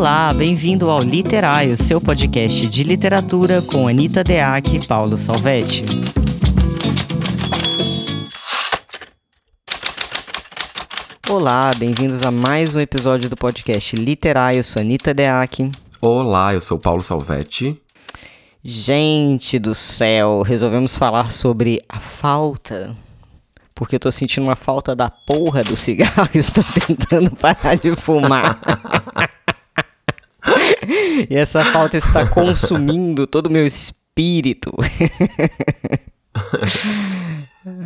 Olá, 0.00 0.32
bem-vindo 0.32 0.90
ao 0.90 1.00
Literário, 1.00 1.76
seu 1.76 2.00
podcast 2.00 2.70
de 2.70 2.82
literatura 2.82 3.60
com 3.60 3.86
Anitta 3.86 4.24
Deac 4.24 4.74
e 4.74 4.86
Paulo 4.86 5.18
Salvetti. 5.18 5.84
Olá, 11.28 11.70
bem-vindos 11.76 12.22
a 12.22 12.30
mais 12.30 12.74
um 12.74 12.80
episódio 12.80 13.28
do 13.28 13.36
podcast 13.36 13.94
Literário, 13.94 14.60
eu 14.60 14.64
sou 14.64 14.80
Anitta 14.80 15.12
Deac. 15.12 15.70
Olá, 16.00 16.54
eu 16.54 16.62
sou 16.62 16.78
Paulo 16.78 17.02
Salvetti. 17.02 17.78
Gente 18.64 19.58
do 19.58 19.74
céu, 19.74 20.40
resolvemos 20.40 20.96
falar 20.96 21.30
sobre 21.30 21.78
a 21.86 22.00
falta 22.00 22.96
porque 23.80 23.96
eu 23.96 24.00
tô 24.00 24.12
sentindo 24.12 24.44
uma 24.44 24.56
falta 24.56 24.94
da 24.94 25.08
porra 25.08 25.64
do 25.64 25.74
cigarro 25.74 26.28
e 26.34 26.38
estou 26.38 26.62
tentando 26.86 27.30
parar 27.30 27.76
de 27.76 27.94
fumar. 27.94 28.60
e 31.28 31.34
essa 31.34 31.64
falta 31.64 31.96
está 31.96 32.26
consumindo 32.26 33.26
todo 33.26 33.46
o 33.46 33.50
meu 33.50 33.66
espírito. 33.66 34.72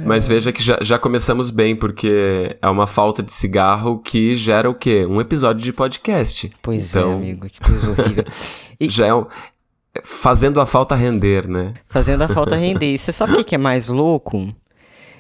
Mas 0.07 0.29
veja 0.29 0.53
que 0.53 0.63
já, 0.63 0.79
já, 0.83 0.99
começamos 0.99 1.51
bem, 1.51 1.75
porque 1.75 2.57
é 2.63 2.69
uma 2.69 2.87
falta 2.87 3.23
de 3.23 3.33
cigarro 3.33 3.99
que 3.99 4.37
gera 4.37 4.71
o 4.71 4.75
quê? 4.75 5.05
Um 5.05 5.21
episódio 5.21 5.63
de 5.63 5.73
podcast. 5.73 6.53
Pois 6.63 6.95
é, 6.95 7.01
então, 7.01 7.11
é, 7.11 7.15
amigo, 7.15 7.47
que 7.49 7.61
coisa 7.61 7.91
horrível. 7.91 8.25
E... 8.79 8.89
Já 8.91 9.07
é 9.07 9.15
um, 9.15 9.27
fazendo 10.05 10.61
a 10.61 10.67
falta 10.67 10.95
render, 10.95 11.49
né? 11.49 11.75
Fazendo 11.89 12.23
a 12.23 12.29
falta 12.29 12.55
render. 12.55 12.95
E 12.95 12.99
você 12.99 13.11
sabe 13.11 13.35
o 13.35 13.45
que 13.45 13.55
é 13.55 13.59
mais 13.59 13.89
louco? 13.89 14.55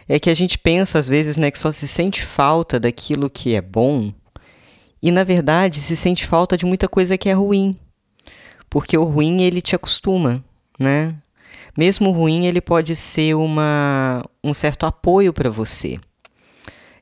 é 0.08 0.18
que 0.18 0.30
a 0.30 0.34
gente 0.34 0.58
pensa 0.58 0.98
às 0.98 1.08
vezes 1.08 1.36
né, 1.36 1.50
que 1.50 1.58
só 1.58 1.72
se 1.72 1.88
sente 1.88 2.22
falta 2.24 2.78
daquilo 2.78 3.30
que 3.30 3.54
é 3.54 3.60
bom 3.60 4.12
e 5.04 5.10
na 5.10 5.22
verdade 5.22 5.80
se 5.80 5.94
sente 5.94 6.26
falta 6.26 6.56
de 6.56 6.64
muita 6.64 6.88
coisa 6.88 7.18
que 7.18 7.28
é 7.28 7.34
ruim. 7.34 7.76
Porque 8.70 8.96
o 8.96 9.04
ruim 9.04 9.42
ele 9.42 9.60
te 9.60 9.76
acostuma, 9.76 10.42
né? 10.78 11.14
Mesmo 11.76 12.08
o 12.08 12.12
ruim 12.12 12.46
ele 12.46 12.58
pode 12.58 12.96
ser 12.96 13.34
uma, 13.34 14.24
um 14.42 14.54
certo 14.54 14.86
apoio 14.86 15.30
para 15.30 15.50
você. 15.50 16.00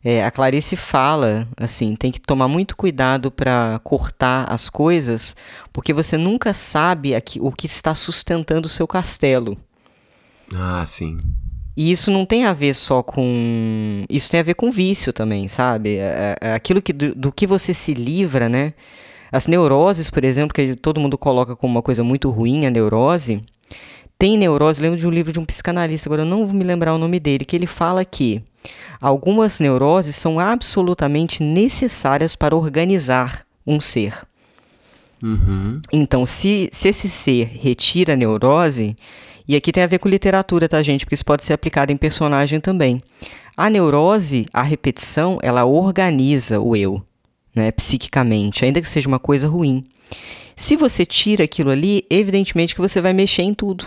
É, 0.02 0.24
a 0.24 0.32
Clarice 0.32 0.74
fala 0.74 1.46
assim, 1.56 1.94
tem 1.94 2.10
que 2.10 2.20
tomar 2.20 2.48
muito 2.48 2.76
cuidado 2.76 3.30
para 3.30 3.80
cortar 3.84 4.52
as 4.52 4.68
coisas, 4.68 5.36
porque 5.72 5.92
você 5.92 6.16
nunca 6.16 6.52
sabe 6.52 7.14
aqui, 7.14 7.38
o 7.40 7.52
que 7.52 7.66
está 7.66 7.94
sustentando 7.94 8.66
o 8.66 8.68
seu 8.70 8.88
castelo. 8.88 9.56
Ah, 10.52 10.84
sim. 10.84 11.20
E 11.76 11.90
isso 11.90 12.10
não 12.10 12.26
tem 12.26 12.44
a 12.44 12.52
ver 12.52 12.74
só 12.74 13.02
com. 13.02 14.04
Isso 14.08 14.30
tem 14.30 14.40
a 14.40 14.42
ver 14.42 14.54
com 14.54 14.70
vício 14.70 15.12
também, 15.12 15.48
sabe? 15.48 15.96
É, 15.96 16.36
é, 16.40 16.48
é 16.48 16.54
aquilo 16.54 16.82
que, 16.82 16.92
do, 16.92 17.14
do, 17.14 17.32
que 17.32 17.46
você 17.46 17.72
se 17.72 17.94
livra, 17.94 18.48
né? 18.48 18.74
As 19.30 19.46
neuroses, 19.46 20.10
por 20.10 20.22
exemplo, 20.24 20.52
que 20.52 20.76
todo 20.76 21.00
mundo 21.00 21.16
coloca 21.16 21.56
como 21.56 21.74
uma 21.74 21.82
coisa 21.82 22.04
muito 22.04 22.28
ruim, 22.28 22.66
a 22.66 22.70
neurose. 22.70 23.40
Tem 24.18 24.36
neurose, 24.36 24.82
lembro 24.82 24.98
de 24.98 25.08
um 25.08 25.10
livro 25.10 25.32
de 25.32 25.40
um 25.40 25.44
psicanalista, 25.44 26.08
agora 26.08 26.22
eu 26.22 26.26
não 26.26 26.46
vou 26.46 26.54
me 26.54 26.62
lembrar 26.62 26.94
o 26.94 26.98
nome 26.98 27.18
dele, 27.18 27.44
que 27.44 27.56
ele 27.56 27.66
fala 27.66 28.04
que 28.04 28.40
algumas 29.00 29.58
neuroses 29.58 30.14
são 30.14 30.38
absolutamente 30.38 31.42
necessárias 31.42 32.36
para 32.36 32.54
organizar 32.54 33.44
um 33.66 33.80
ser. 33.80 34.24
Uhum. 35.22 35.80
Então, 35.92 36.26
se, 36.26 36.68
se 36.70 36.88
esse 36.88 37.08
ser 37.08 37.50
retira 37.60 38.12
a 38.12 38.16
neurose, 38.16 38.96
e 39.46 39.56
aqui 39.56 39.72
tem 39.72 39.82
a 39.82 39.86
ver 39.86 39.98
com 39.98 40.08
literatura, 40.08 40.68
tá, 40.68 40.82
gente? 40.82 41.04
Porque 41.04 41.14
isso 41.14 41.24
pode 41.24 41.42
ser 41.42 41.52
aplicado 41.52 41.92
em 41.92 41.96
personagem 41.96 42.60
também. 42.60 43.00
A 43.56 43.68
neurose, 43.68 44.46
a 44.52 44.62
repetição, 44.62 45.38
ela 45.42 45.64
organiza 45.64 46.60
o 46.60 46.74
eu, 46.74 47.02
né, 47.54 47.70
psiquicamente, 47.70 48.64
ainda 48.64 48.80
que 48.80 48.88
seja 48.88 49.08
uma 49.08 49.18
coisa 49.18 49.48
ruim. 49.48 49.84
Se 50.56 50.76
você 50.76 51.04
tira 51.04 51.44
aquilo 51.44 51.70
ali, 51.70 52.06
evidentemente 52.08 52.74
que 52.74 52.80
você 52.80 53.00
vai 53.00 53.12
mexer 53.12 53.42
em 53.42 53.54
tudo. 53.54 53.84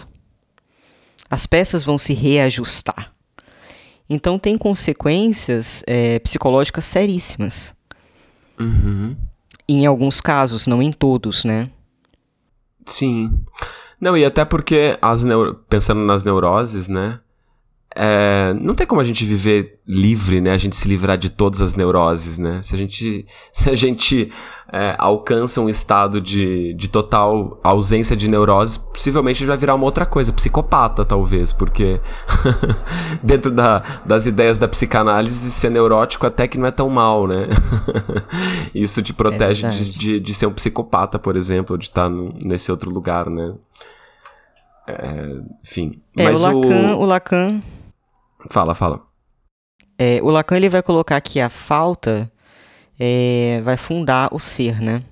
As 1.30 1.48
peças 1.48 1.84
vão 1.84 1.98
se 1.98 2.14
reajustar. 2.14 3.12
Então 4.10 4.38
tem 4.38 4.58
consequências 4.58 5.84
é, 5.88 6.20
psicológicas 6.20 6.86
seríssimas. 6.86 7.74
Uhum. 8.60 9.16
Em 9.68 9.86
alguns 9.86 10.22
casos, 10.22 10.68
não 10.68 10.82
em 10.82 10.92
todos, 10.92 11.44
né? 11.44 11.68
Sim. 12.86 13.40
Não, 14.06 14.16
e 14.16 14.24
até 14.24 14.46
porque 14.46 15.00
as 15.02 15.24
neuro... 15.24 15.56
pensando 15.68 16.02
nas 16.02 16.24
neuroses, 16.24 16.88
né? 16.88 17.20
É, 17.96 18.54
não 18.62 18.76
tem 18.76 18.86
como 18.86 19.02
a 19.02 19.04
gente 19.04 19.26
viver 19.26 19.80
livre, 19.88 20.40
né? 20.40 20.52
A 20.52 20.60
gente 20.60 20.76
se 20.76 20.88
livrar 20.88 21.18
de 21.18 21.32
todas 21.32 21.60
as 21.60 21.74
neuroses, 21.74 22.38
né? 22.38 22.60
Se 22.62 22.76
a 22.76 22.78
gente, 22.78 23.26
se 23.52 23.68
a 23.68 23.74
gente 23.74 24.32
é, 24.72 24.96
alcança 25.00 25.60
um 25.60 25.68
estado 25.68 26.22
de, 26.22 26.76
de 26.76 26.88
total 26.88 27.60
ausência 27.64 28.16
de 28.16 28.28
neuroses, 28.28 28.78
possivelmente 28.78 29.44
vai 29.44 29.58
virar 29.58 29.74
uma 29.74 29.86
outra 29.86 30.06
coisa, 30.06 30.32
psicopata, 30.32 31.04
talvez, 31.04 31.52
porque 31.52 32.00
dentro 33.24 33.50
da, 33.50 33.82
das 34.06 34.28
ideias 34.28 34.60
da 34.60 34.68
psicanálise, 34.68 35.50
ser 35.50 35.72
neurótico 35.72 36.28
até 36.28 36.48
que 36.48 36.60
não 36.60 36.68
é 36.68 36.72
tão 36.72 36.90
mal, 36.90 37.26
né? 37.26 37.48
Isso 38.72 39.02
te 39.02 39.14
protege 39.16 39.66
é 39.66 39.70
de, 39.72 39.98
de, 39.98 40.20
de, 40.20 40.34
ser 40.36 40.46
um 40.46 40.54
psicopata, 40.54 41.18
por 41.18 41.36
exemplo, 41.36 41.76
de 41.76 41.86
estar 41.86 42.08
nesse 42.08 42.70
outro 42.70 42.92
lugar, 42.92 43.32
né? 43.32 43.56
É, 44.88 45.42
enfim. 45.64 46.02
É, 46.18 46.24
mas 46.24 46.42
o 46.42 46.44
Lacan, 46.44 46.96
o... 46.96 47.00
o 47.00 47.06
Lacan 47.06 47.62
Fala, 48.50 48.76
fala. 48.76 49.02
É, 49.98 50.20
o 50.22 50.30
Lacan 50.30 50.58
ele 50.58 50.70
vai 50.70 50.84
colocar 50.84 51.20
que 51.22 51.40
a 51.40 51.50
falta 51.50 52.32
é, 53.00 53.62
vai 53.64 53.78
fundar 53.78 54.30
o 54.32 54.40
ser, 54.40 54.82
né? 54.82 55.04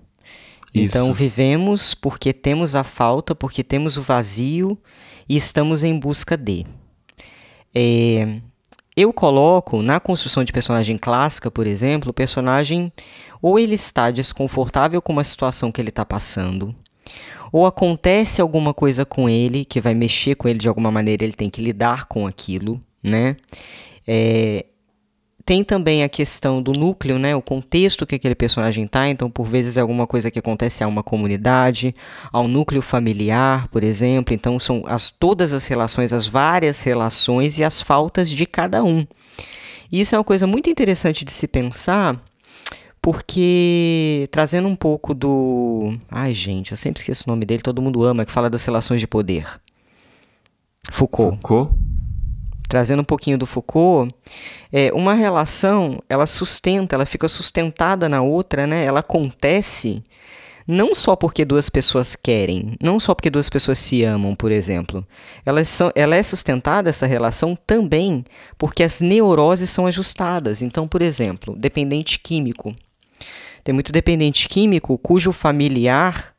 Isso. 0.74 0.86
Então 0.86 1.14
vivemos 1.14 1.94
porque 1.94 2.34
temos 2.34 2.76
a 2.76 2.84
falta, 2.84 3.36
porque 3.36 3.64
temos 3.64 3.98
o 3.98 4.02
vazio 4.02 4.78
e 5.28 5.38
estamos 5.38 5.84
em 5.84 5.98
busca 5.98 6.36
de. 6.36 6.66
É, 7.74 8.40
eu 8.96 9.12
coloco 9.12 9.82
na 9.82 10.00
construção 10.00 10.44
de 10.44 10.54
personagem 10.54 10.98
clássica, 10.98 11.50
por 11.50 11.66
exemplo, 11.66 12.12
o 12.12 12.14
personagem 12.14 12.92
ou 13.42 13.58
ele 13.58 13.76
está 13.76 14.12
desconfortável 14.12 15.02
com 15.02 15.14
uma 15.14 15.24
situação 15.24 15.72
que 15.72 15.82
ele 15.82 15.90
está 15.90 16.06
passando, 16.06 16.76
ou 17.54 17.66
acontece 17.66 18.42
alguma 18.42 18.74
coisa 18.74 19.06
com 19.06 19.30
ele 19.30 19.64
que 19.64 19.80
vai 19.80 19.94
mexer 19.94 20.36
com 20.36 20.50
ele 20.50 20.60
de 20.60 20.68
alguma 20.68 20.92
maneira, 20.92 21.24
ele 21.24 21.32
tem 21.32 21.50
que 21.50 21.62
lidar 21.62 22.06
com 22.06 22.28
aquilo 22.28 22.82
né? 23.04 23.36
É, 24.08 24.66
tem 25.46 25.62
também 25.62 26.04
a 26.04 26.10
questão 26.10 26.62
do 26.62 26.72
núcleo, 26.72 27.20
né? 27.20 27.36
O 27.36 27.42
contexto 27.42 28.06
que 28.08 28.16
aquele 28.16 28.34
personagem 28.34 28.86
está. 28.86 29.10
Então, 29.10 29.30
por 29.30 29.46
vezes 29.46 29.76
é 29.76 29.82
alguma 29.82 30.08
coisa 30.08 30.32
que 30.32 30.40
acontece 30.40 30.84
a 30.84 30.88
uma 30.88 31.04
comunidade, 31.04 31.94
ao 32.32 32.48
núcleo 32.48 32.82
familiar, 32.82 33.68
por 33.68 33.84
exemplo. 33.84 34.34
Então, 34.34 34.58
são 34.58 34.84
as, 34.88 35.10
todas 35.12 35.54
as 35.54 35.68
relações, 35.68 36.14
as 36.14 36.28
várias 36.28 36.82
relações 36.82 37.60
e 37.60 37.64
as 37.64 37.82
faltas 37.82 38.30
de 38.30 38.46
cada 38.46 38.84
um. 38.84 39.06
E 39.92 40.00
isso 40.00 40.16
é 40.16 40.18
uma 40.18 40.24
coisa 40.24 40.48
muito 40.48 40.70
interessante 40.70 41.26
de 41.26 41.32
se 41.32 41.48
pensar, 41.48 42.20
porque 43.04 44.30
trazendo 44.32 44.66
um 44.66 44.78
pouco 44.78 45.14
do. 45.14 46.00
Ai, 46.10 46.34
gente, 46.34 46.72
eu 46.72 46.78
sempre 46.78 47.02
esqueço 47.02 47.26
o 47.28 47.30
nome 47.30 47.46
dele, 47.46 47.62
todo 47.62 47.82
mundo 47.82 48.02
ama, 48.02 48.26
que 48.26 48.32
fala 48.32 48.50
das 48.50 48.66
relações 48.66 49.02
de 49.02 49.08
poder. 49.08 49.46
Foucault. 50.90 51.36
Foucault? 51.42 51.76
trazendo 52.70 53.02
um 53.02 53.06
pouquinho 53.06 53.38
do 53.38 53.46
Foucault, 53.46 54.12
é, 54.72 54.92
uma 54.94 55.14
relação, 55.14 56.02
ela 56.10 56.26
sustenta, 56.26 56.96
ela 56.96 57.06
fica 57.06 57.28
sustentada 57.28 58.10
na 58.10 58.24
outra, 58.24 58.66
né? 58.66 58.84
Ela 58.84 59.02
acontece 59.02 60.02
não 60.68 60.96
só 60.96 61.16
porque 61.16 61.46
duas 61.46 61.70
pessoas 61.70 62.16
querem, 62.16 62.76
não 62.82 63.00
só 63.00 63.14
porque 63.14 63.30
duas 63.30 63.48
pessoas 63.48 63.78
se 63.78 64.04
amam, 64.04 64.34
por 64.34 64.52
exemplo. 64.52 65.06
Elas 65.46 65.68
são, 65.68 65.92
ela 65.94 66.16
é 66.16 66.24
sustentada, 66.24 66.90
essa 66.90 67.06
relação, 67.06 67.56
também 67.68 68.26
porque 68.58 68.82
as 68.82 69.02
neuroses 69.02 69.70
são 69.70 69.86
ajustadas. 69.86 70.64
Então, 70.64 70.88
por 70.88 71.04
exemplo, 71.04 71.56
dependente 71.56 72.18
químico. 72.18 72.74
Tem 73.64 73.74
muito 73.74 73.92
dependente 73.92 74.48
químico 74.50 74.98
cujo 74.98 75.32
familiar 75.32 76.34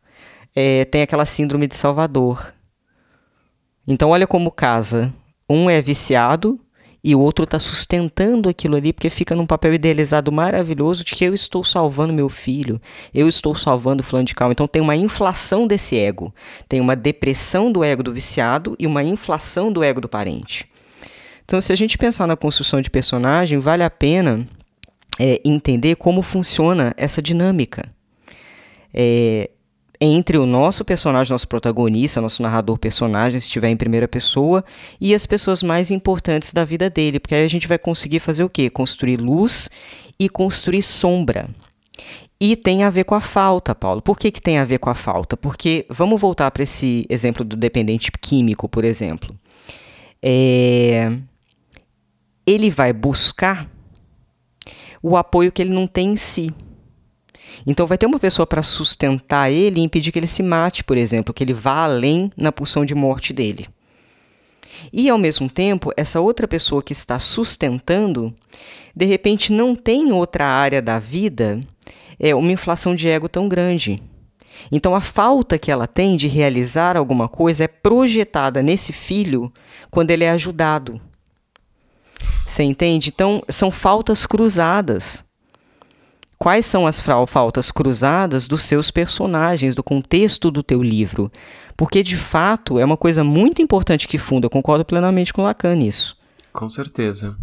é, 0.54 0.84
tem 0.84 1.02
aquela 1.02 1.26
síndrome 1.26 1.66
de 1.66 1.74
Salvador. 1.74 2.54
Então, 3.86 4.10
olha 4.10 4.26
como 4.26 4.50
casa 4.50 5.12
um 5.48 5.68
é 5.68 5.80
viciado 5.82 6.58
e 7.02 7.14
o 7.14 7.20
outro 7.20 7.44
está 7.44 7.58
sustentando 7.58 8.48
aquilo 8.48 8.76
ali 8.76 8.92
porque 8.92 9.10
fica 9.10 9.34
num 9.34 9.44
papel 9.44 9.74
idealizado 9.74 10.32
maravilhoso 10.32 11.04
de 11.04 11.14
que 11.14 11.24
eu 11.24 11.34
estou 11.34 11.62
salvando 11.62 12.14
meu 12.14 12.30
filho, 12.30 12.80
eu 13.12 13.28
estou 13.28 13.54
salvando 13.54 14.02
o 14.02 14.22
de 14.22 14.34
cal. 14.34 14.50
Então 14.50 14.66
tem 14.66 14.80
uma 14.80 14.96
inflação 14.96 15.66
desse 15.66 15.98
ego, 15.98 16.34
tem 16.66 16.80
uma 16.80 16.96
depressão 16.96 17.70
do 17.70 17.84
ego 17.84 18.02
do 18.02 18.12
viciado 18.12 18.74
e 18.78 18.86
uma 18.86 19.02
inflação 19.02 19.70
do 19.70 19.84
ego 19.84 20.00
do 20.00 20.08
parente. 20.08 20.66
Então, 21.44 21.60
se 21.60 21.70
a 21.70 21.76
gente 21.76 21.98
pensar 21.98 22.26
na 22.26 22.36
construção 22.36 22.80
de 22.80 22.88
personagem, 22.88 23.58
vale 23.58 23.82
a 23.82 23.90
pena 23.90 24.48
é, 25.18 25.40
entender 25.44 25.96
como 25.96 26.22
funciona 26.22 26.94
essa 26.96 27.22
dinâmica. 27.22 27.88
É, 28.92 29.50
entre 30.00 30.36
o 30.36 30.44
nosso 30.44 30.84
personagem, 30.84 31.32
nosso 31.32 31.48
protagonista, 31.48 32.20
nosso 32.20 32.42
narrador 32.42 32.78
personagem, 32.78 33.38
se 33.40 33.46
estiver 33.46 33.68
em 33.68 33.76
primeira 33.76 34.08
pessoa, 34.08 34.64
e 35.00 35.14
as 35.14 35.24
pessoas 35.26 35.62
mais 35.62 35.90
importantes 35.90 36.52
da 36.52 36.64
vida 36.64 36.90
dele, 36.90 37.20
porque 37.20 37.34
aí 37.34 37.44
a 37.44 37.48
gente 37.48 37.68
vai 37.68 37.78
conseguir 37.78 38.20
fazer 38.20 38.44
o 38.44 38.50
quê? 38.50 38.68
Construir 38.68 39.16
luz 39.16 39.70
e 40.18 40.28
construir 40.28 40.82
sombra. 40.82 41.48
E 42.40 42.56
tem 42.56 42.82
a 42.82 42.90
ver 42.90 43.04
com 43.04 43.14
a 43.14 43.20
falta, 43.20 43.74
Paulo. 43.74 44.02
Por 44.02 44.18
que, 44.18 44.30
que 44.30 44.42
tem 44.42 44.58
a 44.58 44.64
ver 44.64 44.78
com 44.78 44.90
a 44.90 44.94
falta? 44.94 45.36
Porque 45.36 45.86
vamos 45.88 46.20
voltar 46.20 46.50
para 46.50 46.64
esse 46.64 47.06
exemplo 47.08 47.44
do 47.44 47.56
dependente 47.56 48.10
químico, 48.20 48.68
por 48.68 48.84
exemplo. 48.84 49.34
É... 50.20 51.12
Ele 52.46 52.68
vai 52.68 52.92
buscar 52.92 53.70
o 55.06 55.18
apoio 55.18 55.52
que 55.52 55.60
ele 55.60 55.70
não 55.70 55.86
tem 55.86 56.12
em 56.12 56.16
si. 56.16 56.50
Então 57.66 57.86
vai 57.86 57.98
ter 57.98 58.06
uma 58.06 58.18
pessoa 58.18 58.46
para 58.46 58.62
sustentar 58.62 59.52
ele 59.52 59.78
e 59.78 59.84
impedir 59.84 60.10
que 60.10 60.18
ele 60.18 60.26
se 60.26 60.42
mate, 60.42 60.82
por 60.82 60.96
exemplo, 60.96 61.34
que 61.34 61.44
ele 61.44 61.52
vá 61.52 61.84
além 61.84 62.32
na 62.34 62.50
pulsão 62.50 62.86
de 62.86 62.94
morte 62.94 63.30
dele. 63.30 63.66
E 64.90 65.10
ao 65.10 65.18
mesmo 65.18 65.46
tempo, 65.50 65.92
essa 65.94 66.20
outra 66.20 66.48
pessoa 66.48 66.82
que 66.82 66.94
está 66.94 67.18
sustentando, 67.18 68.34
de 68.96 69.04
repente 69.04 69.52
não 69.52 69.76
tem 69.76 70.10
outra 70.10 70.46
área 70.46 70.80
da 70.80 70.98
vida 70.98 71.60
é 72.18 72.34
uma 72.34 72.52
inflação 72.52 72.94
de 72.94 73.06
ego 73.06 73.28
tão 73.28 73.46
grande. 73.46 74.02
Então 74.72 74.94
a 74.94 75.02
falta 75.02 75.58
que 75.58 75.70
ela 75.70 75.86
tem 75.86 76.16
de 76.16 76.28
realizar 76.28 76.96
alguma 76.96 77.28
coisa 77.28 77.64
é 77.64 77.68
projetada 77.68 78.62
nesse 78.62 78.90
filho 78.90 79.52
quando 79.90 80.12
ele 80.12 80.24
é 80.24 80.30
ajudado. 80.30 80.98
Você 82.46 82.62
entende? 82.62 83.10
Então 83.14 83.42
são 83.48 83.70
faltas 83.70 84.26
cruzadas. 84.26 85.24
Quais 86.38 86.66
são 86.66 86.86
as 86.86 87.00
faltas 87.00 87.70
cruzadas 87.70 88.46
dos 88.46 88.62
seus 88.62 88.90
personagens, 88.90 89.74
do 89.74 89.82
contexto 89.82 90.50
do 90.50 90.62
teu 90.62 90.82
livro? 90.82 91.30
Porque 91.76 92.02
de 92.02 92.16
fato 92.16 92.78
é 92.78 92.84
uma 92.84 92.96
coisa 92.96 93.24
muito 93.24 93.62
importante 93.62 94.06
que 94.06 94.18
funda. 94.18 94.46
Eu 94.46 94.50
concordo 94.50 94.84
plenamente 94.84 95.32
com 95.32 95.42
Lacan 95.42 95.74
nisso. 95.76 96.16
Com 96.52 96.68
certeza. 96.68 97.36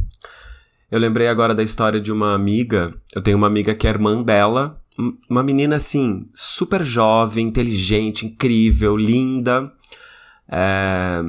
Eu 0.92 1.00
lembrei 1.00 1.28
agora 1.28 1.56
da 1.56 1.64
história 1.64 2.00
de 2.00 2.12
uma 2.12 2.36
amiga. 2.36 2.94
Eu 3.16 3.22
tenho 3.22 3.38
uma 3.38 3.48
amiga 3.48 3.74
que 3.74 3.88
é 3.88 3.90
irmã 3.90 4.22
dela. 4.22 4.80
Uma 5.30 5.42
menina, 5.42 5.78
assim, 5.78 6.30
super 6.34 6.84
jovem, 6.84 7.48
inteligente, 7.48 8.26
incrível, 8.26 8.98
linda. 8.98 9.72
É, 10.50 11.24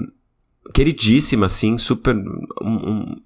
queridíssima, 0.74 1.46
assim, 1.46 1.78
super. 1.78 2.14
Um, 2.60 2.90
um, 2.90 3.16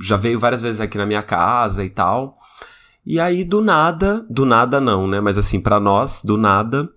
já 0.00 0.16
veio 0.16 0.38
várias 0.38 0.62
vezes 0.62 0.80
aqui 0.80 0.98
na 0.98 1.06
minha 1.06 1.22
casa 1.22 1.84
e 1.84 1.90
tal. 1.90 2.38
E 3.06 3.20
aí, 3.20 3.44
do 3.44 3.60
nada, 3.60 4.24
do 4.30 4.46
nada 4.46 4.80
não, 4.80 5.06
né? 5.06 5.20
Mas 5.20 5.36
assim, 5.36 5.60
para 5.60 5.78
nós, 5.78 6.22
do 6.24 6.36
nada, 6.36 6.88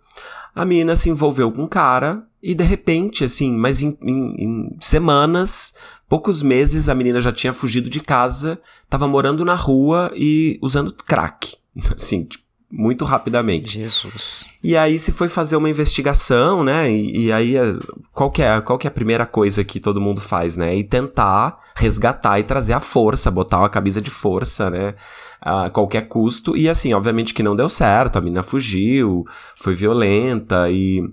a 0.55 0.65
menina 0.65 0.95
se 0.95 1.09
envolveu 1.09 1.51
com 1.51 1.63
um 1.63 1.67
cara 1.67 2.23
e 2.41 2.55
de 2.55 2.63
repente, 2.63 3.23
assim, 3.25 3.51
mas 3.51 3.81
em, 3.81 3.97
em, 4.01 4.35
em 4.43 4.77
semanas, 4.79 5.73
poucos 6.07 6.41
meses, 6.41 6.87
a 6.87 6.95
menina 6.95 7.19
já 7.19 7.31
tinha 7.31 7.51
fugido 7.51 7.89
de 7.89 7.99
casa, 7.99 8.59
tava 8.89 9.07
morando 9.07 9.43
na 9.43 9.55
rua 9.55 10.11
e 10.15 10.57
usando 10.61 10.93
crack. 10.93 11.57
Assim, 11.95 12.23
tipo, 12.23 12.46
muito 12.69 13.05
rapidamente. 13.05 13.79
Jesus. 13.79 14.45
E 14.61 14.75
aí 14.75 14.99
se 14.99 15.11
foi 15.11 15.29
fazer 15.29 15.55
uma 15.55 15.69
investigação, 15.69 16.63
né? 16.63 16.91
E, 16.91 17.25
e, 17.25 17.31
aí 17.31 17.55
é, 17.55 17.75
qual 18.13 18.29
que, 18.29 18.41
é, 18.41 18.59
qual 18.59 18.77
que 18.77 18.85
é 18.85 18.89
a 18.89 18.93
primeira 18.93 19.25
coisa 19.25 19.63
que 19.63 19.79
todo 19.79 20.01
mundo 20.01 20.19
faz, 20.19 20.57
né? 20.57 20.75
E 20.75 20.83
tentar 20.83 21.59
resgatar 21.75 22.39
e 22.39 22.43
trazer 22.43 22.73
a 22.73 22.79
força, 22.79 23.31
botar 23.31 23.59
uma 23.59 23.69
camisa 23.69 24.01
de 24.01 24.11
força, 24.11 24.69
né? 24.69 24.95
A 25.39 25.69
qualquer 25.69 26.07
custo. 26.07 26.57
E 26.57 26.67
assim, 26.67 26.93
obviamente 26.93 27.33
que 27.33 27.43
não 27.43 27.55
deu 27.55 27.69
certo, 27.69 28.17
a 28.17 28.21
menina 28.21 28.43
fugiu, 28.43 29.25
foi 29.55 29.73
violenta 29.73 30.69
e. 30.69 31.03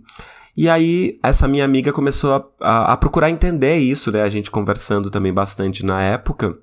E 0.57 0.69
aí, 0.69 1.19
essa 1.21 1.49
minha 1.49 1.65
amiga 1.65 1.93
começou 1.93 2.33
a, 2.33 2.45
a, 2.61 2.93
a 2.93 2.97
procurar 2.97 3.29
entender 3.29 3.77
isso, 3.79 4.13
né? 4.13 4.23
A 4.23 4.31
gente 4.31 4.53
conversando 4.53 5.11
também 5.11 5.33
bastante 5.33 5.85
na 5.85 6.01
época. 6.01 6.57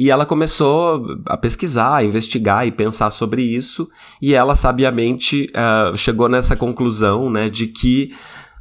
E 0.00 0.08
ela 0.08 0.24
começou 0.24 1.18
a 1.26 1.36
pesquisar, 1.36 1.96
a 1.96 2.02
investigar 2.02 2.66
e 2.66 2.72
pensar 2.72 3.10
sobre 3.10 3.42
isso, 3.42 3.86
e 4.22 4.32
ela 4.32 4.54
sabiamente 4.54 5.52
uh, 5.52 5.94
chegou 5.94 6.26
nessa 6.26 6.56
conclusão, 6.56 7.28
né, 7.28 7.50
de 7.50 7.66
que 7.66 8.14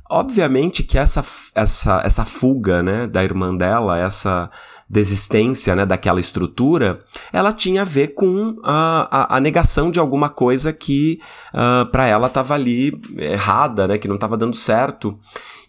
obviamente 0.10 0.84
que 0.84 0.98
essa, 0.98 1.24
essa, 1.56 2.02
essa 2.04 2.26
fuga, 2.26 2.84
né, 2.84 3.08
da 3.08 3.24
irmã 3.24 3.56
dela, 3.56 3.98
essa 3.98 4.52
desistência, 4.90 5.74
né, 5.78 5.86
daquela 5.86 6.20
estrutura, 6.20 7.06
ela 7.32 7.54
tinha 7.54 7.84
a 7.84 7.86
ver 7.86 8.16
com 8.16 8.60
a, 8.62 9.08
a, 9.10 9.38
a 9.38 9.40
negação 9.40 9.92
de 9.92 10.00
alguma 10.00 10.28
coisa 10.28 10.74
que 10.74 11.22
uh, 11.54 11.86
para 11.90 12.06
ela 12.06 12.28
estava 12.28 12.54
ali 12.54 13.00
errada, 13.18 13.88
né, 13.88 13.98
que 13.98 14.10
não 14.10 14.16
estava 14.16 14.36
dando 14.36 14.58
certo. 14.58 15.18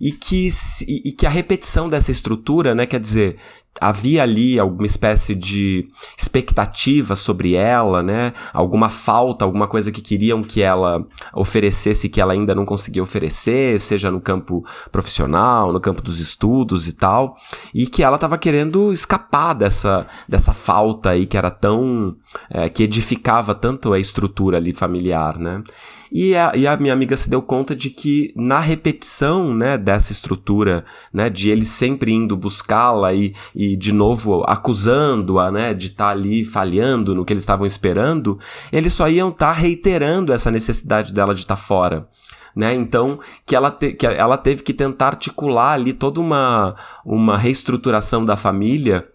E 0.00 0.12
que, 0.12 0.48
e, 0.88 1.10
e 1.10 1.12
que 1.12 1.26
a 1.26 1.30
repetição 1.30 1.86
dessa 1.86 2.10
estrutura, 2.10 2.74
né, 2.74 2.86
quer 2.86 2.98
dizer, 2.98 3.36
havia 3.78 4.22
ali 4.22 4.58
alguma 4.58 4.86
espécie 4.86 5.34
de 5.34 5.88
expectativa 6.16 7.14
sobre 7.14 7.54
ela, 7.54 8.02
né? 8.02 8.32
Alguma 8.52 8.88
falta, 8.88 9.44
alguma 9.44 9.66
coisa 9.66 9.92
que 9.92 10.00
queriam 10.00 10.42
que 10.42 10.62
ela 10.62 11.06
oferecesse 11.34 12.08
que 12.08 12.20
ela 12.20 12.32
ainda 12.32 12.54
não 12.54 12.64
conseguia 12.64 13.02
oferecer, 13.02 13.78
seja 13.78 14.10
no 14.10 14.20
campo 14.20 14.64
profissional, 14.90 15.72
no 15.72 15.80
campo 15.80 16.02
dos 16.02 16.18
estudos 16.18 16.88
e 16.88 16.92
tal, 16.92 17.36
e 17.74 17.86
que 17.86 18.02
ela 18.02 18.16
estava 18.16 18.36
querendo 18.36 18.92
escapar 18.92 19.54
dessa, 19.54 20.06
dessa 20.28 20.52
falta 20.52 21.10
aí 21.10 21.26
que 21.26 21.36
era 21.36 21.50
tão 21.50 22.16
é, 22.50 22.68
que 22.68 22.82
edificava 22.82 23.54
tanto 23.54 23.92
a 23.92 23.98
estrutura 23.98 24.56
ali 24.56 24.72
familiar, 24.72 25.38
né? 25.38 25.62
E 26.12 26.34
a, 26.34 26.52
e 26.56 26.66
a 26.66 26.76
minha 26.76 26.92
amiga 26.92 27.16
se 27.16 27.30
deu 27.30 27.40
conta 27.40 27.74
de 27.74 27.88
que 27.88 28.32
na 28.34 28.58
repetição, 28.58 29.54
né, 29.54 29.78
dessa 29.78 30.10
estrutura, 30.10 30.84
né, 31.12 31.30
de 31.30 31.50
ele 31.50 31.64
sempre 31.64 32.12
indo 32.12 32.36
buscá-la 32.36 33.14
e, 33.14 33.34
e 33.54 33.76
de 33.76 33.92
novo 33.92 34.42
acusando-a, 34.46 35.50
né, 35.50 35.72
de 35.72 35.88
estar 35.88 36.06
tá 36.06 36.10
ali 36.10 36.44
falhando 36.44 37.14
no 37.14 37.24
que 37.24 37.32
eles 37.32 37.42
estavam 37.42 37.66
esperando, 37.66 38.38
eles 38.72 38.92
só 38.92 39.08
iam 39.08 39.28
estar 39.28 39.54
tá 39.54 39.60
reiterando 39.60 40.32
essa 40.32 40.50
necessidade 40.50 41.14
dela 41.14 41.34
de 41.34 41.42
estar 41.42 41.56
tá 41.56 41.62
fora. 41.62 42.08
Né? 42.54 42.74
Então, 42.74 43.20
que 43.46 43.54
ela, 43.54 43.70
te, 43.70 43.92
que 43.92 44.04
ela 44.04 44.36
teve 44.36 44.64
que 44.64 44.74
tentar 44.74 45.08
articular 45.08 45.74
ali 45.74 45.92
toda 45.92 46.20
uma, 46.20 46.74
uma 47.04 47.38
reestruturação 47.38 48.24
da 48.24 48.36
família 48.36 49.06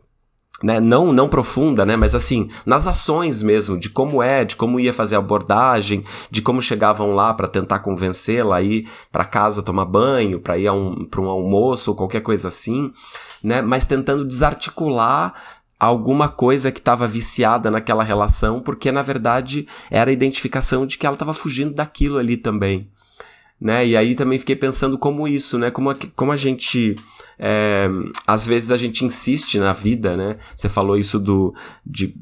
né, 0.66 0.80
não, 0.80 1.14
não 1.14 1.30
profunda, 1.30 1.86
né, 1.86 1.96
mas 1.96 2.16
assim, 2.16 2.50
nas 2.66 2.88
ações 2.88 3.44
mesmo, 3.44 3.80
de 3.80 3.88
como 3.88 4.24
é, 4.24 4.44
de 4.44 4.56
como 4.56 4.80
ia 4.80 4.92
fazer 4.92 5.16
a 5.16 5.20
abordagem, 5.20 6.04
de 6.32 6.42
como 6.42 6.60
chegavam 6.60 7.14
lá 7.14 7.32
para 7.36 7.48
tentar 7.48 7.80
convencê-la 7.80 8.56
a 8.56 8.62
ir 8.64 8.90
para 9.12 9.24
casa 9.26 9.62
tomar 9.62 9.86
banho, 9.86 10.40
para 10.40 10.58
ir 10.58 10.68
um, 10.72 11.06
para 11.06 11.22
um 11.22 11.30
almoço 11.30 11.92
ou 11.92 11.96
qualquer 11.96 12.22
coisa 12.22 12.48
assim, 12.48 12.92
né, 13.44 13.62
mas 13.62 13.86
tentando 13.86 14.26
desarticular 14.26 15.36
alguma 15.80 16.30
coisa 16.30 16.72
que 16.72 16.80
estava 16.80 17.06
viciada 17.06 17.70
naquela 17.70 18.04
relação, 18.04 18.60
porque 18.60 18.92
na 18.92 19.04
verdade 19.04 19.68
era 19.92 20.10
a 20.10 20.14
identificação 20.14 20.88
de 20.88 20.98
que 20.98 21.06
ela 21.06 21.14
estava 21.14 21.36
fugindo 21.36 21.76
daquilo 21.76 22.18
ali 22.18 22.38
também, 22.38 22.90
né, 23.60 23.86
e 23.86 23.96
aí 23.96 24.16
também 24.16 24.40
fiquei 24.40 24.56
pensando 24.56 24.98
como 24.98 25.28
isso, 25.28 25.58
né, 25.58 25.72
como 25.72 25.90
a, 25.90 25.96
como 26.16 26.32
a 26.32 26.38
gente 26.38 26.96
é, 27.38 27.88
às 28.26 28.46
vezes 28.46 28.72
a 28.72 28.78
gente 28.78 29.04
insiste 29.06 29.60
na 29.60 29.74
vida, 29.74 30.16
né? 30.16 30.38
Você 30.56 30.70
falou 30.70 30.98
isso 30.98 31.20
do. 31.20 31.54
De, 31.86 32.16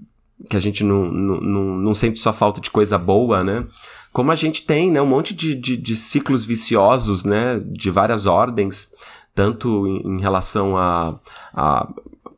que 0.50 0.58
a 0.58 0.60
gente 0.60 0.84
não, 0.84 1.06
não, 1.06 1.40
não, 1.40 1.64
não 1.78 1.96
sente 1.96 2.20
só 2.20 2.34
falta 2.34 2.60
de 2.60 2.70
coisa 2.70 2.98
boa, 2.98 3.44
né? 3.44 3.66
Como 4.12 4.32
a 4.32 4.36
gente 4.36 4.66
tem, 4.66 4.92
né? 4.92 5.02
Um 5.02 5.08
monte 5.08 5.34
de, 5.34 5.56
de, 5.56 5.78
de 5.78 5.96
ciclos 5.96 6.44
viciosos, 6.44 7.24
né? 7.24 7.62
De 7.66 7.90
várias 7.90 8.26
ordens, 8.26 8.92
tanto 9.34 9.88
em, 9.88 10.20
relação 10.20 10.78
a, 10.78 11.20
a 11.54 11.88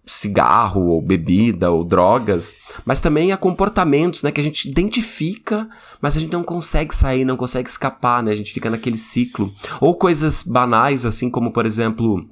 cigarro 0.05 0.87
ou 0.87 1.01
bebida 1.01 1.71
ou 1.71 1.83
drogas, 1.83 2.55
mas 2.85 3.01
também 3.01 3.31
a 3.31 3.37
comportamentos, 3.37 4.23
né, 4.23 4.31
que 4.31 4.39
a 4.39 4.43
gente 4.43 4.69
identifica, 4.69 5.67
mas 6.01 6.15
a 6.15 6.19
gente 6.19 6.31
não 6.31 6.43
consegue 6.43 6.93
sair, 6.93 7.25
não 7.25 7.37
consegue 7.37 7.69
escapar, 7.69 8.21
né? 8.21 8.31
A 8.31 8.35
gente 8.35 8.53
fica 8.53 8.69
naquele 8.69 8.97
ciclo. 8.97 9.51
Ou 9.81 9.97
coisas 9.97 10.43
banais 10.43 11.05
assim 11.05 11.29
como, 11.29 11.51
por 11.51 11.65
exemplo, 11.65 12.29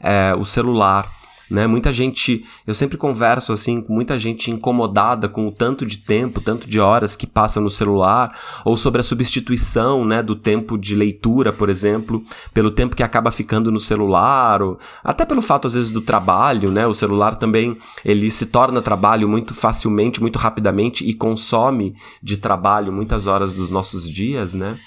é, 0.00 0.34
o 0.34 0.44
celular. 0.44 1.10
Né? 1.52 1.66
Muita 1.66 1.92
gente, 1.92 2.46
eu 2.66 2.74
sempre 2.74 2.96
converso 2.96 3.52
assim 3.52 3.82
com 3.82 3.92
muita 3.92 4.18
gente 4.18 4.50
incomodada 4.50 5.28
com 5.28 5.46
o 5.46 5.52
tanto 5.52 5.84
de 5.84 5.98
tempo, 5.98 6.40
tanto 6.40 6.66
de 6.66 6.80
horas 6.80 7.14
que 7.14 7.26
passa 7.26 7.60
no 7.60 7.68
celular, 7.68 8.34
ou 8.64 8.74
sobre 8.74 9.02
a 9.02 9.04
substituição, 9.04 10.02
né, 10.02 10.22
do 10.22 10.34
tempo 10.34 10.78
de 10.78 10.94
leitura, 10.94 11.52
por 11.52 11.68
exemplo, 11.68 12.24
pelo 12.54 12.70
tempo 12.70 12.96
que 12.96 13.02
acaba 13.02 13.30
ficando 13.30 13.70
no 13.70 13.78
celular, 13.78 14.62
ou 14.62 14.78
até 15.04 15.26
pelo 15.26 15.42
fato 15.42 15.66
às 15.66 15.74
vezes 15.74 15.90
do 15.90 16.00
trabalho, 16.00 16.70
né? 16.70 16.86
O 16.86 16.94
celular 16.94 17.36
também 17.36 17.76
ele 18.02 18.30
se 18.30 18.46
torna 18.46 18.80
trabalho 18.80 19.28
muito 19.28 19.52
facilmente, 19.52 20.22
muito 20.22 20.38
rapidamente 20.38 21.04
e 21.04 21.12
consome 21.12 21.94
de 22.22 22.38
trabalho 22.38 22.90
muitas 22.90 23.26
horas 23.26 23.52
dos 23.52 23.68
nossos 23.68 24.08
dias, 24.08 24.54
né? 24.54 24.78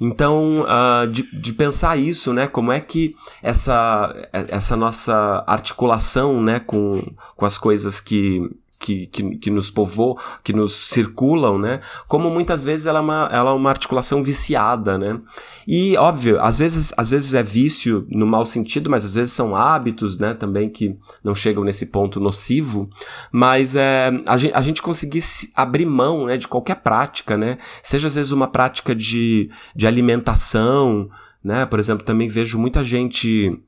Então, 0.00 0.62
uh, 0.62 1.06
de, 1.10 1.22
de 1.32 1.52
pensar 1.52 1.96
isso, 1.96 2.32
né? 2.32 2.46
Como 2.46 2.70
é 2.70 2.80
que 2.80 3.16
essa, 3.42 4.14
essa 4.32 4.76
nossa 4.76 5.42
articulação, 5.46 6.42
né, 6.42 6.60
com, 6.60 7.02
com 7.36 7.44
as 7.44 7.58
coisas 7.58 8.00
que, 8.00 8.48
que, 8.78 9.06
que, 9.08 9.36
que, 9.38 9.50
nos 9.50 9.70
povoam, 9.70 10.16
que 10.44 10.52
nos 10.52 10.72
circulam, 10.72 11.58
né? 11.58 11.80
Como 12.06 12.30
muitas 12.30 12.62
vezes 12.62 12.86
ela 12.86 13.00
é, 13.00 13.02
uma, 13.02 13.28
ela 13.32 13.50
é 13.50 13.54
uma 13.54 13.70
articulação 13.70 14.22
viciada, 14.22 14.96
né? 14.96 15.20
E, 15.66 15.96
óbvio, 15.96 16.40
às 16.40 16.58
vezes, 16.58 16.94
às 16.96 17.10
vezes 17.10 17.34
é 17.34 17.42
vício 17.42 18.06
no 18.08 18.26
mau 18.26 18.46
sentido, 18.46 18.88
mas 18.88 19.04
às 19.04 19.14
vezes 19.14 19.34
são 19.34 19.56
hábitos, 19.56 20.18
né? 20.18 20.32
Também 20.32 20.68
que 20.68 20.96
não 21.24 21.34
chegam 21.34 21.64
nesse 21.64 21.86
ponto 21.86 22.20
nocivo. 22.20 22.88
Mas 23.32 23.74
é, 23.74 24.10
a, 24.26 24.36
gente, 24.36 24.54
a 24.54 24.62
gente 24.62 24.80
conseguir 24.80 25.24
abrir 25.54 25.84
mão 25.84 26.26
né, 26.26 26.36
de 26.36 26.46
qualquer 26.46 26.76
prática, 26.76 27.36
né? 27.36 27.58
Seja 27.82 28.06
às 28.06 28.14
vezes 28.14 28.30
uma 28.30 28.46
prática 28.46 28.94
de, 28.94 29.50
de 29.74 29.86
alimentação, 29.86 31.10
né? 31.42 31.66
Por 31.66 31.80
exemplo, 31.80 32.04
também 32.04 32.28
vejo 32.28 32.58
muita 32.58 32.84
gente 32.84 33.60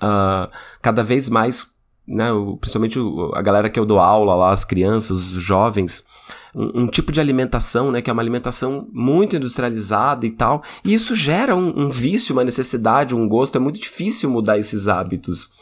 uh, 0.00 0.48
cada 0.80 1.02
vez 1.02 1.28
mais 1.28 1.77
né, 2.08 2.30
principalmente 2.60 2.98
a 3.34 3.42
galera 3.42 3.68
que 3.68 3.78
eu 3.78 3.84
dou 3.84 3.98
aula 3.98 4.34
lá, 4.34 4.50
as 4.50 4.64
crianças, 4.64 5.18
os 5.18 5.42
jovens, 5.42 6.04
um, 6.54 6.82
um, 6.82 6.86
tipo 6.86 7.12
de 7.12 7.20
alimentação, 7.20 7.92
né, 7.92 8.00
que 8.00 8.08
é 8.08 8.12
uma 8.12 8.22
alimentação 8.22 8.88
muito 8.92 9.36
industrializada 9.36 10.26
e 10.26 10.30
tal, 10.30 10.62
e 10.84 10.94
isso 10.94 11.14
gera 11.14 11.54
um, 11.54 11.84
um 11.84 11.90
vício, 11.90 12.32
uma 12.32 12.44
necessidade, 12.44 13.14
um 13.14 13.28
gosto, 13.28 13.56
é 13.56 13.58
muito 13.58 13.78
difícil 13.78 14.30
mudar 14.30 14.58
esses 14.58 14.88
hábitos. 14.88 15.52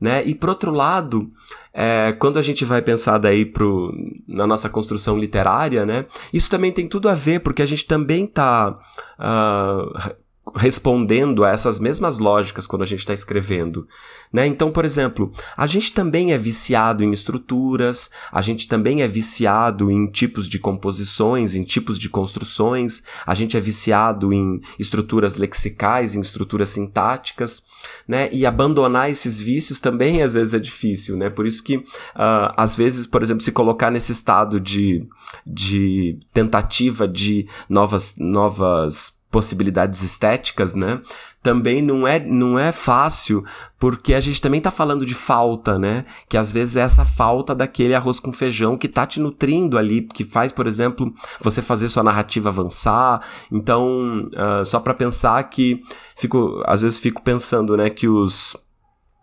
Né? 0.00 0.24
E 0.24 0.34
por 0.34 0.48
outro 0.48 0.70
lado, 0.72 1.30
é, 1.74 2.12
quando 2.18 2.38
a 2.38 2.42
gente 2.42 2.64
vai 2.64 2.80
pensar 2.80 3.18
daí 3.18 3.44
pro, 3.44 3.92
na 4.26 4.46
nossa 4.46 4.68
construção 4.68 5.18
literária, 5.18 5.84
né? 5.84 6.06
Isso 6.32 6.50
também 6.50 6.72
tem 6.72 6.88
tudo 6.88 7.08
a 7.08 7.14
ver, 7.14 7.40
porque 7.40 7.62
a 7.62 7.66
gente 7.66 7.86
também 7.86 8.24
está 8.24 8.70
uh, 8.70 8.78
ah, 9.18 10.14
respondendo 10.56 11.44
a 11.44 11.50
essas 11.50 11.78
mesmas 11.78 12.18
lógicas 12.18 12.66
quando 12.66 12.82
a 12.82 12.86
gente 12.86 13.00
está 13.00 13.12
escrevendo. 13.12 13.86
Né? 14.32 14.46
Então, 14.46 14.72
por 14.72 14.84
exemplo, 14.84 15.32
a 15.56 15.66
gente 15.66 15.92
também 15.92 16.32
é 16.32 16.38
viciado 16.38 17.04
em 17.04 17.12
estruturas, 17.12 18.10
a 18.32 18.40
gente 18.40 18.66
também 18.66 19.02
é 19.02 19.08
viciado 19.08 19.90
em 19.90 20.06
tipos 20.06 20.48
de 20.48 20.58
composições, 20.58 21.54
em 21.54 21.62
tipos 21.62 21.98
de 21.98 22.08
construções, 22.08 23.02
a 23.26 23.34
gente 23.34 23.56
é 23.56 23.60
viciado 23.60 24.32
em 24.32 24.60
estruturas 24.78 25.36
lexicais, 25.36 26.14
em 26.14 26.20
estruturas 26.20 26.70
sintáticas, 26.70 27.64
né? 28.06 28.28
E 28.32 28.46
abandonar 28.46 29.10
esses 29.10 29.38
vícios 29.38 29.78
também 29.78 30.22
às 30.22 30.34
vezes 30.34 30.54
é 30.54 30.58
difícil, 30.58 31.16
né? 31.16 31.28
Por 31.28 31.46
isso 31.46 31.62
que 31.62 31.76
uh, 31.76 32.54
às 32.56 32.76
vezes, 32.76 33.06
por 33.06 33.22
exemplo, 33.22 33.42
se 33.42 33.52
colocar 33.52 33.90
nesse 33.90 34.12
estado 34.12 34.60
de, 34.60 35.06
de 35.46 36.18
tentativa 36.32 37.06
de 37.06 37.46
novas 37.68 38.14
novas 38.16 39.19
possibilidades 39.30 40.02
estéticas, 40.02 40.74
né? 40.74 41.00
Também 41.42 41.80
não 41.80 42.06
é, 42.06 42.18
não 42.18 42.58
é 42.58 42.72
fácil, 42.72 43.44
porque 43.78 44.12
a 44.12 44.20
gente 44.20 44.40
também 44.40 44.60
tá 44.60 44.70
falando 44.70 45.06
de 45.06 45.14
falta, 45.14 45.78
né? 45.78 46.04
Que 46.28 46.36
às 46.36 46.50
vezes 46.50 46.76
é 46.76 46.80
essa 46.80 47.04
falta 47.04 47.54
daquele 47.54 47.94
arroz 47.94 48.18
com 48.18 48.32
feijão 48.32 48.76
que 48.76 48.88
tá 48.88 49.06
te 49.06 49.20
nutrindo 49.20 49.78
ali, 49.78 50.02
que 50.02 50.24
faz, 50.24 50.52
por 50.52 50.66
exemplo, 50.66 51.14
você 51.40 51.62
fazer 51.62 51.88
sua 51.88 52.02
narrativa 52.02 52.48
avançar. 52.48 53.22
Então, 53.50 54.28
uh, 54.28 54.66
só 54.66 54.80
para 54.80 54.92
pensar 54.92 55.42
que 55.44 55.80
fico, 56.16 56.62
às 56.66 56.82
vezes 56.82 56.98
fico 56.98 57.22
pensando, 57.22 57.76
né, 57.76 57.88
que 57.88 58.08
os 58.08 58.56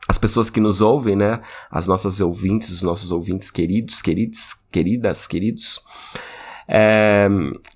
as 0.10 0.18
pessoas 0.18 0.50
que 0.50 0.62
nos 0.62 0.80
ouvem, 0.80 1.18
né, 1.18 1.42
as 1.70 1.86
nossas 1.86 2.22
ouvintes, 2.22 2.70
os 2.70 2.82
nossos 2.82 3.12
ouvintes 3.12 3.52
queridos, 3.52 4.02
queridos, 4.02 4.54
queridas, 4.72 5.28
queridos, 5.28 5.82
é, 6.68 7.28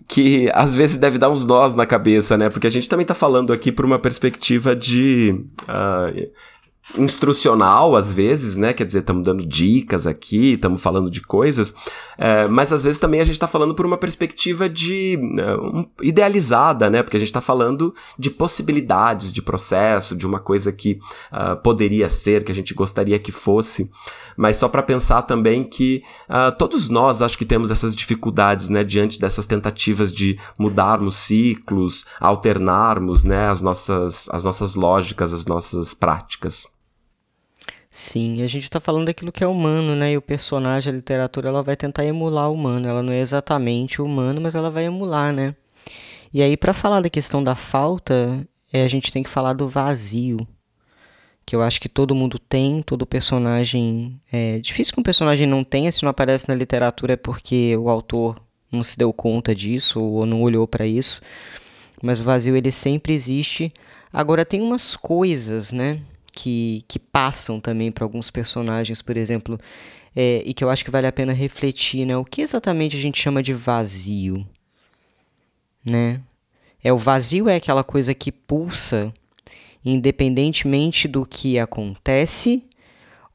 que 0.07 0.51
às 0.53 0.75
vezes 0.75 0.97
deve 0.97 1.17
dar 1.17 1.29
uns 1.29 1.45
nós 1.45 1.73
na 1.73 1.85
cabeça, 1.85 2.37
né? 2.37 2.49
Porque 2.49 2.67
a 2.67 2.69
gente 2.69 2.89
também 2.89 3.03
está 3.03 3.15
falando 3.15 3.53
aqui 3.53 3.71
por 3.71 3.85
uma 3.85 3.97
perspectiva 3.97 4.75
de. 4.75 5.35
Uh, 5.63 6.29
instrucional 6.97 7.95
às 7.95 8.11
vezes, 8.11 8.57
né? 8.57 8.73
Quer 8.73 8.85
dizer, 8.85 8.99
estamos 8.99 9.23
dando 9.23 9.45
dicas 9.45 10.05
aqui, 10.07 10.53
estamos 10.53 10.81
falando 10.81 11.09
de 11.09 11.21
coisas, 11.21 11.73
é, 12.17 12.47
mas 12.47 12.73
às 12.73 12.83
vezes 12.83 12.97
também 12.97 13.21
a 13.21 13.23
gente 13.23 13.35
está 13.35 13.47
falando 13.47 13.73
por 13.75 13.85
uma 13.85 13.97
perspectiva 13.97 14.67
de 14.67 15.17
uh, 15.17 15.77
um, 15.79 15.85
idealizada, 16.01 16.89
né? 16.89 17.01
Porque 17.03 17.17
a 17.17 17.19
gente 17.19 17.29
está 17.29 17.41
falando 17.41 17.93
de 18.17 18.29
possibilidades 18.29 19.31
de 19.31 19.41
processo, 19.41 20.15
de 20.15 20.25
uma 20.25 20.39
coisa 20.39 20.71
que 20.71 20.99
uh, 21.31 21.55
poderia 21.61 22.09
ser, 22.09 22.43
que 22.43 22.51
a 22.51 22.55
gente 22.55 22.73
gostaria 22.73 23.19
que 23.19 23.31
fosse, 23.31 23.89
mas 24.35 24.57
só 24.57 24.67
para 24.67 24.83
pensar 24.83 25.21
também 25.21 25.63
que 25.63 26.03
uh, 26.29 26.55
todos 26.57 26.89
nós 26.89 27.21
acho 27.21 27.37
que 27.37 27.45
temos 27.45 27.71
essas 27.71 27.95
dificuldades, 27.95 28.69
né? 28.69 28.83
Diante 28.83 29.19
dessas 29.19 29.47
tentativas 29.47 30.11
de 30.11 30.37
mudarmos 30.57 31.15
ciclos, 31.15 32.05
alternarmos, 32.19 33.23
né? 33.23 33.49
As 33.49 33.61
nossas, 33.61 34.27
as 34.31 34.43
nossas 34.43 34.75
lógicas, 34.75 35.33
as 35.33 35.45
nossas 35.45 35.93
práticas. 35.93 36.80
Sim, 37.93 38.41
a 38.41 38.47
gente 38.47 38.63
está 38.63 38.79
falando 38.79 39.07
daquilo 39.07 39.33
que 39.33 39.43
é 39.43 39.47
humano, 39.47 39.95
né? 39.97 40.13
E 40.13 40.17
o 40.17 40.21
personagem, 40.21 40.93
a 40.93 40.95
literatura, 40.95 41.49
ela 41.49 41.61
vai 41.61 41.75
tentar 41.75 42.05
emular 42.05 42.49
o 42.49 42.53
humano. 42.53 42.87
Ela 42.87 43.03
não 43.03 43.11
é 43.11 43.19
exatamente 43.19 44.01
humano, 44.01 44.39
mas 44.39 44.55
ela 44.55 44.71
vai 44.71 44.85
emular, 44.85 45.33
né? 45.33 45.53
E 46.33 46.41
aí, 46.41 46.55
para 46.55 46.73
falar 46.73 47.01
da 47.01 47.09
questão 47.09 47.43
da 47.43 47.53
falta, 47.53 48.47
é, 48.71 48.83
a 48.83 48.87
gente 48.87 49.11
tem 49.11 49.21
que 49.21 49.29
falar 49.29 49.51
do 49.53 49.67
vazio. 49.67 50.47
Que 51.45 51.53
eu 51.55 51.61
acho 51.61 51.81
que 51.81 51.89
todo 51.89 52.15
mundo 52.15 52.39
tem, 52.39 52.81
todo 52.81 53.05
personagem. 53.05 54.17
É 54.31 54.59
difícil 54.59 54.93
que 54.93 54.99
um 55.01 55.03
personagem 55.03 55.45
não 55.45 55.63
tenha, 55.63 55.91
se 55.91 56.03
não 56.03 56.09
aparece 56.09 56.47
na 56.47 56.55
literatura 56.55 57.13
é 57.13 57.17
porque 57.17 57.75
o 57.75 57.89
autor 57.89 58.41
não 58.71 58.83
se 58.83 58.97
deu 58.97 59.11
conta 59.11 59.53
disso 59.53 60.01
ou 60.01 60.25
não 60.25 60.41
olhou 60.41 60.65
para 60.65 60.85
isso. 60.87 61.21
Mas 62.01 62.21
o 62.21 62.23
vazio 62.23 62.55
ele 62.55 62.71
sempre 62.71 63.13
existe. 63.13 63.71
Agora 64.13 64.45
tem 64.45 64.61
umas 64.61 64.95
coisas, 64.95 65.73
né? 65.73 66.01
Que, 66.31 66.83
que 66.87 66.99
passam 66.99 67.59
também 67.59 67.91
para 67.91 68.05
alguns 68.05 68.31
personagens, 68.31 69.01
por 69.01 69.17
exemplo, 69.17 69.59
é, 70.15 70.43
e 70.45 70.53
que 70.53 70.63
eu 70.63 70.69
acho 70.69 70.83
que 70.83 70.91
vale 70.91 71.07
a 71.07 71.11
pena 71.11 71.33
refletir, 71.33 72.05
né? 72.05 72.15
O 72.17 72.25
que 72.25 72.41
exatamente 72.41 72.97
a 72.97 72.99
gente 72.99 73.21
chama 73.21 73.41
de 73.41 73.53
vazio, 73.53 74.45
né? 75.85 76.21
É 76.83 76.91
o 76.91 76.97
vazio 76.97 77.47
é 77.47 77.55
aquela 77.55 77.83
coisa 77.83 78.13
que 78.13 78.31
pulsa 78.31 79.13
independentemente 79.83 81.07
do 81.07 81.25
que 81.25 81.57
acontece, 81.57 82.63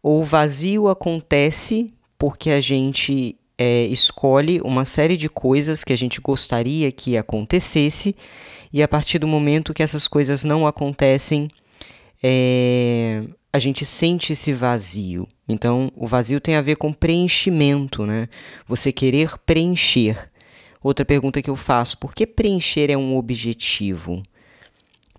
ou 0.03 0.25
vazio 0.25 0.89
acontece 0.89 1.93
porque 2.19 2.51
a 2.51 2.61
gente 2.61 3.37
é, 3.59 3.85
escolhe 3.87 4.61
uma 4.63 4.85
série 4.85 5.17
de 5.17 5.29
coisas 5.29 5.83
que 5.83 5.93
a 5.93 5.97
gente 5.97 6.21
gostaria 6.21 6.91
que 6.93 7.17
acontecesse, 7.17 8.15
e 8.73 8.83
a 8.83 8.89
partir 8.89 9.19
do 9.19 9.27
momento 9.27 9.75
que 9.75 9.83
essas 9.83 10.07
coisas 10.07 10.45
não 10.45 10.67
acontecem, 10.67 11.49
é, 12.23 13.23
a 13.53 13.59
gente 13.59 13.85
sente 13.85 14.33
esse 14.33 14.53
vazio. 14.53 15.27
Então, 15.49 15.91
o 15.97 16.07
vazio 16.07 16.41
tem 16.41 16.57
a 16.57 16.63
ver 16.63 16.77
com 16.77 16.93
preenchimento, 16.93 18.05
né? 18.05 18.29
Você 18.67 18.93
querer 18.93 19.37
preencher. 19.39 20.29
Outra 20.83 21.05
pergunta 21.05 21.41
que 21.41 21.51
eu 21.51 21.57
faço: 21.57 21.99
por 21.99 22.15
que 22.15 22.27
preencher 22.27 22.91
é 22.91 22.97
um 22.97 23.17
objetivo? 23.17 24.23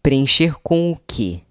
Preencher 0.01 0.55
com 0.61 0.91
o 0.91 0.99
quê? 1.07 1.41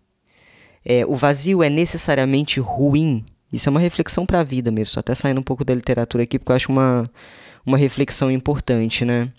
É, 0.84 1.04
o 1.04 1.14
vazio 1.14 1.62
é 1.62 1.68
necessariamente 1.68 2.60
ruim? 2.60 3.24
Isso 3.52 3.68
é 3.68 3.70
uma 3.70 3.80
reflexão 3.80 4.24
para 4.24 4.40
a 4.40 4.44
vida 4.44 4.70
mesmo. 4.70 4.90
Estou 4.90 5.00
até 5.00 5.14
saindo 5.14 5.40
um 5.40 5.44
pouco 5.44 5.64
da 5.64 5.74
literatura 5.74 6.24
aqui 6.24 6.38
porque 6.38 6.52
eu 6.52 6.56
acho 6.56 6.70
uma, 6.70 7.04
uma 7.64 7.76
reflexão 7.76 8.30
importante, 8.30 9.04
né? 9.04 9.32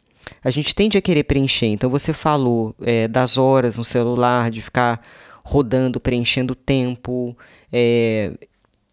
A 0.44 0.52
gente 0.52 0.76
tende 0.76 0.98
a 0.98 1.02
querer 1.02 1.24
preencher. 1.24 1.68
Então, 1.68 1.90
você 1.90 2.12
falou 2.12 2.76
é, 2.82 3.08
das 3.08 3.38
horas 3.38 3.78
no 3.78 3.84
celular, 3.84 4.50
de 4.50 4.62
ficar 4.62 5.02
rodando, 5.48 5.98
preenchendo 5.98 6.54
tempo, 6.54 7.36
é, 7.72 8.34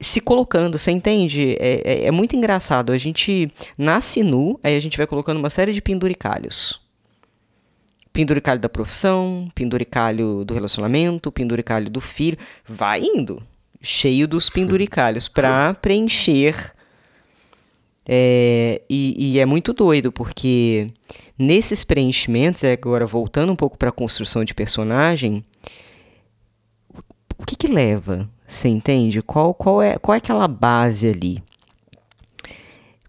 se 0.00 0.20
colocando, 0.20 0.78
você 0.78 0.92
entende? 0.92 1.56
É, 1.58 1.82
é, 1.84 2.04
é, 2.06 2.10
muito 2.12 2.36
engraçado. 2.36 2.92
A 2.92 2.96
gente 2.96 3.50
nasce 3.76 4.22
nu, 4.22 4.58
aí 4.62 4.76
a 4.76 4.80
gente 4.80 4.96
vai 4.96 5.04
colocando 5.04 5.38
uma 5.38 5.50
série 5.50 5.72
de 5.72 5.82
penduricalhos. 5.82 6.80
Penduricalho 8.12 8.60
da 8.60 8.68
profissão, 8.68 9.48
penduricalho 9.52 10.44
do 10.44 10.54
relacionamento, 10.54 11.32
penduricalho 11.32 11.90
do 11.90 12.00
filho. 12.00 12.38
Vai 12.64 13.02
indo, 13.02 13.42
cheio 13.82 14.28
dos 14.28 14.48
penduricalhos, 14.48 15.26
para 15.26 15.74
preencher. 15.74 16.72
É, 18.06 18.80
e, 18.88 19.32
e, 19.32 19.38
é 19.40 19.46
muito 19.46 19.72
doido, 19.72 20.12
porque 20.12 20.86
nesses 21.36 21.82
preenchimentos, 21.82 22.62
agora 22.62 23.06
voltando 23.06 23.50
um 23.50 23.56
pouco 23.56 23.76
para 23.76 23.88
a 23.88 23.92
construção 23.92 24.44
de 24.44 24.54
personagem, 24.54 25.42
o 27.44 27.46
que, 27.46 27.56
que 27.56 27.68
leva? 27.68 28.26
Você 28.48 28.68
entende? 28.68 29.20
Qual, 29.20 29.52
qual, 29.52 29.82
é, 29.82 29.98
qual 29.98 30.14
é 30.14 30.16
aquela 30.16 30.48
base 30.48 31.06
ali? 31.06 31.42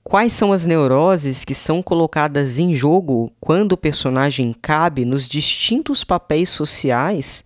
Quais 0.03 0.33
são 0.33 0.51
as 0.51 0.65
neuroses 0.65 1.45
que 1.45 1.55
são 1.55 1.81
colocadas 1.81 2.59
em 2.59 2.75
jogo 2.75 3.31
quando 3.39 3.71
o 3.71 3.77
personagem 3.77 4.53
cabe 4.61 5.05
nos 5.05 5.29
distintos 5.29 6.03
papéis 6.03 6.49
sociais 6.49 7.45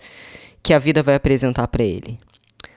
que 0.63 0.73
a 0.73 0.79
vida 0.79 1.03
vai 1.03 1.13
apresentar 1.13 1.67
para 1.67 1.83
ele? 1.83 2.17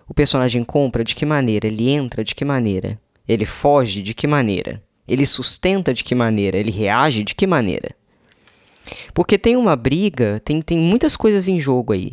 O 0.07 0.12
personagem 0.12 0.62
compra 0.62 1.02
de 1.02 1.14
que 1.14 1.25
maneira? 1.25 1.66
Ele 1.66 1.88
entra 1.88 2.23
de 2.23 2.35
que 2.35 2.45
maneira? 2.45 3.00
Ele 3.26 3.47
foge 3.47 4.02
de 4.02 4.12
que 4.12 4.26
maneira? 4.26 4.83
Ele 5.09 5.25
sustenta 5.25 5.95
de 5.95 6.04
que 6.04 6.14
maneira? 6.14 6.59
Ele 6.59 6.71
reage 6.71 7.23
de 7.23 7.35
que 7.35 7.47
maneira? 7.47 7.97
Porque 9.14 9.38
tem 9.38 9.57
uma 9.57 9.75
briga, 9.75 10.38
tem, 10.45 10.61
tem 10.61 10.78
muitas 10.78 11.16
coisas 11.16 11.49
em 11.49 11.59
jogo 11.59 11.95
aí. 11.95 12.12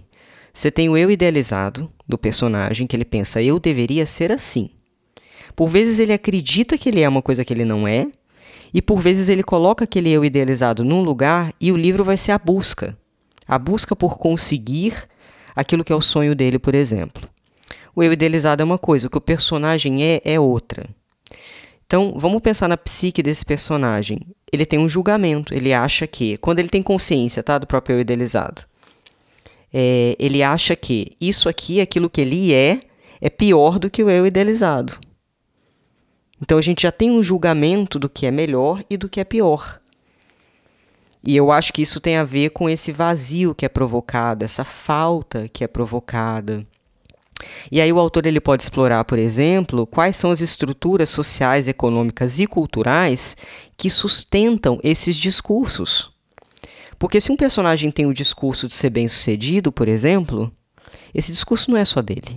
Você 0.54 0.72
tem 0.72 0.90
o 0.90 0.98
eu 0.98 1.10
idealizado 1.10 1.92
do 2.08 2.18
personagem, 2.18 2.88
que 2.88 2.96
ele 2.96 3.06
pensa, 3.06 3.42
eu 3.42 3.60
deveria 3.60 4.06
ser 4.06 4.32
assim. 4.32 4.70
Por 5.56 5.70
vezes 5.70 6.00
ele 6.00 6.14
acredita 6.14 6.78
que 6.78 6.90
ele 6.90 7.02
é 7.02 7.10
uma 7.10 7.22
coisa 7.22 7.44
que 7.44 7.54
ele 7.54 7.66
não 7.66 7.88
é, 7.88 8.08
e 8.74 8.82
por 8.82 9.00
vezes 9.00 9.30
ele 9.30 9.44
coloca 9.44 9.84
aquele 9.84 10.10
eu 10.10 10.24
idealizado 10.24 10.84
num 10.84 11.02
lugar 11.02 11.54
e 11.60 11.72
o 11.72 11.78
livro 11.78 12.04
vai 12.04 12.18
ser 12.18 12.32
a 12.32 12.40
busca. 12.40 12.98
A 13.48 13.58
busca 13.58 13.96
por 13.96 14.18
conseguir 14.18 14.94
aquilo 15.56 15.84
que 15.84 15.92
é 15.92 15.96
o 15.96 16.02
sonho 16.02 16.36
dele, 16.36 16.60
por 16.60 16.76
exemplo. 16.76 17.28
O 17.96 18.04
eu 18.04 18.14
idealizado 18.14 18.62
é 18.62 18.66
uma 18.66 18.78
coisa, 18.78 19.08
o 19.08 19.10
que 19.10 19.18
o 19.18 19.22
personagem 19.22 20.04
é, 20.04 20.22
é 20.24 20.40
outra. 20.40 20.88
Então, 21.86 22.14
vamos 22.16 22.42
pensar 22.42 22.68
na 22.68 22.78
psique 22.78 23.24
desse 23.24 23.44
personagem. 23.44 24.22
Ele 24.54 24.66
tem 24.66 24.78
um 24.78 24.88
julgamento, 24.88 25.54
ele 25.54 25.74
acha 25.74 26.06
que, 26.06 26.38
quando 26.38 26.60
ele 26.60 26.70
tem 26.70 26.84
consciência 26.84 27.42
tá, 27.42 27.58
do 27.58 27.66
próprio 27.66 27.96
eu 27.96 28.00
idealizado, 28.02 28.62
é, 29.74 30.16
ele 30.20 30.42
acha 30.42 30.76
que 30.76 31.16
isso 31.20 31.48
aqui, 31.48 31.80
aquilo 31.80 32.10
que 32.10 32.22
ele 32.22 32.54
é, 32.54 32.80
é 33.22 33.30
pior 33.30 33.80
do 33.80 33.90
que 33.90 34.04
o 34.04 34.10
eu 34.10 34.26
idealizado. 34.26 35.00
Então 36.42 36.58
a 36.58 36.62
gente 36.62 36.84
já 36.84 36.92
tem 36.92 37.12
um 37.12 37.22
julgamento 37.22 38.00
do 38.00 38.10
que 38.10 38.26
é 38.26 38.32
melhor 38.32 38.84
e 38.90 38.98
do 38.98 39.10
que 39.10 39.20
é 39.20 39.24
pior. 39.24 39.80
E 41.26 41.36
eu 41.36 41.52
acho 41.52 41.74
que 41.74 41.82
isso 41.82 42.00
tem 42.00 42.16
a 42.16 42.24
ver 42.24 42.52
com 42.52 42.70
esse 42.70 42.92
vazio 42.92 43.54
que 43.54 43.66
é 43.66 43.70
provocado, 43.70 44.46
essa 44.46 44.64
falta 44.64 45.50
que 45.50 45.64
é 45.64 45.68
provocada. 45.68 46.66
E 47.72 47.80
aí 47.80 47.92
o 47.92 48.00
autor 48.00 48.26
ele 48.26 48.40
pode 48.40 48.64
explorar, 48.64 49.04
por 49.06 49.20
exemplo, 49.20 49.86
quais 49.86 50.16
são 50.16 50.32
as 50.32 50.42
estruturas 50.42 51.10
sociais, 51.10 51.68
econômicas 51.68 52.40
e 52.40 52.48
culturais 52.48 53.36
que 53.78 53.90
sustentam 53.90 54.80
esses 54.84 55.16
discursos. 55.16 56.12
Porque 57.00 57.22
se 57.22 57.32
um 57.32 57.38
personagem 57.38 57.90
tem 57.90 58.06
o 58.06 58.14
discurso 58.14 58.68
de 58.68 58.74
ser 58.74 58.90
bem-sucedido, 58.90 59.72
por 59.72 59.88
exemplo, 59.88 60.52
esse 61.16 61.32
discurso 61.32 61.72
não 61.72 61.78
é 61.78 61.86
só 61.86 62.02
dele. 62.02 62.36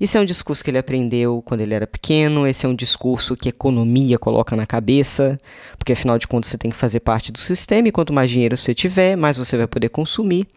Esse 0.00 0.18
é 0.18 0.20
um 0.20 0.24
discurso 0.24 0.64
que 0.64 0.70
ele 0.70 0.78
aprendeu 0.78 1.40
quando 1.42 1.60
ele 1.60 1.72
era 1.72 1.86
pequeno, 1.86 2.46
esse 2.46 2.66
é 2.66 2.68
um 2.68 2.74
discurso 2.74 3.36
que 3.36 3.48
economia 3.48 4.18
coloca 4.18 4.56
na 4.56 4.66
cabeça, 4.66 5.38
porque 5.78 5.92
afinal 5.92 6.18
de 6.18 6.26
contas 6.26 6.50
você 6.50 6.58
tem 6.58 6.70
que 6.70 6.76
fazer 6.76 7.00
parte 7.00 7.30
do 7.30 7.38
sistema 7.38 7.86
e 7.86 7.92
quanto 7.92 8.12
mais 8.12 8.28
dinheiro 8.28 8.56
você 8.56 8.74
tiver, 8.74 9.14
mais 9.14 9.36
você 9.36 9.56
vai 9.56 9.68
poder 9.68 9.90
consumir, 9.90 10.48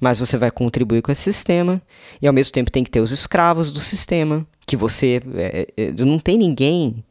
mais 0.00 0.18
você 0.18 0.38
vai 0.38 0.50
contribuir 0.50 1.02
com 1.02 1.12
esse 1.12 1.22
sistema, 1.22 1.82
e 2.22 2.26
ao 2.26 2.32
mesmo 2.32 2.52
tempo 2.52 2.70
tem 2.70 2.82
que 2.82 2.90
ter 2.90 3.00
os 3.00 3.12
escravos 3.12 3.70
do 3.70 3.80
sistema, 3.80 4.46
que 4.66 4.76
você. 4.76 5.20
É, 5.34 5.68
é, 5.76 5.92
não 5.92 6.18
tem 6.18 6.38
ninguém. 6.38 7.04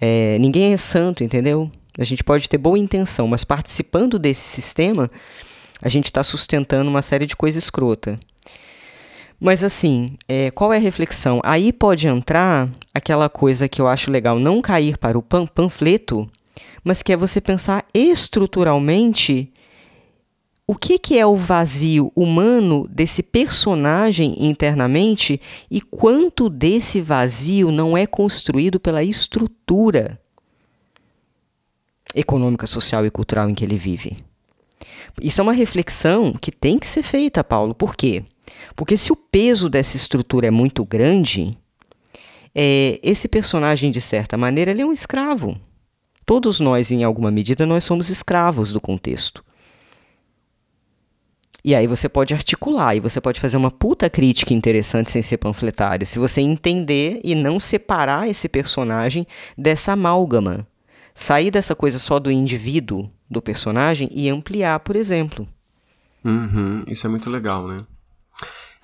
É, 0.00 0.38
ninguém 0.38 0.72
é 0.72 0.76
santo, 0.76 1.24
entendeu? 1.24 1.70
A 1.98 2.04
gente 2.04 2.22
pode 2.22 2.48
ter 2.48 2.58
boa 2.58 2.78
intenção, 2.78 3.26
mas 3.26 3.42
participando 3.42 4.20
desse 4.20 4.42
sistema, 4.42 5.10
a 5.82 5.88
gente 5.88 6.04
está 6.04 6.22
sustentando 6.22 6.88
uma 6.88 7.02
série 7.02 7.26
de 7.26 7.34
coisas 7.34 7.64
escrota. 7.64 8.20
Mas 9.40 9.64
assim, 9.64 10.16
é, 10.28 10.50
qual 10.52 10.72
é 10.72 10.76
a 10.76 10.80
reflexão? 10.80 11.40
Aí 11.44 11.72
pode 11.72 12.06
entrar 12.06 12.70
aquela 12.94 13.28
coisa 13.28 13.68
que 13.68 13.80
eu 13.80 13.88
acho 13.88 14.12
legal, 14.12 14.38
não 14.38 14.62
cair 14.62 14.96
para 14.96 15.18
o 15.18 15.22
pan 15.22 15.44
panfleto, 15.44 16.30
mas 16.84 17.02
que 17.02 17.12
é 17.12 17.16
você 17.16 17.40
pensar 17.40 17.84
estruturalmente 17.92 19.52
o 20.66 20.74
que, 20.74 20.98
que 20.98 21.18
é 21.18 21.26
o 21.26 21.34
vazio 21.34 22.12
humano 22.14 22.86
desse 22.88 23.22
personagem 23.22 24.36
internamente 24.38 25.40
e 25.70 25.80
quanto 25.80 26.48
desse 26.48 27.00
vazio 27.00 27.72
não 27.72 27.96
é 27.96 28.06
construído 28.06 28.78
pela 28.78 29.02
estrutura 29.02 30.20
econômica, 32.14 32.66
social 32.66 33.04
e 33.06 33.10
cultural 33.10 33.48
em 33.48 33.54
que 33.54 33.64
ele 33.64 33.76
vive. 33.76 34.16
Isso 35.20 35.40
é 35.40 35.42
uma 35.42 35.52
reflexão 35.52 36.32
que 36.32 36.52
tem 36.52 36.78
que 36.78 36.86
ser 36.86 37.02
feita, 37.02 37.42
Paulo. 37.42 37.74
Por 37.74 37.96
quê? 37.96 38.22
Porque 38.76 38.96
se 38.96 39.12
o 39.12 39.16
peso 39.16 39.68
dessa 39.68 39.96
estrutura 39.96 40.46
é 40.46 40.50
muito 40.50 40.84
grande, 40.84 41.56
é, 42.54 43.00
esse 43.02 43.28
personagem, 43.28 43.90
de 43.90 44.00
certa 44.00 44.36
maneira, 44.36 44.70
ele 44.70 44.82
é 44.82 44.86
um 44.86 44.92
escravo. 44.92 45.58
Todos 46.24 46.60
nós, 46.60 46.92
em 46.92 47.04
alguma 47.04 47.30
medida, 47.30 47.66
nós 47.66 47.84
somos 47.84 48.08
escravos 48.08 48.72
do 48.72 48.80
contexto. 48.80 49.44
E 51.64 51.74
aí 51.74 51.86
você 51.86 52.08
pode 52.08 52.32
articular, 52.32 52.94
e 52.94 53.00
você 53.00 53.20
pode 53.20 53.40
fazer 53.40 53.56
uma 53.56 53.70
puta 53.70 54.08
crítica 54.08 54.54
interessante 54.54 55.10
sem 55.10 55.22
ser 55.22 55.38
panfletário, 55.38 56.06
se 56.06 56.18
você 56.18 56.40
entender 56.40 57.20
e 57.24 57.34
não 57.34 57.58
separar 57.58 58.28
esse 58.28 58.48
personagem 58.48 59.26
dessa 59.56 59.92
amálgama. 59.92 60.66
Sair 61.20 61.50
dessa 61.50 61.74
coisa 61.74 61.98
só 61.98 62.20
do 62.20 62.30
indivíduo, 62.30 63.10
do 63.28 63.42
personagem, 63.42 64.08
e 64.12 64.28
ampliar, 64.28 64.78
por 64.78 64.94
exemplo. 64.94 65.48
Uhum, 66.24 66.84
isso 66.86 67.08
é 67.08 67.10
muito 67.10 67.28
legal, 67.28 67.66
né? 67.66 67.78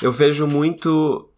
Eu 0.03 0.11
vejo 0.11 0.45
muito 0.45 1.31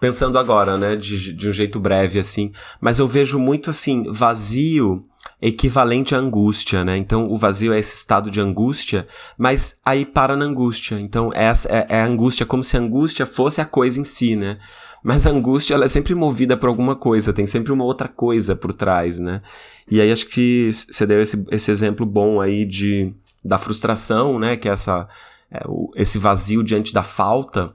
pensando 0.00 0.36
agora, 0.36 0.76
né, 0.76 0.96
de, 0.96 1.32
de 1.32 1.48
um 1.48 1.52
jeito 1.52 1.78
breve 1.78 2.18
assim, 2.18 2.50
mas 2.80 2.98
eu 2.98 3.06
vejo 3.06 3.38
muito 3.38 3.70
assim, 3.70 4.02
vazio 4.10 4.98
equivalente 5.40 6.16
à 6.16 6.18
angústia, 6.18 6.82
né? 6.82 6.96
Então 6.96 7.30
o 7.30 7.36
vazio 7.36 7.72
é 7.72 7.78
esse 7.78 7.94
estado 7.94 8.28
de 8.28 8.40
angústia, 8.40 9.06
mas 9.38 9.80
aí 9.84 10.04
para 10.04 10.36
na 10.36 10.46
angústia. 10.46 10.98
Então 10.98 11.30
essa 11.32 11.68
é, 11.68 11.86
é 11.90 12.00
a 12.00 12.06
angústia 12.06 12.44
como 12.44 12.64
se 12.64 12.76
a 12.76 12.80
angústia 12.80 13.24
fosse 13.24 13.60
a 13.60 13.64
coisa 13.64 14.00
em 14.00 14.04
si, 14.04 14.34
né? 14.34 14.58
Mas 15.04 15.26
a 15.26 15.30
angústia 15.30 15.74
ela 15.74 15.84
é 15.84 15.88
sempre 15.88 16.14
movida 16.14 16.56
por 16.56 16.68
alguma 16.68 16.96
coisa, 16.96 17.32
tem 17.32 17.46
sempre 17.46 17.70
uma 17.70 17.84
outra 17.84 18.08
coisa 18.08 18.56
por 18.56 18.72
trás, 18.72 19.18
né? 19.18 19.42
E 19.88 20.00
aí 20.00 20.10
acho 20.10 20.26
que 20.26 20.70
você 20.72 21.06
deu 21.06 21.20
esse, 21.20 21.44
esse 21.50 21.70
exemplo 21.70 22.06
bom 22.06 22.40
aí 22.40 22.64
de 22.64 23.12
da 23.44 23.58
frustração, 23.58 24.38
né? 24.38 24.56
Que 24.56 24.68
é 24.68 24.72
essa 24.72 25.06
é, 25.50 25.62
o, 25.68 25.92
esse 25.94 26.18
vazio 26.18 26.64
diante 26.64 26.94
da 26.94 27.02
falta 27.02 27.74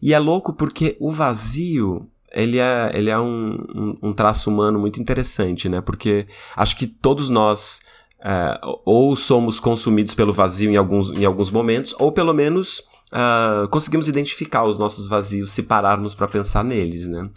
e 0.00 0.14
é 0.14 0.18
louco 0.18 0.52
porque 0.52 0.96
o 1.00 1.10
vazio, 1.10 2.08
ele 2.32 2.58
é, 2.58 2.90
ele 2.94 3.10
é 3.10 3.18
um, 3.18 3.58
um, 3.74 3.94
um 4.08 4.12
traço 4.12 4.50
humano 4.50 4.78
muito 4.78 5.00
interessante, 5.00 5.68
né? 5.68 5.80
Porque 5.80 6.26
acho 6.56 6.76
que 6.76 6.86
todos 6.86 7.28
nós 7.28 7.80
é, 8.22 8.60
ou 8.84 9.14
somos 9.16 9.60
consumidos 9.60 10.14
pelo 10.14 10.32
vazio 10.32 10.70
em 10.70 10.76
alguns, 10.76 11.10
em 11.10 11.24
alguns 11.24 11.50
momentos, 11.50 11.94
ou 11.98 12.12
pelo 12.12 12.32
menos 12.32 12.82
uh, 13.12 13.68
conseguimos 13.68 14.08
identificar 14.08 14.64
os 14.64 14.78
nossos 14.78 15.08
vazios 15.08 15.50
se 15.50 15.62
pararmos 15.62 16.14
para 16.14 16.28
pensar 16.28 16.64
neles, 16.64 17.06
né? 17.06 17.28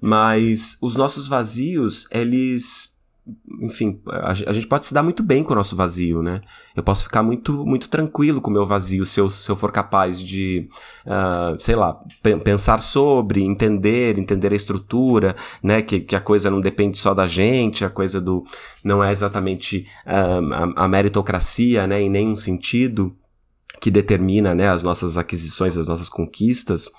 Mas 0.00 0.76
os 0.82 0.96
nossos 0.96 1.26
vazios, 1.26 2.06
eles 2.10 2.96
enfim, 3.60 4.00
a, 4.08 4.32
gente 4.52 4.68
pode 4.68 4.86
se 4.86 4.94
dar 4.94 5.02
muito 5.02 5.20
bem 5.22 5.42
com 5.42 5.52
o 5.52 5.56
nosso 5.56 5.74
vazio, 5.74 6.22
né? 6.22 6.40
Eu 6.76 6.82
posso 6.82 7.02
ficar 7.02 7.24
muito, 7.24 7.66
muito 7.66 7.88
tranquilo 7.88 8.40
com 8.40 8.50
o 8.50 8.52
meu 8.52 8.64
vazio 8.64 9.04
se 9.04 9.18
eu, 9.18 9.28
se 9.28 9.50
eu 9.50 9.56
for 9.56 9.72
capaz 9.72 10.20
de, 10.20 10.68
uh, 11.04 11.58
sei 11.58 11.74
lá, 11.74 12.00
pensar 12.44 12.80
sobre, 12.80 13.42
entender, 13.42 14.16
entender 14.16 14.52
a 14.52 14.56
estrutura, 14.56 15.34
né? 15.60 15.82
Que, 15.82 16.00
que 16.00 16.14
a 16.14 16.20
coisa 16.20 16.50
não 16.50 16.60
depende 16.60 16.98
só 16.98 17.14
da 17.14 17.26
gente, 17.26 17.84
a 17.84 17.90
coisa 17.90 18.20
do. 18.20 18.44
não 18.84 19.02
é 19.02 19.10
exatamente 19.10 19.88
uh, 20.06 20.76
a, 20.76 20.84
a 20.84 20.88
meritocracia, 20.88 21.84
né? 21.86 22.00
Em 22.02 22.10
nenhum 22.10 22.36
sentido 22.36 23.16
que 23.80 23.90
determina 23.90 24.54
né, 24.54 24.68
as 24.68 24.82
nossas 24.82 25.16
aquisições, 25.16 25.76
as 25.76 25.88
nossas 25.88 26.08
conquistas. 26.08 26.90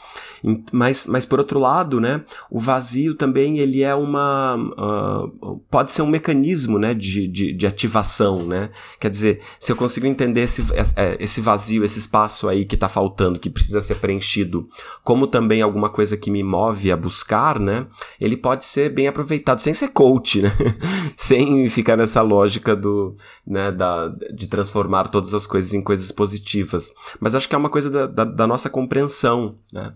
Mas, 0.71 1.07
mas 1.07 1.25
por 1.25 1.39
outro 1.39 1.59
lado, 1.59 1.99
né, 1.99 2.23
o 2.49 2.59
vazio 2.59 3.15
também 3.15 3.57
ele 3.57 3.81
é 3.81 3.95
uma 3.95 4.55
uh, 4.55 5.57
pode 5.69 5.91
ser 5.91 6.03
um 6.03 6.07
mecanismo 6.07 6.77
né, 6.77 6.93
de, 6.93 7.27
de, 7.27 7.53
de, 7.53 7.67
ativação, 7.67 8.43
né? 8.43 8.69
Quer 8.99 9.09
dizer, 9.09 9.41
se 9.59 9.71
eu 9.71 9.75
consigo 9.75 10.05
entender 10.05 10.41
esse, 10.41 10.61
é, 10.95 11.17
esse 11.19 11.41
vazio, 11.41 11.83
esse 11.83 11.99
espaço 11.99 12.47
aí 12.47 12.65
que 12.65 12.75
está 12.75 12.87
faltando, 12.87 13.39
que 13.39 13.49
precisa 13.49 13.81
ser 13.81 13.95
preenchido, 13.95 14.67
como 15.03 15.25
também 15.25 15.61
alguma 15.61 15.89
coisa 15.89 16.15
que 16.15 16.29
me 16.29 16.43
move 16.43 16.91
a 16.91 16.97
buscar, 16.97 17.59
né? 17.59 17.87
Ele 18.21 18.37
pode 18.37 18.63
ser 18.63 18.89
bem 18.89 19.07
aproveitado 19.07 19.59
sem 19.59 19.73
ser 19.73 19.89
coach, 19.89 20.41
né? 20.41 20.51
sem 21.17 21.67
ficar 21.67 21.97
nessa 21.97 22.21
lógica 22.21 22.75
do, 22.75 23.15
né, 23.45 23.71
da, 23.71 24.09
de 24.33 24.47
transformar 24.47 25.07
todas 25.07 25.33
as 25.33 25.47
coisas 25.47 25.73
em 25.73 25.81
coisas 25.81 26.11
positivas 26.11 26.66
positivas, 26.67 26.93
mas 27.19 27.33
acho 27.33 27.47
que 27.47 27.55
é 27.55 27.57
uma 27.57 27.69
coisa 27.69 27.89
da, 27.89 28.05
da, 28.05 28.25
da 28.25 28.47
nossa 28.47 28.69
compreensão, 28.69 29.57
né? 29.71 29.93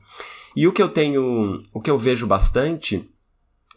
E 0.55 0.67
o 0.67 0.73
que 0.73 0.81
eu 0.81 0.89
tenho, 0.89 1.63
o 1.73 1.79
que 1.79 1.89
eu 1.89 1.97
vejo 1.97 2.27
bastante, 2.27 3.10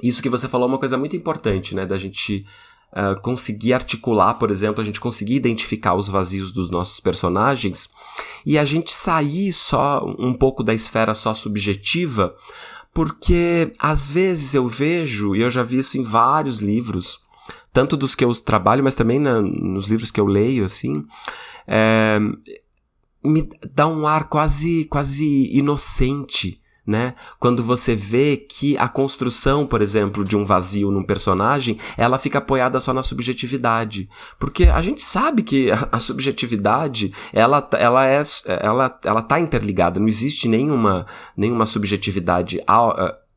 isso 0.02 0.22
que 0.22 0.28
você 0.28 0.48
falou 0.48 0.66
é 0.66 0.72
uma 0.72 0.78
coisa 0.78 0.98
muito 0.98 1.16
importante, 1.16 1.74
né? 1.74 1.86
Da 1.86 1.98
gente 1.98 2.44
uh, 2.92 3.20
conseguir 3.20 3.72
articular, 3.74 4.34
por 4.34 4.50
exemplo, 4.50 4.80
a 4.80 4.84
gente 4.84 5.00
conseguir 5.00 5.36
identificar 5.36 5.94
os 5.94 6.08
vazios 6.08 6.52
dos 6.52 6.70
nossos 6.70 6.98
personagens 6.98 7.90
e 8.44 8.58
a 8.58 8.64
gente 8.64 8.92
sair 8.92 9.52
só 9.52 10.04
um 10.18 10.32
pouco 10.32 10.64
da 10.64 10.74
esfera 10.74 11.14
só 11.14 11.32
subjetiva, 11.32 12.34
porque 12.92 13.72
às 13.78 14.08
vezes 14.08 14.54
eu 14.54 14.66
vejo, 14.66 15.34
e 15.34 15.40
eu 15.40 15.50
já 15.50 15.62
vi 15.62 15.78
isso 15.78 15.96
em 15.96 16.02
vários 16.02 16.58
livros, 16.58 17.20
tanto 17.72 17.96
dos 17.96 18.14
que 18.14 18.24
eu 18.24 18.32
trabalho, 18.34 18.82
mas 18.82 18.94
também 18.94 19.18
na, 19.18 19.40
nos 19.40 19.86
livros 19.86 20.10
que 20.10 20.20
eu 20.20 20.26
leio, 20.26 20.64
assim, 20.64 21.04
é, 21.66 22.18
me 23.24 23.48
dá 23.74 23.86
um 23.86 24.06
ar 24.06 24.28
quase, 24.28 24.84
quase 24.84 25.50
inocente, 25.56 26.60
né? 26.86 27.14
Quando 27.38 27.62
você 27.62 27.96
vê 27.96 28.36
que 28.36 28.76
a 28.76 28.86
construção, 28.88 29.66
por 29.66 29.80
exemplo, 29.80 30.22
de 30.22 30.36
um 30.36 30.44
vazio 30.44 30.90
num 30.90 31.02
personagem, 31.02 31.78
ela 31.96 32.18
fica 32.18 32.38
apoiada 32.38 32.78
só 32.78 32.92
na 32.92 33.02
subjetividade. 33.02 34.08
Porque 34.38 34.64
a 34.64 34.82
gente 34.82 35.00
sabe 35.00 35.42
que 35.42 35.70
a, 35.70 35.88
a 35.92 35.98
subjetividade, 35.98 37.12
ela, 37.32 37.66
ela 37.72 38.06
é 38.06 38.22
ela, 38.60 39.00
ela 39.04 39.22
tá 39.22 39.40
interligada, 39.40 39.98
não 39.98 40.08
existe 40.08 40.46
nenhuma, 40.46 41.06
nenhuma 41.36 41.64
subjetividade 41.64 42.60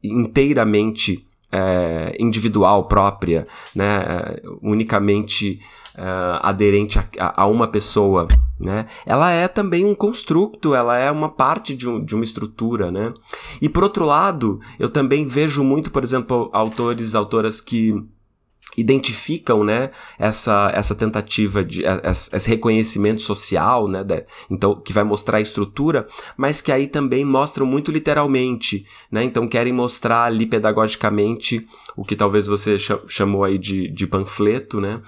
inteiramente 0.03 1.25
é, 1.51 2.15
individual, 2.19 2.87
própria, 2.87 3.47
né, 3.73 4.03
é, 4.05 4.41
unicamente 4.61 5.59
uh, 5.95 6.39
aderente 6.41 6.99
a, 6.99 7.41
a, 7.41 7.47
uma 7.47 7.67
pessoa, 7.67 8.27
né, 8.59 8.87
ela 9.05 9.31
é 9.31 9.47
também 9.47 9.85
um 9.85 9.95
construto, 9.95 10.73
ela 10.73 10.97
é 10.97 11.11
uma 11.11 11.29
parte 11.29 11.75
de, 11.75 11.87
um, 11.87 12.03
de 12.03 12.15
uma 12.15 12.23
estrutura, 12.23 12.91
né. 12.91 13.13
E 13.61 13.69
por 13.69 13.83
outro 13.83 14.05
lado, 14.05 14.59
eu 14.79 14.89
também 14.89 15.25
vejo 15.25 15.63
muito, 15.63 15.91
por 15.91 16.03
exemplo, 16.03 16.49
autores, 16.53 17.15
autoras 17.15 17.61
que 17.61 17.95
identificam, 18.75 19.63
né, 19.63 19.89
essa, 20.19 20.71
essa 20.73 20.93
tentativa 20.93 21.63
de 21.63 21.83
esse 22.33 22.49
reconhecimento 22.49 23.21
social, 23.21 23.87
né, 23.87 24.03
de, 24.03 24.25
então 24.49 24.75
que 24.75 24.93
vai 24.93 25.03
mostrar 25.03 25.37
a 25.37 25.41
estrutura, 25.41 26.07
mas 26.35 26.61
que 26.61 26.71
aí 26.71 26.87
também 26.87 27.23
mostram 27.23 27.65
muito 27.65 27.91
literalmente, 27.91 28.85
né, 29.11 29.23
então 29.23 29.47
querem 29.47 29.73
mostrar 29.73 30.25
ali 30.25 30.45
pedagogicamente 30.45 31.67
o 31.95 32.03
que 32.03 32.15
talvez 32.15 32.45
você 32.45 32.77
chamou 33.07 33.43
aí 33.43 33.57
de, 33.57 33.87
de 33.87 34.05
panfleto, 34.05 34.79
né, 34.79 35.01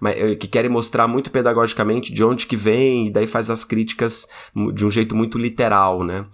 mas, 0.00 0.16
eh, 0.16 0.34
que 0.34 0.46
querem 0.46 0.70
mostrar 0.70 1.08
muito 1.08 1.30
pedagogicamente 1.30 2.12
de 2.12 2.22
onde 2.22 2.46
que 2.46 2.56
vem 2.56 3.06
e 3.06 3.10
daí 3.10 3.26
faz 3.26 3.50
as 3.50 3.64
críticas 3.64 4.28
de 4.74 4.84
um 4.84 4.90
jeito 4.90 5.14
muito 5.14 5.38
literal, 5.38 6.04
né. 6.04 6.26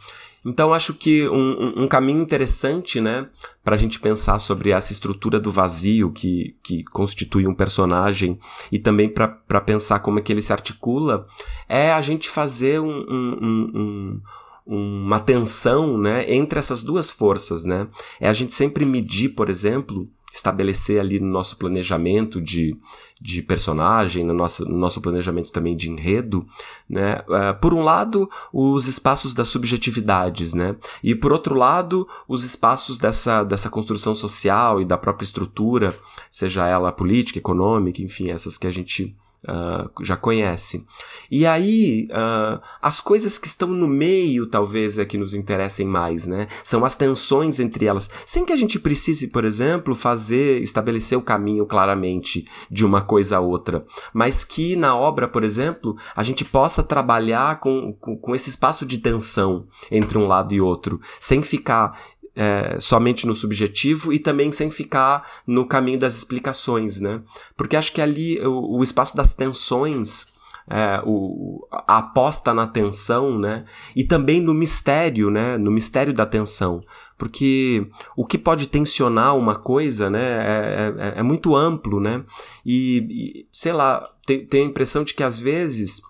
Então 0.45 0.75
acho 0.75 0.95
que 0.95 1.29
um, 1.29 1.85
um, 1.85 1.89
caminho 1.89 2.21
interessante, 2.21 3.01
né, 3.01 3.29
para 3.63 3.77
a 3.77 3.79
gente 3.79 4.01
pensar 4.01 4.39
sobre 4.41 4.71
essa 4.71 4.93
estrutura 4.93 5.39
do 5.39 5.53
vazio 5.53 6.11
que, 6.11 6.57
que 6.63 6.83
constitui 6.85 7.47
um 7.47 7.55
personagem 7.55 8.39
e 8.71 8.79
também 8.79 9.09
para 9.09 9.61
pensar 9.61 10.01
como 10.01 10.19
é 10.19 10.23
que 10.23 10.33
ele 10.33 10.43
se 10.43 10.53
articula, 10.53 11.27
é 11.69 11.93
a 11.93 12.01
gente 12.01 12.29
fazer 12.29 12.81
um, 12.81 13.07
um, 13.09 14.21
uma 14.67 15.21
tensão, 15.21 15.97
né, 15.97 16.25
entre 16.33 16.59
essas 16.59 16.83
duas 16.83 17.09
forças, 17.09 17.65
né. 17.65 17.87
É 18.19 18.29
a 18.29 18.33
gente 18.33 18.53
sempre 18.53 18.85
medir, 18.85 19.31
por 19.31 19.49
exemplo, 19.49 20.09
estabelecer 20.33 20.99
ali 20.99 21.21
no 21.21 21.27
nosso 21.27 21.57
planejamento 21.57 22.41
de, 22.41 22.77
de 23.21 23.43
personagem, 23.43 24.25
no 24.25 24.33
nosso, 24.33 24.65
no 24.65 24.79
nosso 24.79 25.01
planejamento 25.01 25.53
também 25.53 25.77
de 25.77 25.91
enredo, 25.91 26.47
né? 26.89 27.23
Uh, 27.29 27.61
por 27.61 27.75
um 27.75 27.83
lado, 27.83 28.29
os 28.53 28.87
espaços 28.87 29.35
das 29.35 29.49
subjetividades, 29.49 30.55
né? 30.55 30.75
E 31.03 31.15
por 31.15 31.33
outro 31.33 31.55
lado, 31.55 32.09
os 32.27 32.45
espaços 32.45 32.99
dessa, 32.99 33.45
dessa 33.45 33.69
construção 33.69 34.15
social 34.15 34.81
e 34.81 34.85
da 34.85 34.97
própria 34.97 35.25
estrutura, 35.25 35.99
seja 36.31 36.67
ela 36.67 36.91
política, 36.91 37.39
econômica, 37.39 38.01
enfim, 38.01 38.31
essas 38.31 38.57
que 38.57 38.67
a 38.67 38.71
gente 38.71 39.15
Uh, 39.49 40.05
já 40.05 40.17
conhece. 40.17 40.87
E 41.29 41.45
aí, 41.45 42.09
uh, 42.13 42.61
as 42.81 43.01
coisas 43.01 43.39
que 43.39 43.49
estão 43.49 43.69
no 43.69 43.89
meio, 43.89 44.47
talvez, 44.47 44.99
é 44.99 45.05
que 45.05 45.19
nos 45.19 45.35
interessem 45.35 45.87
mais, 45.87 46.27
né? 46.27 46.47
São 46.63 46.85
as 46.85 46.95
tensões 46.95 47.59
entre 47.59 47.87
elas, 47.87 48.09
sem 48.25 48.45
que 48.45 48.53
a 48.53 48.57
gente 48.57 48.79
precise, 48.79 49.29
por 49.29 49.45
exemplo, 49.45 49.95
fazer, 49.95 50.63
estabelecer 50.63 51.19
o 51.19 51.23
caminho 51.23 51.67
claramente 51.67 52.47
de 52.71 52.85
uma 52.85 53.03
coisa 53.03 53.39
a 53.39 53.41
outra, 53.41 53.85
mas 54.13 54.45
que 54.45 54.77
na 54.77 54.95
obra, 54.95 55.27
por 55.27 55.43
exemplo, 55.43 55.97
a 56.15 56.23
gente 56.23 56.45
possa 56.45 56.83
trabalhar 56.83 57.59
com, 57.59 57.93
com, 57.95 58.17
com 58.17 58.35
esse 58.37 58.51
espaço 58.51 58.87
de 58.87 58.99
tensão 58.99 59.67
entre 59.91 60.19
um 60.19 60.29
lado 60.29 60.55
e 60.55 60.61
outro, 60.61 61.01
sem 61.19 61.43
ficar 61.43 61.99
é, 62.35 62.79
somente 62.81 63.27
no 63.27 63.35
subjetivo 63.35 64.13
e 64.13 64.19
também 64.19 64.51
sem 64.53 64.71
ficar 64.71 65.29
no 65.47 65.67
caminho 65.67 65.99
das 65.99 66.17
explicações, 66.17 67.01
né? 67.01 67.21
Porque 67.57 67.77
acho 67.77 67.93
que 67.93 68.01
ali 68.01 68.41
o, 68.41 68.79
o 68.79 68.83
espaço 68.83 69.17
das 69.17 69.35
tensões, 69.35 70.27
é, 70.69 71.03
o, 71.05 71.67
a 71.71 71.99
aposta 71.99 72.55
na 72.55 72.67
tensão, 72.67 73.39
né? 73.39 73.65
E 73.95 74.05
também 74.05 74.41
no 74.41 74.55
mistério, 74.55 75.31
né? 75.31 75.59
No 75.59 75.71
mistério 75.71 76.13
da 76.13 76.25
tensão. 76.25 76.83
Porque 77.19 77.87
o 78.17 78.27
que 78.27 78.39
pode 78.39 78.67
tensionar 78.67 79.37
uma 79.37 79.55
coisa, 79.55 80.09
né? 80.09 80.21
É, 80.21 80.95
é, 80.99 81.21
é 81.21 81.23
muito 81.23 81.55
amplo, 81.55 82.01
né? 82.01 82.25
E, 82.65 83.07
e 83.11 83.47
sei 83.53 83.73
lá, 83.73 84.09
tem 84.27 84.63
a 84.63 84.67
impressão 84.67 85.05
de 85.05 85.15
que 85.15 85.23
às 85.23 85.39
vezes 85.39 86.03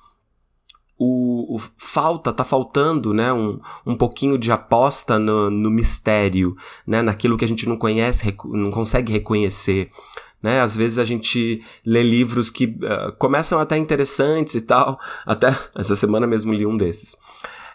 o, 1.05 1.57
o, 1.57 1.61
falta, 1.77 2.33
tá 2.33 2.45
faltando, 2.45 3.13
né, 3.13 3.33
um, 3.33 3.59
um 3.85 3.97
pouquinho 3.97 4.39
de 4.39 4.53
aposta 4.53 5.19
no, 5.19 5.51
no 5.51 5.71
mistério, 5.71 6.57
né, 6.87 7.03
naquilo 7.03 7.37
que 7.37 7.45
a 7.45 7.49
gente 7.49 7.69
não 7.69 7.77
conhece, 7.77 8.37
não 8.45 8.71
consegue 8.71 9.13
reconhecer. 9.13 9.91
Né? 10.41 10.61
Às 10.61 10.77
vezes 10.77 10.99
a 10.99 11.05
gente 11.05 11.63
lê 11.85 12.03
livros 12.03 12.51
que 12.51 12.67
uh, 12.67 13.13
começam 13.19 13.59
até 13.61 13.77
interessantes 13.77 14.55
e 14.55 14.61
tal. 14.61 14.99
Até 15.25 15.57
essa 15.77 15.95
semana 15.95 16.27
mesmo 16.27 16.53
li 16.53 16.67
um 16.67 16.77
desses. 16.77 17.17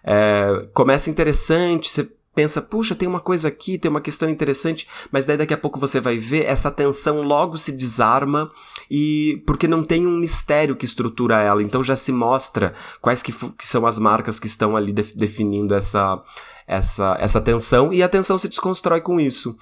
É, 0.03 0.67
começa 0.73 1.09
interessante, 1.09 1.89
você 1.89 2.09
pensa, 2.37 2.61
puxa, 2.61 2.93
tem 2.93 3.07
uma 3.07 3.19
coisa 3.19 3.47
aqui, 3.47 3.79
tem 3.79 3.89
uma 3.89 3.99
questão 3.99 4.29
interessante, 4.29 4.87
mas 5.11 5.25
daí 5.25 5.37
daqui 5.37 5.55
a 5.55 5.57
pouco 5.57 5.79
você 5.79 5.99
vai 5.99 6.19
ver, 6.19 6.45
essa 6.45 6.69
tensão 6.69 7.23
logo 7.23 7.57
se 7.57 7.71
desarma 7.71 8.51
e 8.91 9.41
porque 9.47 9.67
não 9.67 9.83
tem 9.83 10.05
um 10.05 10.15
mistério 10.15 10.75
que 10.75 10.85
estrutura 10.85 11.41
ela, 11.41 11.63
então 11.63 11.81
já 11.81 11.95
se 11.95 12.11
mostra 12.11 12.75
quais 13.01 13.23
que, 13.23 13.31
que 13.33 13.67
são 13.67 13.87
as 13.87 13.97
marcas 13.97 14.39
que 14.39 14.45
estão 14.45 14.77
ali 14.77 14.93
de, 14.93 15.01
definindo 15.15 15.73
essa, 15.73 16.21
essa, 16.67 17.17
essa 17.19 17.41
tensão 17.41 17.91
e 17.91 18.03
a 18.03 18.07
tensão 18.07 18.37
se 18.37 18.47
desconstrói 18.47 19.01
com 19.01 19.19
isso. 19.19 19.57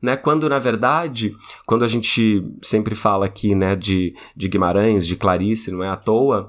Né, 0.00 0.16
quando 0.16 0.48
na 0.48 0.58
verdade, 0.58 1.36
quando 1.66 1.84
a 1.84 1.88
gente 1.88 2.42
sempre 2.62 2.94
fala 2.94 3.26
aqui, 3.26 3.56
né, 3.56 3.74
de, 3.74 4.14
de 4.34 4.48
Guimarães, 4.48 5.06
de 5.06 5.14
Clarice, 5.14 5.72
não 5.72 5.82
é 5.82 5.88
à 5.88 5.96
toa, 5.96 6.48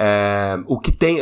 é, 0.00 0.60
o 0.68 0.78
que 0.78 0.92
tem, 0.92 1.18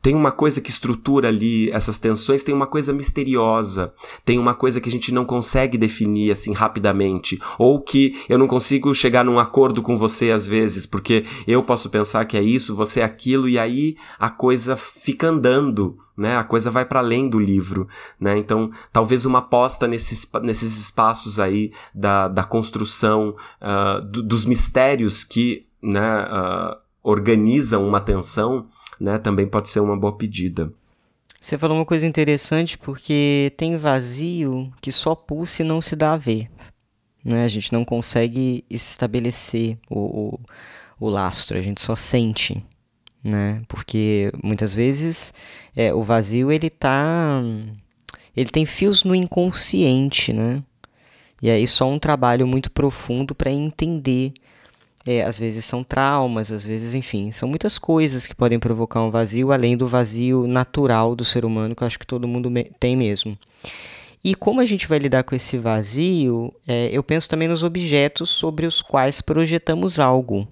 tem 0.00 0.14
uma 0.14 0.32
coisa 0.32 0.58
que 0.58 0.70
estrutura 0.70 1.28
ali 1.28 1.70
essas 1.70 1.98
tensões, 1.98 2.42
tem 2.42 2.54
uma 2.54 2.66
coisa 2.66 2.90
misteriosa, 2.90 3.92
tem 4.24 4.38
uma 4.38 4.54
coisa 4.54 4.80
que 4.80 4.88
a 4.88 4.92
gente 4.92 5.12
não 5.12 5.26
consegue 5.26 5.76
definir 5.76 6.32
assim 6.32 6.54
rapidamente, 6.54 7.38
ou 7.58 7.82
que 7.82 8.18
eu 8.26 8.38
não 8.38 8.48
consigo 8.48 8.94
chegar 8.94 9.26
num 9.26 9.38
acordo 9.38 9.82
com 9.82 9.98
você 9.98 10.30
às 10.30 10.46
vezes, 10.46 10.86
porque 10.86 11.26
eu 11.46 11.62
posso 11.62 11.90
pensar 11.90 12.24
que 12.24 12.38
é 12.38 12.42
isso, 12.42 12.74
você 12.74 13.00
é 13.00 13.04
aquilo, 13.04 13.46
e 13.46 13.58
aí 13.58 13.94
a 14.18 14.30
coisa 14.30 14.74
fica 14.74 15.28
andando. 15.28 15.98
Né, 16.16 16.36
a 16.36 16.44
coisa 16.44 16.70
vai 16.70 16.84
para 16.84 17.00
além 17.00 17.28
do 17.28 17.40
livro, 17.40 17.88
né? 18.20 18.38
Então, 18.38 18.70
talvez 18.92 19.24
uma 19.24 19.40
aposta 19.40 19.88
nesses, 19.88 20.30
nesses 20.44 20.78
espaços 20.78 21.40
aí 21.40 21.72
da, 21.92 22.28
da 22.28 22.44
construção 22.44 23.34
uh, 23.60 24.00
do, 24.00 24.22
dos 24.22 24.46
mistérios 24.46 25.24
que 25.24 25.66
né, 25.82 26.22
uh, 26.22 26.83
organizam 27.04 27.86
uma 27.86 27.98
atenção, 27.98 28.66
né, 28.98 29.18
também 29.18 29.46
pode 29.46 29.68
ser 29.68 29.80
uma 29.80 29.96
boa 29.96 30.16
pedida. 30.16 30.72
Você 31.40 31.58
falou 31.58 31.76
uma 31.76 31.84
coisa 31.84 32.06
interessante 32.06 32.78
porque 32.78 33.52
tem 33.58 33.76
vazio 33.76 34.72
que 34.80 34.90
só 34.90 35.14
pulsa 35.14 35.60
e 35.60 35.64
não 35.64 35.78
se 35.78 35.94
dá 35.94 36.14
a 36.14 36.16
ver. 36.16 36.50
Né? 37.22 37.44
A 37.44 37.48
gente 37.48 37.70
não 37.70 37.84
consegue 37.84 38.64
estabelecer 38.70 39.76
o, 39.90 39.98
o, 39.98 40.40
o 40.98 41.08
lastro, 41.10 41.58
a 41.58 41.62
gente 41.62 41.82
só 41.82 41.94
sente. 41.94 42.64
Né? 43.22 43.60
Porque 43.68 44.32
muitas 44.42 44.72
vezes 44.72 45.34
é, 45.76 45.92
o 45.92 46.02
vazio 46.02 46.50
ele 46.50 46.70
tá. 46.70 47.42
Ele 48.34 48.48
tem 48.48 48.64
fios 48.64 49.04
no 49.04 49.14
inconsciente, 49.14 50.32
né? 50.32 50.62
E 51.42 51.50
aí 51.50 51.68
só 51.68 51.88
um 51.88 51.98
trabalho 51.98 52.46
muito 52.46 52.70
profundo 52.70 53.34
para 53.34 53.50
entender 53.50 54.32
é, 55.06 55.22
às 55.22 55.38
vezes 55.38 55.64
são 55.64 55.84
traumas, 55.84 56.50
às 56.50 56.64
vezes, 56.64 56.94
enfim, 56.94 57.30
são 57.30 57.48
muitas 57.48 57.78
coisas 57.78 58.26
que 58.26 58.34
podem 58.34 58.58
provocar 58.58 59.02
um 59.02 59.10
vazio, 59.10 59.52
além 59.52 59.76
do 59.76 59.86
vazio 59.86 60.46
natural 60.46 61.14
do 61.14 61.24
ser 61.24 61.44
humano, 61.44 61.74
que 61.74 61.82
eu 61.82 61.86
acho 61.86 61.98
que 61.98 62.06
todo 62.06 62.28
mundo 62.28 62.50
me 62.50 62.64
tem 62.80 62.96
mesmo. 62.96 63.36
E 64.24 64.34
como 64.34 64.60
a 64.60 64.64
gente 64.64 64.88
vai 64.88 64.98
lidar 64.98 65.22
com 65.22 65.34
esse 65.34 65.58
vazio, 65.58 66.54
é, 66.66 66.88
eu 66.90 67.02
penso 67.02 67.28
também 67.28 67.46
nos 67.46 67.62
objetos 67.62 68.30
sobre 68.30 68.64
os 68.64 68.80
quais 68.80 69.20
projetamos 69.20 70.00
algo. 70.00 70.48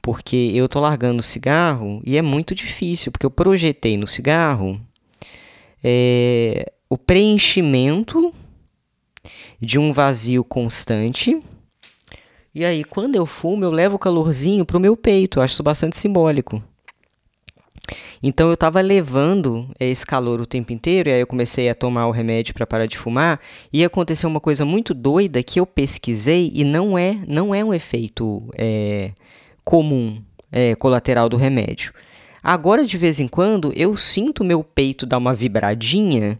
Porque 0.00 0.50
eu 0.52 0.68
tô 0.68 0.80
largando 0.80 1.20
o 1.20 1.22
cigarro 1.22 2.02
e 2.04 2.16
é 2.18 2.22
muito 2.22 2.56
difícil, 2.56 3.12
porque 3.12 3.24
eu 3.24 3.30
projetei 3.30 3.96
no 3.96 4.08
cigarro 4.08 4.80
é, 5.84 6.72
o 6.90 6.98
preenchimento 6.98 8.34
de 9.60 9.78
um 9.78 9.92
vazio 9.92 10.42
constante 10.42 11.38
e 12.54 12.64
aí, 12.64 12.84
quando 12.84 13.16
eu 13.16 13.24
fumo, 13.24 13.64
eu 13.64 13.70
levo 13.70 13.96
o 13.96 13.98
calorzinho 13.98 14.64
pro 14.64 14.80
meu 14.80 14.96
peito. 14.96 15.38
Eu 15.38 15.42
acho 15.42 15.54
isso 15.54 15.62
bastante 15.62 15.96
simbólico. 15.96 16.62
Então 18.22 18.48
eu 18.48 18.54
estava 18.54 18.80
levando 18.80 19.68
esse 19.80 20.06
calor 20.06 20.40
o 20.40 20.46
tempo 20.46 20.72
inteiro, 20.72 21.08
e 21.08 21.12
aí 21.12 21.20
eu 21.20 21.26
comecei 21.26 21.68
a 21.68 21.74
tomar 21.74 22.06
o 22.06 22.12
remédio 22.12 22.54
para 22.54 22.66
parar 22.66 22.86
de 22.86 22.96
fumar, 22.96 23.40
e 23.72 23.84
aconteceu 23.84 24.30
uma 24.30 24.38
coisa 24.40 24.64
muito 24.64 24.94
doida 24.94 25.42
que 25.42 25.58
eu 25.58 25.66
pesquisei 25.66 26.50
e 26.54 26.62
não 26.62 26.96
é, 26.96 27.18
não 27.26 27.52
é 27.52 27.64
um 27.64 27.74
efeito 27.74 28.48
é, 28.56 29.10
comum, 29.64 30.14
é, 30.52 30.76
colateral 30.76 31.28
do 31.28 31.36
remédio. 31.36 31.92
Agora, 32.42 32.84
de 32.84 32.96
vez 32.96 33.18
em 33.18 33.26
quando, 33.26 33.72
eu 33.74 33.96
sinto 33.96 34.44
meu 34.44 34.62
peito 34.62 35.04
dar 35.04 35.18
uma 35.18 35.34
vibradinha, 35.34 36.38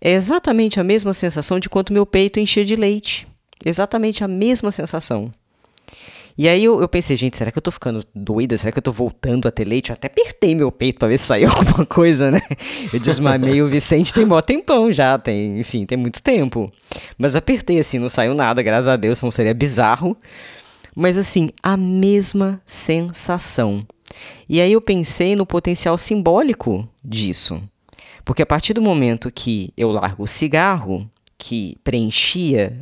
é 0.00 0.12
exatamente 0.12 0.80
a 0.80 0.84
mesma 0.84 1.12
sensação 1.12 1.60
de 1.60 1.68
quanto 1.68 1.92
meu 1.92 2.04
peito 2.04 2.40
encher 2.40 2.64
de 2.64 2.74
leite. 2.74 3.26
Exatamente 3.64 4.24
a 4.24 4.28
mesma 4.28 4.72
sensação. 4.72 5.30
E 6.38 6.48
aí 6.48 6.64
eu, 6.64 6.80
eu, 6.80 6.88
pensei, 6.88 7.16
gente, 7.16 7.36
será 7.36 7.50
que 7.50 7.58
eu 7.58 7.62
tô 7.62 7.70
ficando 7.70 8.02
doida? 8.14 8.56
Será 8.56 8.72
que 8.72 8.78
eu 8.78 8.82
tô 8.82 8.92
voltando 8.92 9.46
a 9.46 9.50
ter 9.50 9.66
leite? 9.66 9.90
Eu 9.90 9.94
até 9.94 10.06
apertei 10.06 10.54
meu 10.54 10.72
peito 10.72 10.98
pra 10.98 11.08
ver 11.08 11.18
se 11.18 11.26
saiu 11.26 11.50
alguma 11.54 11.84
coisa, 11.84 12.30
né? 12.30 12.40
Eu 12.92 12.98
desmamei 12.98 13.60
o 13.60 13.68
Vicente 13.68 14.14
tem 14.14 14.24
mó 14.24 14.40
tempão 14.40 14.90
já, 14.90 15.18
tem, 15.18 15.60
enfim, 15.60 15.84
tem 15.84 15.98
muito 15.98 16.22
tempo. 16.22 16.72
Mas 17.18 17.36
apertei 17.36 17.78
assim, 17.78 17.98
não 17.98 18.08
saiu 18.08 18.34
nada, 18.34 18.62
graças 18.62 18.88
a 18.88 18.96
Deus, 18.96 19.22
não 19.22 19.30
seria 19.30 19.52
bizarro. 19.52 20.16
Mas 20.94 21.18
assim, 21.18 21.50
a 21.62 21.76
mesma 21.76 22.60
sensação. 22.64 23.80
E 24.48 24.60
aí 24.60 24.72
eu 24.72 24.80
pensei 24.80 25.36
no 25.36 25.44
potencial 25.44 25.98
simbólico 25.98 26.88
disso. 27.04 27.62
Porque 28.24 28.42
a 28.42 28.46
partir 28.46 28.72
do 28.72 28.82
momento 28.82 29.30
que 29.30 29.72
eu 29.76 29.90
largo 29.90 30.24
o 30.24 30.26
cigarro, 30.26 31.08
que 31.36 31.76
preenchia, 31.82 32.80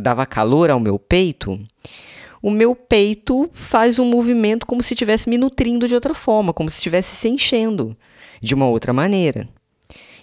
dava 0.00 0.26
calor 0.26 0.70
ao 0.70 0.80
meu 0.80 0.98
peito, 0.98 1.58
o 2.42 2.50
meu 2.50 2.74
peito 2.74 3.48
faz 3.52 3.98
um 3.98 4.04
movimento 4.04 4.66
como 4.66 4.82
se 4.82 4.94
estivesse 4.94 5.28
me 5.28 5.38
nutrindo 5.38 5.88
de 5.88 5.94
outra 5.94 6.14
forma, 6.14 6.52
como 6.52 6.70
se 6.70 6.76
estivesse 6.76 7.14
se 7.16 7.28
enchendo 7.28 7.96
de 8.40 8.54
uma 8.54 8.68
outra 8.68 8.92
maneira. 8.92 9.48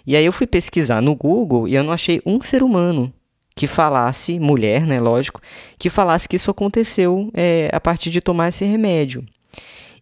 E 0.06 0.16
aí 0.16 0.24
eu 0.24 0.32
fui 0.32 0.46
pesquisar 0.46 1.00
no 1.00 1.14
Google 1.14 1.66
e 1.66 1.74
eu 1.74 1.82
não 1.82 1.92
achei 1.92 2.20
um 2.26 2.40
ser 2.40 2.62
humano 2.62 3.12
que 3.56 3.66
falasse, 3.66 4.38
mulher, 4.40 4.86
né, 4.86 4.98
lógico, 4.98 5.40
que 5.78 5.88
falasse 5.88 6.28
que 6.28 6.36
isso 6.36 6.50
aconteceu 6.50 7.30
é, 7.32 7.70
a 7.72 7.80
partir 7.80 8.10
de 8.10 8.20
tomar 8.20 8.48
esse 8.48 8.64
remédio. 8.64 9.24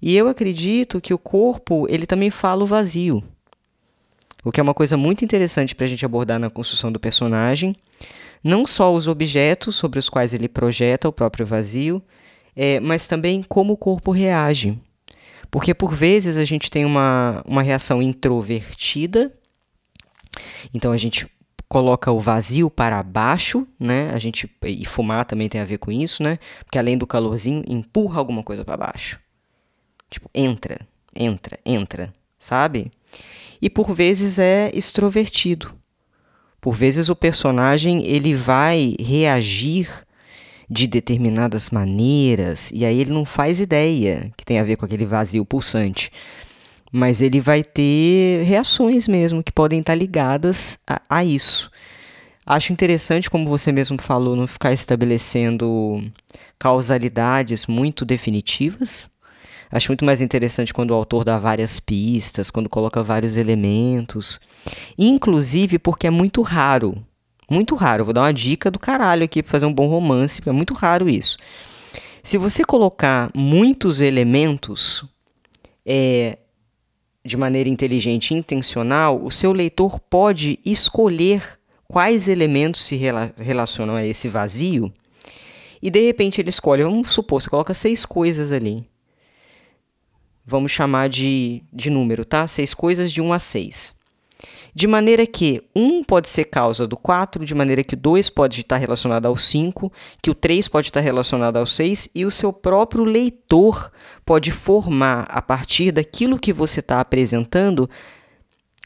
E 0.01 0.17
eu 0.17 0.27
acredito 0.27 1.01
que 1.01 1.15
o 1.15 1.19
corpo, 1.19 1.87
ele 1.89 2.07
também 2.07 2.31
fala 2.31 2.65
o 2.65 2.67
vazio. 2.67 3.23
O 4.45 4.51
que 4.51 4.59
é 4.59 4.63
uma 4.63 4.75
coisa 4.75 4.97
muito 4.97 5.25
interessante 5.25 5.75
para 5.75 5.87
a 5.87 5.89
gente 5.89 6.05
abordar 6.05 6.39
na 6.39 6.51
construção 6.51 6.91
do 6.91 6.99
personagem. 6.99 7.77
Não 8.43 8.67
só 8.67 8.93
os 8.93 9.07
objetos 9.07 9.77
sobre 9.77 9.99
os 9.99 10.09
quais 10.09 10.35
ele 10.35 10.49
projeta 10.49 11.09
o 11.09 11.13
próprio 11.13 11.47
vazio, 11.47 12.03
é, 12.57 12.81
mas 12.81 13.07
também 13.07 13.43
como 13.43 13.75
o 13.75 13.77
corpo 13.77 14.11
reage. 14.11 14.79
Porque 15.51 15.75
por 15.75 15.95
vezes 15.95 16.37
a 16.37 16.45
gente 16.45 16.71
tem 16.71 16.85
uma, 16.85 17.43
uma 17.47 17.63
reação 17.63 18.03
introvertida, 18.03 19.33
então 20.73 20.93
a 20.93 20.97
gente 20.97 21.31
coloca 21.69 22.11
o 22.11 22.19
vazio 22.19 22.69
para 22.69 23.03
baixo, 23.03 23.67
né? 23.79 24.11
A 24.13 24.19
gente 24.19 24.51
e 24.65 24.85
fumar 24.85 25.25
também 25.25 25.49
tem 25.49 25.61
a 25.61 25.65
ver 25.65 25.79
com 25.79 25.91
isso, 25.93 26.23
né? 26.23 26.39
Porque 26.65 26.79
além 26.79 26.99
do 26.99 27.07
calorzinho, 27.07 27.63
empurra 27.67 28.19
alguma 28.19 28.43
coisa 28.43 28.65
para 28.65 28.77
baixo. 28.77 29.21
Tipo, 30.11 30.29
entra, 30.35 30.81
entra, 31.15 31.59
entra, 31.65 32.13
sabe? 32.39 32.91
E 33.63 33.71
por 33.71 33.95
vezes 33.95 34.39
é 34.39 34.71
extrovertido. 34.75 35.73
Por 36.61 36.75
vezes 36.75 37.09
o 37.09 37.17
personagem 37.17 38.05
ele 38.05 38.35
vai 38.35 38.95
reagir 39.01 39.89
de 40.69 40.87
determinadas 40.87 41.71
maneiras 41.71 42.71
e 42.75 42.85
aí 42.85 42.99
ele 42.99 43.13
não 43.13 43.25
faz 43.25 43.61
ideia 43.61 44.33
que 44.37 44.45
tem 44.45 44.59
a 44.59 44.65
ver 44.65 44.77
com 44.77 44.85
aquele 44.85 45.07
vazio 45.07 45.45
pulsante 45.45 46.11
mas 46.93 47.23
ele 47.23 47.41
vai 47.41 47.65
ter 47.65 48.43
reações 48.45 49.09
mesmo 49.09 49.43
que 49.43 49.51
podem 49.51 49.81
estar 49.81 49.95
ligadas 49.95 50.79
a, 50.87 51.01
a 51.09 51.25
isso. 51.25 51.71
Acho 52.45 52.73
interessante, 52.73 53.31
como 53.31 53.49
você 53.49 53.73
mesmo 53.73 54.01
falou, 54.01 54.37
não 54.37 54.47
ficar 54.47 54.73
estabelecendo 54.73 56.03
causalidades 56.59 57.67
muito 57.67 58.05
definitivas. 58.05 59.09
Acho 59.73 59.89
muito 59.89 60.05
mais 60.05 60.21
interessante 60.21 60.75
quando 60.75 60.91
o 60.91 60.95
autor 60.95 61.25
dá 61.25 61.39
várias 61.39 61.81
pistas, 61.81 62.51
quando 62.51 62.69
coloca 62.69 63.03
vários 63.03 63.39
elementos. 63.39 64.39
Inclusive 64.99 65.79
porque 65.79 66.07
é 66.07 66.11
muito 66.11 66.43
raro. 66.43 67.03
Muito 67.51 67.75
raro. 67.75 68.05
Vou 68.05 68.13
dar 68.13 68.21
uma 68.21 68.35
dica 68.35 68.71
do 68.71 68.79
caralho 68.79 69.25
aqui 69.25 69.43
para 69.43 69.51
fazer 69.51 69.65
um 69.65 69.73
bom 69.73 69.89
romance. 69.89 70.43
É 70.45 70.53
muito 70.53 70.75
raro 70.75 71.09
isso. 71.09 71.39
Se 72.23 72.37
você 72.37 72.65
colocar 72.65 73.31
muitos 73.35 74.03
elementos, 74.03 75.05
é, 75.87 76.39
de 77.25 77.37
maneira 77.39 77.71
inteligente 77.71 78.33
e 78.33 78.37
intencional, 78.37 79.25
o 79.25 79.31
seu 79.31 79.53
leitor 79.53 79.99
pode 79.99 80.59
escolher 80.65 81.59
quais 81.89 82.29
elementos 82.29 82.83
se 82.83 82.95
rela 82.97 83.33
relacionam 83.39 83.97
a 83.97 84.05
esse 84.05 84.29
vazio 84.29 84.93
e 85.81 85.91
de 85.91 86.01
repente 86.01 86.41
ele 86.41 86.51
escolhe, 86.51 86.85
vamos 86.85 87.11
supor, 87.11 87.43
você 87.43 87.51
coloca 87.51 87.75
seis 87.75 88.07
coisas 88.07 88.53
ali. 88.53 88.87
Vamos 90.45 90.73
chamar 90.73 91.09
de, 91.09 91.63
de 91.73 91.91
número, 91.91 92.25
tá? 92.25 92.47
Seis 92.47 92.75
coisas 92.75 93.13
de 93.13 93.21
1 93.21 93.33
a 93.33 93.39
6 93.39 94.03
de 94.75 94.87
maneira 94.87 95.27
que 95.27 95.63
1 95.75 96.03
pode 96.05 96.29
ser 96.29 96.45
causa 96.45 96.87
do 96.87 96.97
4, 96.97 97.45
de 97.45 97.55
maneira 97.55 97.85
que 97.85 97.95
2 97.95 98.31
pode 98.31 98.61
estar 98.61 98.79
relacionado 98.79 99.27
ao 99.27 99.37
5, 99.37 99.93
que 100.23 100.31
o 100.31 100.35
3 100.35 100.67
pode 100.69 100.89
estar 100.89 101.01
relacionado 101.01 101.59
ao 101.59 101.67
6, 101.67 102.09
e 102.15 102.25
o 102.25 102.31
seu 102.31 102.53
próprio 102.53 103.05
leitor 103.05 103.93
pode 104.25 104.51
formar, 104.51 105.27
a 105.29 105.43
partir 105.43 105.93
daquilo 105.93 106.39
que 106.39 106.53
você 106.53 106.81
está 106.81 107.01
apresentando, 107.01 107.89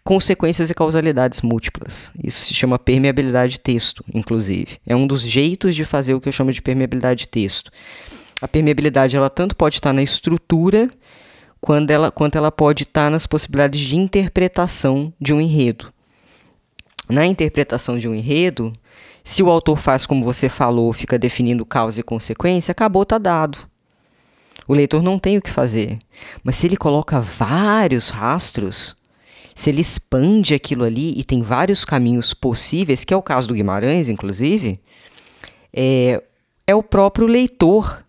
consequências 0.02 0.70
e 0.70 0.74
causalidades 0.74 1.40
múltiplas. 1.40 2.12
Isso 2.22 2.44
se 2.44 2.54
chama 2.54 2.78
permeabilidade 2.78 3.54
de 3.54 3.60
texto, 3.60 4.04
inclusive. 4.12 4.78
É 4.86 4.94
um 4.94 5.06
dos 5.06 5.22
jeitos 5.22 5.74
de 5.74 5.84
fazer 5.84 6.14
o 6.14 6.20
que 6.20 6.28
eu 6.28 6.32
chamo 6.32 6.52
de 6.52 6.62
permeabilidade 6.62 7.20
de 7.20 7.28
texto. 7.28 7.70
A 8.40 8.46
permeabilidade 8.46 9.16
ela 9.16 9.30
tanto 9.30 9.56
pode 9.56 9.76
estar 9.76 9.92
na 9.92 10.02
estrutura 10.02 10.88
quando 11.66 11.90
ela, 11.90 12.12
quanto 12.12 12.38
ela 12.38 12.52
pode 12.52 12.84
estar 12.84 13.10
nas 13.10 13.26
possibilidades 13.26 13.80
de 13.80 13.96
interpretação 13.96 15.12
de 15.20 15.34
um 15.34 15.40
enredo. 15.40 15.92
Na 17.08 17.26
interpretação 17.26 17.98
de 17.98 18.08
um 18.08 18.14
enredo, 18.14 18.72
se 19.24 19.42
o 19.42 19.50
autor 19.50 19.76
faz 19.76 20.06
como 20.06 20.24
você 20.24 20.48
falou, 20.48 20.92
fica 20.92 21.18
definindo 21.18 21.66
causa 21.66 21.98
e 21.98 22.04
consequência, 22.04 22.70
acabou, 22.70 23.04
tá 23.04 23.18
dado. 23.18 23.58
O 24.68 24.74
leitor 24.74 25.02
não 25.02 25.18
tem 25.18 25.38
o 25.38 25.42
que 25.42 25.50
fazer. 25.50 25.98
Mas 26.44 26.54
se 26.54 26.68
ele 26.68 26.76
coloca 26.76 27.18
vários 27.18 28.10
rastros, 28.10 28.94
se 29.52 29.68
ele 29.68 29.80
expande 29.80 30.54
aquilo 30.54 30.84
ali 30.84 31.18
e 31.18 31.24
tem 31.24 31.42
vários 31.42 31.84
caminhos 31.84 32.32
possíveis, 32.32 33.02
que 33.02 33.12
é 33.12 33.16
o 33.16 33.22
caso 33.22 33.48
do 33.48 33.54
Guimarães, 33.54 34.08
inclusive, 34.08 34.78
é, 35.72 36.22
é 36.64 36.76
o 36.76 36.82
próprio 36.82 37.26
leitor 37.26 38.05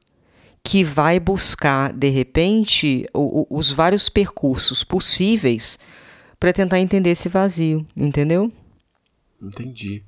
que 0.68 0.84
vai 0.84 1.18
buscar, 1.18 1.94
de 1.94 2.10
repente, 2.10 3.06
o, 3.14 3.48
o, 3.50 3.58
os 3.58 3.72
vários 3.72 4.10
percursos 4.10 4.84
possíveis 4.84 5.80
para 6.38 6.52
tentar 6.52 6.82
entender 6.82 7.12
esse 7.12 7.30
vazio, 7.30 7.88
entendeu? 7.96 8.52
Entendi. 9.42 10.04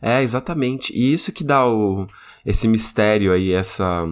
É, 0.00 0.22
exatamente. 0.22 0.90
E 0.96 1.12
isso 1.12 1.30
que 1.32 1.44
dá 1.44 1.68
o, 1.68 2.06
esse 2.46 2.66
mistério 2.66 3.30
aí, 3.30 3.52
essa 3.52 4.06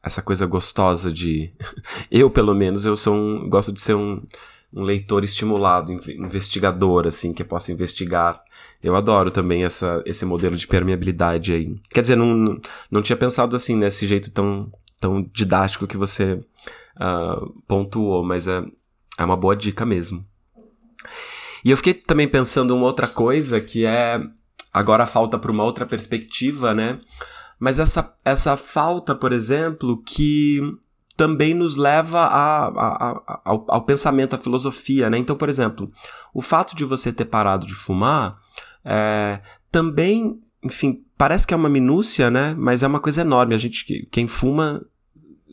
essa 0.00 0.22
coisa 0.22 0.46
gostosa 0.46 1.10
de 1.10 1.52
eu 2.08 2.30
pelo 2.30 2.54
menos 2.54 2.84
eu 2.84 2.94
sou 2.94 3.14
um 3.14 3.48
gosto 3.48 3.72
de 3.72 3.80
ser 3.80 3.94
um, 3.94 4.22
um 4.72 4.82
leitor 4.82 5.24
estimulado, 5.24 5.90
investigador 5.90 7.08
assim, 7.08 7.32
que 7.32 7.42
possa 7.42 7.72
investigar. 7.72 8.40
Eu 8.80 8.94
adoro 8.94 9.32
também 9.32 9.64
essa, 9.64 10.00
esse 10.06 10.24
modelo 10.24 10.54
de 10.54 10.68
permeabilidade 10.68 11.52
aí. 11.52 11.74
Quer 11.90 12.02
dizer, 12.02 12.16
não, 12.16 12.60
não, 12.88 13.02
tinha 13.02 13.16
pensado 13.16 13.56
assim 13.56 13.74
nesse 13.74 14.06
jeito 14.06 14.30
tão 14.30 14.70
tão 15.04 15.22
didático 15.22 15.86
que 15.86 15.98
você 15.98 16.42
uh, 16.96 17.62
pontuou, 17.68 18.24
mas 18.24 18.48
é, 18.48 18.64
é 19.18 19.24
uma 19.24 19.36
boa 19.36 19.54
dica 19.54 19.84
mesmo. 19.84 20.24
E 21.62 21.70
eu 21.70 21.76
fiquei 21.76 21.92
também 21.92 22.26
pensando 22.26 22.74
uma 22.74 22.86
outra 22.86 23.06
coisa 23.06 23.60
que 23.60 23.84
é 23.84 24.18
agora 24.72 25.06
falta 25.06 25.38
para 25.38 25.52
uma 25.52 25.62
outra 25.62 25.84
perspectiva, 25.84 26.72
né? 26.72 26.98
Mas 27.60 27.78
essa, 27.78 28.16
essa 28.24 28.56
falta, 28.56 29.14
por 29.14 29.30
exemplo, 29.30 30.02
que 30.02 30.62
também 31.18 31.52
nos 31.52 31.76
leva 31.76 32.20
a, 32.20 32.64
a, 32.64 33.10
a, 33.10 33.40
ao, 33.44 33.66
ao, 33.68 33.82
pensamento, 33.82 34.34
à 34.34 34.38
filosofia, 34.38 35.10
né? 35.10 35.18
Então, 35.18 35.36
por 35.36 35.50
exemplo, 35.50 35.92
o 36.32 36.40
fato 36.40 36.74
de 36.74 36.84
você 36.84 37.12
ter 37.12 37.26
parado 37.26 37.66
de 37.66 37.74
fumar 37.74 38.38
é, 38.82 39.40
também, 39.70 40.40
enfim, 40.62 41.04
parece 41.18 41.46
que 41.46 41.52
é 41.52 41.56
uma 41.58 41.68
minúcia, 41.68 42.30
né? 42.30 42.54
Mas 42.56 42.82
é 42.82 42.86
uma 42.86 43.00
coisa 43.00 43.20
enorme. 43.20 43.54
A 43.54 43.58
gente, 43.58 44.08
quem 44.10 44.26
fuma 44.26 44.82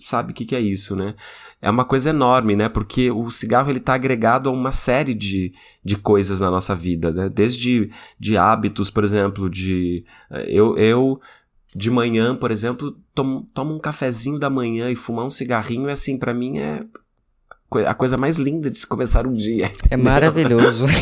sabe 0.06 0.32
o 0.32 0.36
que, 0.36 0.46
que 0.46 0.56
é 0.56 0.60
isso, 0.60 0.96
né? 0.96 1.16
É 1.62 1.70
uma 1.70 1.86
coisa 1.86 2.10
enorme, 2.10 2.56
né? 2.56 2.68
Porque 2.68 3.12
o 3.12 3.30
cigarro 3.30 3.70
ele 3.70 3.80
está 3.80 3.94
agregado 3.94 4.50
a 4.50 4.52
uma 4.52 4.72
série 4.72 5.14
de, 5.14 5.54
de 5.84 5.96
coisas 5.96 6.40
na 6.40 6.50
nossa 6.50 6.76
vida, 6.76 7.12
né? 7.12 7.30
Desde 7.30 7.90
de 8.20 8.38
hábitos, 8.38 8.90
por 8.90 9.04
exemplo, 9.04 9.50
de 9.50 10.04
eh, 10.32 10.46
eu, 10.50 10.78
eu 10.78 11.20
de 11.76 11.90
manhã, 11.90 12.36
por 12.36 12.52
exemplo, 12.52 12.98
tomo, 13.14 13.46
tomo 13.54 13.74
um 13.74 13.80
cafezinho 13.80 14.40
da 14.40 14.50
manhã 14.50 14.90
e 14.90 14.96
fumar 14.96 15.26
um 15.26 15.30
cigarrinho, 15.30 15.88
é 15.88 15.94
assim, 15.94 16.18
para 16.18 16.34
mim 16.34 16.58
é 16.58 16.82
a 17.88 17.94
coisa 17.94 18.18
mais 18.18 18.38
linda 18.38 18.70
de 18.70 18.78
se 18.80 18.86
começar 18.86 19.26
um 19.26 19.32
dia. 19.34 19.72
É 19.90 19.96
maravilhoso. 19.96 20.86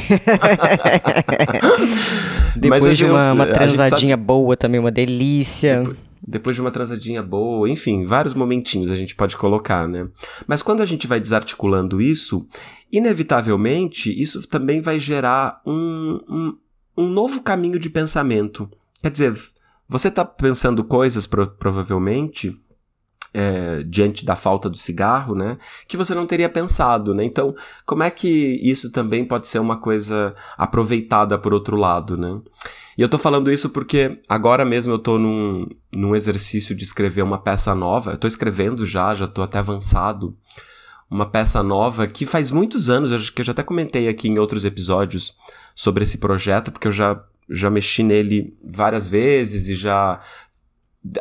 Depois 2.55 2.97
de 2.97 3.05
uma, 3.05 3.33
uma 3.33 3.47
transadinha 3.47 4.13
sabe... 4.13 4.23
boa 4.23 4.55
também, 4.57 4.79
uma 4.79 4.91
delícia. 4.91 5.79
Depois 5.79 6.08
depois 6.29 6.55
de 6.55 6.61
uma 6.61 6.69
transadinha 6.69 7.23
boa, 7.23 7.67
enfim, 7.67 8.03
vários 8.03 8.35
momentinhos 8.35 8.91
a 8.91 8.95
gente 8.95 9.15
pode 9.15 9.35
colocar, 9.35 9.87
né? 9.87 10.07
Mas 10.47 10.61
quando 10.61 10.81
a 10.81 10.85
gente 10.85 11.07
vai 11.07 11.19
desarticulando 11.19 11.99
isso, 11.99 12.47
inevitavelmente 12.91 14.09
isso 14.21 14.47
também 14.47 14.79
vai 14.79 14.99
gerar 14.99 15.59
um, 15.65 16.19
um, 16.29 16.57
um 16.95 17.09
novo 17.09 17.41
caminho 17.41 17.79
de 17.79 17.89
pensamento. 17.89 18.69
Quer 19.01 19.09
dizer, 19.09 19.39
você 19.87 20.09
está 20.09 20.23
pensando 20.23 20.83
coisas 20.83 21.25
pro, 21.25 21.47
provavelmente 21.47 22.55
é, 23.33 23.83
diante 23.83 24.25
da 24.25 24.35
falta 24.35 24.69
do 24.69 24.77
cigarro, 24.77 25.35
né? 25.35 25.57
Que 25.87 25.97
você 25.97 26.15
não 26.15 26.25
teria 26.25 26.49
pensado, 26.49 27.13
né? 27.13 27.23
Então, 27.23 27.55
como 27.85 28.03
é 28.03 28.09
que 28.09 28.59
isso 28.63 28.91
também 28.91 29.25
pode 29.25 29.47
ser 29.47 29.59
uma 29.59 29.77
coisa 29.77 30.33
aproveitada 30.57 31.37
por 31.37 31.53
outro 31.53 31.75
lado, 31.75 32.17
né? 32.17 32.39
E 32.97 33.01
eu 33.01 33.07
tô 33.07 33.17
falando 33.17 33.51
isso 33.51 33.69
porque 33.69 34.19
agora 34.27 34.65
mesmo 34.65 34.91
eu 34.91 34.99
tô 34.99 35.17
num, 35.17 35.65
num 35.89 36.15
exercício 36.15 36.75
de 36.75 36.83
escrever 36.83 37.21
uma 37.21 37.37
peça 37.37 37.73
nova. 37.73 38.11
Eu 38.11 38.17
tô 38.17 38.27
escrevendo 38.27 38.85
já, 38.85 39.15
já 39.15 39.25
tô 39.25 39.41
até 39.41 39.57
avançado. 39.57 40.35
Uma 41.09 41.25
peça 41.25 41.63
nova 41.63 42.05
que 42.07 42.25
faz 42.25 42.51
muitos 42.51 42.89
anos, 42.89 43.11
acho 43.11 43.33
que 43.33 43.41
eu 43.41 43.45
já 43.45 43.53
até 43.53 43.63
comentei 43.63 44.09
aqui 44.09 44.27
em 44.27 44.37
outros 44.37 44.65
episódios 44.65 45.33
sobre 45.73 46.03
esse 46.03 46.17
projeto, 46.17 46.71
porque 46.71 46.87
eu 46.87 46.91
já, 46.91 47.23
já 47.49 47.69
mexi 47.69 48.03
nele 48.03 48.53
várias 48.61 49.07
vezes 49.07 49.69
e 49.69 49.75
já 49.75 50.19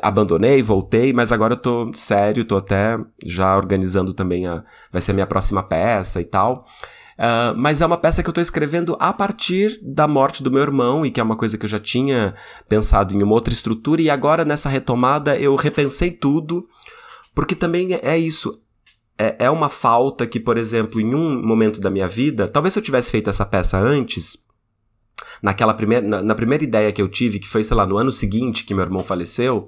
abandonei, 0.02 0.62
voltei, 0.62 1.12
mas 1.12 1.32
agora 1.32 1.54
eu 1.54 1.58
tô 1.58 1.90
sério, 1.94 2.44
tô 2.44 2.56
até 2.56 2.98
já 3.24 3.56
organizando 3.56 4.12
também 4.12 4.46
a. 4.46 4.64
Vai 4.90 5.00
ser 5.00 5.12
a 5.12 5.14
minha 5.14 5.26
próxima 5.26 5.62
peça 5.62 6.20
e 6.20 6.24
tal. 6.24 6.64
Uh, 7.18 7.50
mas 7.56 7.80
é 7.80 7.86
uma 7.86 7.96
peça 7.96 8.22
que 8.22 8.28
eu 8.28 8.32
tô 8.32 8.40
escrevendo 8.40 8.96
a 9.00 9.12
partir 9.12 9.80
da 9.82 10.06
morte 10.06 10.40
do 10.42 10.52
meu 10.52 10.62
irmão, 10.62 11.04
e 11.04 11.10
que 11.10 11.18
é 11.18 11.22
uma 11.22 11.36
coisa 11.36 11.58
que 11.58 11.64
eu 11.64 11.70
já 11.70 11.78
tinha 11.78 12.34
pensado 12.68 13.12
em 13.12 13.22
uma 13.22 13.34
outra 13.34 13.52
estrutura, 13.52 14.00
e 14.00 14.08
agora 14.08 14.44
nessa 14.44 14.68
retomada 14.68 15.36
eu 15.36 15.56
repensei 15.56 16.12
tudo, 16.12 16.68
porque 17.34 17.56
também 17.56 17.98
é 18.02 18.16
isso. 18.16 18.62
É, 19.18 19.46
é 19.46 19.50
uma 19.50 19.68
falta 19.68 20.28
que, 20.28 20.38
por 20.38 20.56
exemplo, 20.56 21.00
em 21.00 21.12
um 21.12 21.42
momento 21.42 21.80
da 21.80 21.90
minha 21.90 22.06
vida, 22.06 22.46
talvez 22.46 22.72
se 22.72 22.78
eu 22.78 22.84
tivesse 22.84 23.10
feito 23.10 23.28
essa 23.28 23.44
peça 23.44 23.76
antes, 23.76 24.47
naquela 25.42 25.74
primeira, 25.74 26.06
na, 26.06 26.22
na, 26.22 26.34
primeira 26.34 26.64
ideia 26.64 26.92
que 26.92 27.00
eu 27.00 27.08
tive, 27.08 27.38
que 27.38 27.48
foi, 27.48 27.64
sei 27.64 27.76
lá, 27.76 27.86
no 27.86 27.96
ano 27.96 28.12
seguinte 28.12 28.64
que 28.64 28.74
meu 28.74 28.84
irmão 28.84 29.02
faleceu, 29.02 29.66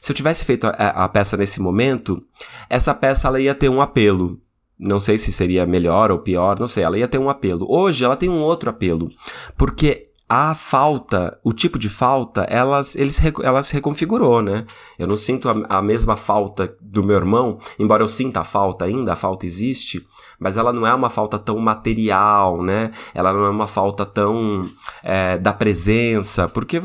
se 0.00 0.12
eu 0.12 0.16
tivesse 0.16 0.44
feito 0.44 0.66
a, 0.66 0.70
a, 0.70 1.08
peça 1.08 1.36
nesse 1.36 1.60
momento, 1.60 2.22
essa 2.68 2.94
peça 2.94 3.28
ela 3.28 3.40
ia 3.40 3.54
ter 3.54 3.68
um 3.68 3.80
apelo. 3.80 4.40
Não 4.78 4.98
sei 4.98 5.18
se 5.18 5.32
seria 5.32 5.64
melhor 5.64 6.10
ou 6.10 6.18
pior, 6.18 6.58
não 6.58 6.68
sei, 6.68 6.82
ela 6.82 6.98
ia 6.98 7.08
ter 7.08 7.18
um 7.18 7.30
apelo. 7.30 7.66
Hoje 7.70 8.04
ela 8.04 8.16
tem 8.16 8.28
um 8.28 8.42
outro 8.42 8.68
apelo, 8.68 9.08
porque 9.56 10.10
a 10.28 10.54
falta, 10.54 11.38
o 11.44 11.52
tipo 11.52 11.78
de 11.78 11.88
falta, 11.88 12.42
elas, 12.44 12.96
eles, 12.96 13.20
ela 13.42 13.62
se 13.62 13.74
reconfigurou, 13.74 14.42
né? 14.42 14.64
Eu 14.98 15.06
não 15.06 15.16
sinto 15.16 15.48
a, 15.48 15.78
a, 15.78 15.82
mesma 15.82 16.16
falta 16.16 16.76
do 16.80 17.04
meu 17.04 17.16
irmão, 17.16 17.58
embora 17.78 18.02
eu 18.02 18.08
sinta 18.08 18.40
a 18.40 18.44
falta 18.44 18.84
ainda, 18.84 19.12
a 19.12 19.16
falta 19.16 19.46
existe, 19.46 20.04
mas 20.38 20.56
ela 20.56 20.72
não 20.72 20.86
é 20.86 20.94
uma 20.94 21.10
falta 21.10 21.38
tão 21.38 21.58
material, 21.58 22.62
né? 22.62 22.90
Ela 23.14 23.32
não 23.32 23.44
é 23.44 23.50
uma 23.50 23.66
falta 23.66 24.04
tão 24.04 24.68
é, 25.02 25.38
da 25.38 25.52
presença, 25.52 26.48
porque, 26.48 26.80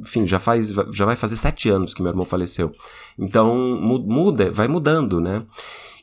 enfim, 0.00 0.26
já 0.26 0.38
faz, 0.38 0.72
já 0.92 1.04
vai 1.04 1.16
fazer 1.16 1.36
sete 1.36 1.68
anos 1.68 1.94
que 1.94 2.02
meu 2.02 2.10
irmão 2.10 2.24
faleceu. 2.24 2.72
Então, 3.18 3.56
muda, 3.78 4.50
vai 4.50 4.68
mudando, 4.68 5.20
né? 5.20 5.44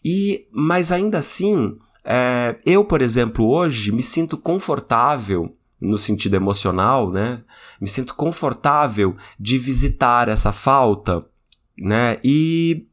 E, 0.04 0.48
mas 0.52 0.92
ainda 0.92 1.20
assim, 1.20 1.78
é, 2.04 2.58
eu, 2.66 2.84
por 2.84 3.02
exemplo, 3.02 3.46
hoje 3.46 3.92
me 3.92 4.02
sinto 4.02 4.38
confortável 4.38 5.56
no 5.80 5.98
sentido 5.98 6.36
emocional, 6.36 7.10
né? 7.10 7.42
Me 7.80 7.88
sinto 7.88 8.16
confortável 8.16 9.16
de 9.40 9.58
visitar 9.58 10.28
essa 10.28 10.52
falta, 10.52 11.26
né? 11.78 12.18
E 12.24 12.89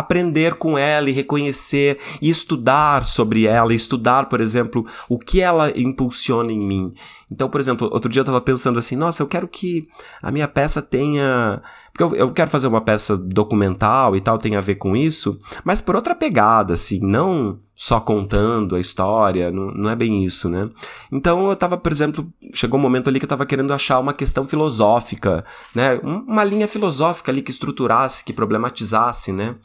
aprender 0.00 0.54
com 0.54 0.76
ela 0.76 1.08
e 1.08 1.12
reconhecer 1.12 1.98
e 2.20 2.28
estudar 2.28 3.04
sobre 3.04 3.46
ela, 3.46 3.72
estudar, 3.72 4.28
por 4.28 4.40
exemplo, 4.40 4.86
o 5.08 5.18
que 5.18 5.40
ela 5.40 5.72
impulsiona 5.78 6.52
em 6.52 6.58
mim. 6.58 6.92
Então, 7.30 7.48
por 7.48 7.60
exemplo, 7.60 7.88
outro 7.92 8.10
dia 8.10 8.20
eu 8.20 8.24
estava 8.24 8.40
pensando 8.40 8.78
assim, 8.78 8.96
nossa, 8.96 9.22
eu 9.22 9.26
quero 9.26 9.46
que 9.46 9.88
a 10.20 10.32
minha 10.32 10.48
peça 10.48 10.82
tenha 10.82 11.62
porque 12.00 12.02
eu, 12.02 12.14
eu, 12.14 12.32
quero 12.32 12.50
fazer 12.50 12.66
uma 12.66 12.80
peça 12.80 13.16
documental 13.16 14.16
e 14.16 14.20
tal, 14.20 14.38
tem 14.38 14.56
a 14.56 14.60
ver 14.60 14.76
com 14.76 14.96
isso, 14.96 15.38
mas 15.62 15.80
por 15.80 15.94
outra 15.94 16.14
pegada, 16.14 16.74
assim, 16.74 16.98
não 17.02 17.58
só 17.74 18.00
contando 18.00 18.74
a 18.74 18.80
história, 18.80 19.50
não, 19.50 19.70
não 19.72 19.90
é 19.90 19.96
bem 19.96 20.24
isso, 20.24 20.48
né? 20.48 20.70
Então 21.12 21.50
eu 21.50 21.56
tava, 21.56 21.76
por 21.76 21.92
exemplo, 21.92 22.26
chegou 22.54 22.78
um 22.78 22.82
momento 22.82 23.08
ali 23.08 23.18
que 23.18 23.24
eu 23.24 23.28
tava 23.28 23.44
querendo 23.44 23.72
achar 23.74 23.98
uma 23.98 24.14
questão 24.14 24.46
filosófica, 24.46 25.44
né? 25.74 26.00
Uma 26.02 26.44
linha 26.44 26.66
filosófica 26.66 27.30
ali 27.30 27.42
que 27.42 27.50
estruturasse, 27.50 28.24
que 28.24 28.32
problematizasse, 28.32 29.32
né? 29.32 29.56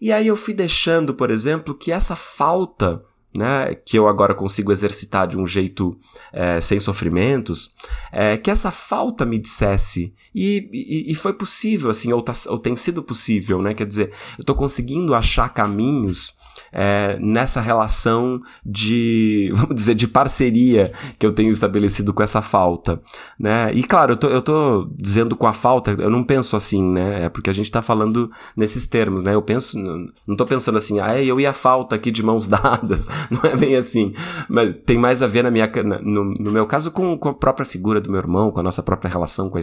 E 0.00 0.10
aí 0.12 0.26
eu 0.26 0.36
fui 0.36 0.54
deixando, 0.54 1.14
por 1.14 1.30
exemplo, 1.30 1.74
que 1.74 1.92
essa 1.92 2.16
falta 2.16 3.04
né, 3.34 3.74
que 3.74 3.96
eu 3.96 4.08
agora 4.08 4.34
consigo 4.34 4.72
exercitar 4.72 5.26
de 5.26 5.38
um 5.38 5.46
jeito 5.46 5.96
é, 6.32 6.60
sem 6.60 6.80
sofrimentos, 6.80 7.74
é, 8.10 8.36
que 8.36 8.50
essa 8.50 8.70
falta 8.70 9.24
me 9.24 9.38
dissesse. 9.38 10.12
E, 10.34 10.68
e, 10.72 11.12
e 11.12 11.14
foi 11.14 11.32
possível, 11.32 11.90
assim, 11.90 12.12
ou, 12.12 12.22
tá, 12.22 12.32
ou, 12.48 12.58
tem 12.58 12.76
sido 12.76 13.02
possível, 13.02 13.62
né? 13.62 13.74
Quer 13.74 13.86
dizer, 13.86 14.12
eu 14.36 14.42
estou 14.42 14.54
conseguindo 14.54 15.14
achar 15.14 15.48
caminhos 15.48 16.39
é, 16.72 17.18
nessa 17.20 17.60
relação 17.60 18.40
de, 18.64 19.50
vamos 19.54 19.74
dizer, 19.74 19.94
de 19.94 20.06
parceria 20.06 20.92
que 21.18 21.26
eu 21.26 21.32
tenho 21.32 21.50
estabelecido 21.50 22.12
com 22.12 22.22
essa 22.22 22.40
falta, 22.42 23.00
né? 23.38 23.72
E 23.74 23.82
claro, 23.82 24.12
eu 24.12 24.16
tô, 24.16 24.28
eu 24.28 24.42
tô 24.42 24.90
dizendo 24.96 25.36
com 25.36 25.46
a 25.46 25.52
falta, 25.52 25.92
eu 25.92 26.10
não 26.10 26.24
penso 26.24 26.56
assim, 26.56 26.82
né? 26.82 27.24
É 27.24 27.28
porque 27.28 27.50
a 27.50 27.52
gente 27.52 27.70
tá 27.70 27.82
falando 27.82 28.30
nesses 28.56 28.86
termos, 28.86 29.22
né? 29.22 29.34
Eu 29.34 29.42
penso, 29.42 29.78
não 30.26 30.36
tô 30.36 30.46
pensando 30.46 30.78
assim, 30.78 31.00
ah, 31.00 31.20
eu 31.22 31.40
e 31.40 31.46
a 31.46 31.52
falta 31.52 31.96
aqui 31.96 32.10
de 32.10 32.22
mãos 32.22 32.46
dadas, 32.48 33.08
não 33.30 33.50
é 33.50 33.56
bem 33.56 33.76
assim. 33.76 34.14
Mas 34.48 34.74
tem 34.86 34.98
mais 34.98 35.22
a 35.22 35.26
ver 35.26 35.42
na 35.42 35.50
minha, 35.50 35.70
no, 36.02 36.24
no 36.24 36.50
meu 36.50 36.66
caso 36.66 36.90
com, 36.90 37.16
com 37.18 37.28
a 37.28 37.34
própria 37.34 37.66
figura 37.66 38.00
do 38.00 38.10
meu 38.10 38.20
irmão, 38.20 38.50
com 38.50 38.60
a 38.60 38.62
nossa 38.62 38.82
própria 38.82 39.10
relação 39.10 39.50
com 39.50 39.58
a, 39.58 39.60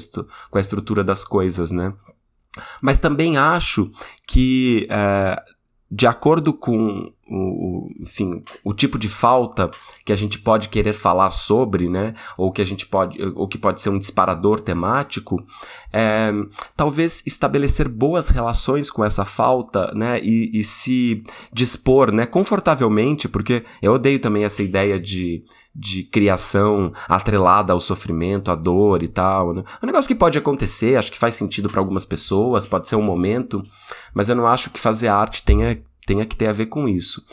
com 0.49 0.57
a 0.57 0.61
estrutura 0.61 1.03
das 1.03 1.23
coisas, 1.23 1.71
né? 1.71 1.93
Mas 2.81 2.97
também 2.97 3.37
acho 3.37 3.91
que 4.27 4.87
é, 4.89 5.41
de 5.89 6.07
acordo 6.07 6.53
com 6.53 7.11
o, 7.29 7.89
enfim, 7.99 8.41
o 8.63 8.73
tipo 8.73 8.97
de 8.97 9.09
falta 9.09 9.69
que 10.05 10.11
a 10.11 10.15
gente 10.15 10.39
pode 10.39 10.69
querer 10.69 10.93
falar 10.93 11.31
sobre, 11.31 11.89
né, 11.89 12.13
ou 12.37 12.51
que 12.51 12.61
a 12.61 12.65
gente 12.65 12.85
pode, 12.85 13.19
ou 13.35 13.47
que 13.47 13.57
pode 13.57 13.81
ser 13.81 13.89
um 13.89 13.99
disparador 13.99 14.59
temático, 14.59 15.43
é, 15.91 16.31
talvez 16.75 17.23
estabelecer 17.25 17.87
boas 17.87 18.29
relações 18.29 18.89
com 18.89 19.03
essa 19.03 19.25
falta, 19.25 19.91
né, 19.93 20.19
e, 20.21 20.51
e 20.53 20.63
se 20.63 21.23
dispor, 21.51 22.11
né, 22.11 22.25
confortavelmente, 22.25 23.27
porque 23.27 23.63
eu 23.81 23.93
odeio 23.93 24.19
também 24.19 24.43
essa 24.43 24.63
ideia 24.63 24.99
de 24.99 25.43
de 25.79 26.03
criação 26.03 26.91
atrelada 27.07 27.71
ao 27.71 27.79
sofrimento, 27.79 28.49
à 28.49 28.55
dor 28.55 29.03
e 29.03 29.07
tal. 29.07 29.53
Né? 29.53 29.63
É 29.79 29.85
um 29.85 29.87
negócio 29.87 30.07
que 30.07 30.15
pode 30.15 30.35
acontecer, 30.35 30.95
acho 30.95 31.11
que 31.11 31.19
faz 31.19 31.35
sentido 31.35 31.69
para 31.69 31.79
algumas 31.79 32.03
pessoas, 32.03 32.65
pode 32.65 32.89
ser 32.89 32.95
um 32.95 33.03
momento, 33.03 33.63
mas 34.11 34.27
eu 34.27 34.35
não 34.35 34.47
acho 34.47 34.71
que 34.71 34.79
fazer 34.79 35.07
arte 35.07 35.43
tenha, 35.43 35.79
tenha 36.07 36.25
que 36.25 36.35
ter 36.35 36.47
a 36.47 36.53
ver 36.53 36.67
com 36.67 36.87
isso. 36.87 37.23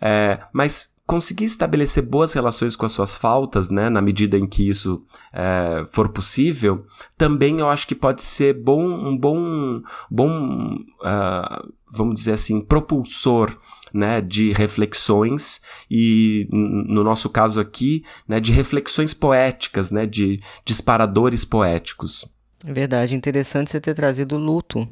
É, 0.00 0.38
mas 0.52 0.96
conseguir 1.08 1.46
estabelecer 1.46 2.02
boas 2.02 2.34
relações 2.34 2.76
com 2.76 2.84
as 2.84 2.92
suas 2.92 3.16
faltas, 3.16 3.70
né, 3.70 3.88
na 3.88 4.02
medida 4.02 4.36
em 4.36 4.46
que 4.46 4.68
isso 4.68 5.02
é, 5.32 5.82
for 5.90 6.10
possível, 6.10 6.84
também 7.16 7.60
eu 7.60 7.68
acho 7.70 7.86
que 7.86 7.94
pode 7.94 8.22
ser 8.22 8.52
bom, 8.52 8.84
um 8.86 9.16
bom, 9.16 9.80
bom, 10.10 10.74
uh, 11.00 11.72
vamos 11.90 12.14
dizer 12.14 12.34
assim, 12.34 12.60
propulsor 12.60 13.56
né, 13.90 14.20
de 14.20 14.52
reflexões 14.52 15.62
e, 15.90 16.46
no 16.52 17.02
nosso 17.02 17.30
caso 17.30 17.58
aqui, 17.58 18.04
né, 18.28 18.38
de 18.38 18.52
reflexões 18.52 19.14
poéticas, 19.14 19.90
né, 19.90 20.04
de 20.04 20.42
disparadores 20.62 21.42
poéticos. 21.42 22.26
É 22.66 22.72
verdade, 22.72 23.14
interessante 23.14 23.70
você 23.70 23.80
ter 23.80 23.94
trazido 23.94 24.36
luto, 24.36 24.86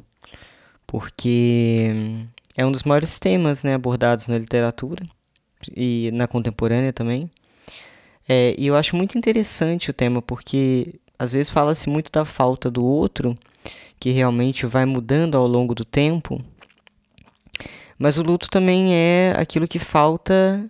porque 0.87 2.25
é 2.57 2.65
um 2.65 2.71
dos 2.71 2.83
maiores 2.83 3.19
temas 3.19 3.63
né, 3.63 3.75
abordados 3.75 4.27
na 4.27 4.37
literatura 4.37 5.05
e 5.75 6.09
na 6.11 6.27
contemporânea 6.27 6.91
também. 6.91 7.29
É, 8.27 8.55
e 8.57 8.65
eu 8.67 8.75
acho 8.75 8.95
muito 8.95 9.17
interessante 9.17 9.91
o 9.91 9.93
tema, 9.93 10.21
porque 10.21 10.95
às 11.17 11.33
vezes 11.33 11.51
fala-se 11.51 11.87
muito 11.87 12.11
da 12.11 12.25
falta 12.25 12.69
do 12.69 12.83
outro, 12.83 13.35
que 13.99 14.09
realmente 14.09 14.65
vai 14.65 14.85
mudando 14.85 15.35
ao 15.35 15.47
longo 15.47 15.73
do 15.73 15.85
tempo, 15.85 16.43
mas 17.97 18.17
o 18.17 18.23
luto 18.23 18.49
também 18.49 18.93
é 18.93 19.33
aquilo 19.37 19.67
que 19.67 19.79
falta 19.79 20.69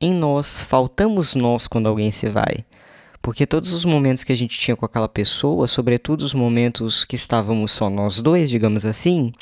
em 0.00 0.14
nós, 0.14 0.58
faltamos 0.58 1.34
nós 1.34 1.66
quando 1.66 1.88
alguém 1.88 2.10
se 2.10 2.28
vai. 2.28 2.64
Porque 3.22 3.46
todos 3.46 3.72
os 3.72 3.84
momentos 3.84 4.22
que 4.22 4.32
a 4.32 4.36
gente 4.36 4.58
tinha 4.58 4.76
com 4.76 4.84
aquela 4.84 5.08
pessoa, 5.08 5.66
sobretudo 5.66 6.22
os 6.22 6.32
momentos 6.34 7.04
que 7.04 7.16
estávamos 7.16 7.72
só 7.72 7.90
nós 7.90 8.20
dois, 8.20 8.48
digamos 8.48 8.84
assim, 8.84 9.32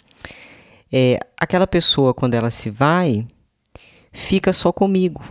é, 0.97 1.19
aquela 1.37 1.67
pessoa, 1.67 2.15
quando 2.15 2.35
ela 2.35 2.53
se 2.53 2.71
vai, 2.71 3.27
fica 4.13 4.53
só 4.53 4.71
comigo. 4.71 5.25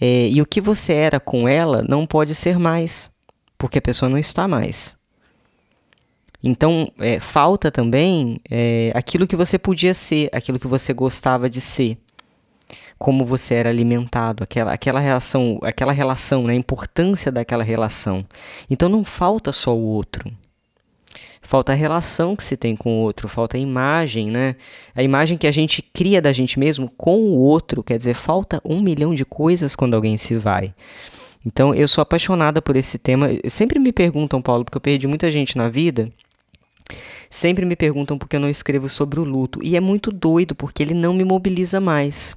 É, 0.00 0.28
e 0.28 0.42
o 0.42 0.46
que 0.46 0.60
você 0.60 0.92
era 0.92 1.20
com 1.20 1.48
ela 1.48 1.84
não 1.88 2.04
pode 2.04 2.34
ser 2.34 2.58
mais, 2.58 3.12
porque 3.56 3.78
a 3.78 3.82
pessoa 3.82 4.08
não 4.08 4.18
está 4.18 4.48
mais. 4.48 4.96
Então, 6.42 6.90
é, 6.98 7.20
falta 7.20 7.70
também 7.70 8.40
é, 8.50 8.90
aquilo 8.92 9.24
que 9.24 9.36
você 9.36 9.56
podia 9.56 9.94
ser, 9.94 10.28
aquilo 10.32 10.58
que 10.58 10.66
você 10.66 10.92
gostava 10.92 11.48
de 11.48 11.60
ser, 11.60 11.96
como 12.98 13.24
você 13.24 13.54
era 13.54 13.70
alimentado, 13.70 14.42
aquela, 14.42 14.72
aquela 14.72 14.98
relação, 14.98 15.60
aquela 15.62 15.92
relação, 15.92 16.42
né, 16.42 16.54
a 16.54 16.56
importância 16.56 17.30
daquela 17.30 17.62
relação. 17.62 18.26
Então, 18.68 18.88
não 18.88 19.04
falta 19.04 19.52
só 19.52 19.76
o 19.76 19.80
outro. 19.80 20.28
Falta 21.48 21.72
a 21.72 21.74
relação 21.74 22.36
que 22.36 22.42
se 22.42 22.58
tem 22.58 22.76
com 22.76 22.98
o 22.98 23.00
outro, 23.00 23.26
falta 23.26 23.56
a 23.56 23.60
imagem, 23.60 24.30
né? 24.30 24.54
A 24.94 25.02
imagem 25.02 25.38
que 25.38 25.46
a 25.46 25.50
gente 25.50 25.80
cria 25.80 26.20
da 26.20 26.30
gente 26.30 26.58
mesmo 26.58 26.90
com 26.90 27.22
o 27.22 27.38
outro, 27.38 27.82
quer 27.82 27.96
dizer, 27.96 28.12
falta 28.12 28.60
um 28.62 28.82
milhão 28.82 29.14
de 29.14 29.24
coisas 29.24 29.74
quando 29.74 29.94
alguém 29.94 30.18
se 30.18 30.36
vai. 30.36 30.74
Então, 31.46 31.74
eu 31.74 31.88
sou 31.88 32.02
apaixonada 32.02 32.60
por 32.60 32.76
esse 32.76 32.98
tema. 32.98 33.28
Sempre 33.48 33.78
me 33.78 33.92
perguntam, 33.92 34.42
Paulo, 34.42 34.62
porque 34.62 34.76
eu 34.76 34.80
perdi 34.82 35.06
muita 35.06 35.30
gente 35.30 35.56
na 35.56 35.70
vida. 35.70 36.12
Sempre 37.30 37.64
me 37.64 37.76
perguntam 37.76 38.18
por 38.18 38.28
que 38.28 38.36
eu 38.36 38.40
não 38.40 38.50
escrevo 38.50 38.86
sobre 38.86 39.18
o 39.18 39.24
luto. 39.24 39.58
E 39.62 39.74
é 39.74 39.80
muito 39.80 40.12
doido, 40.12 40.54
porque 40.54 40.82
ele 40.82 40.92
não 40.92 41.14
me 41.14 41.24
mobiliza 41.24 41.80
mais. 41.80 42.36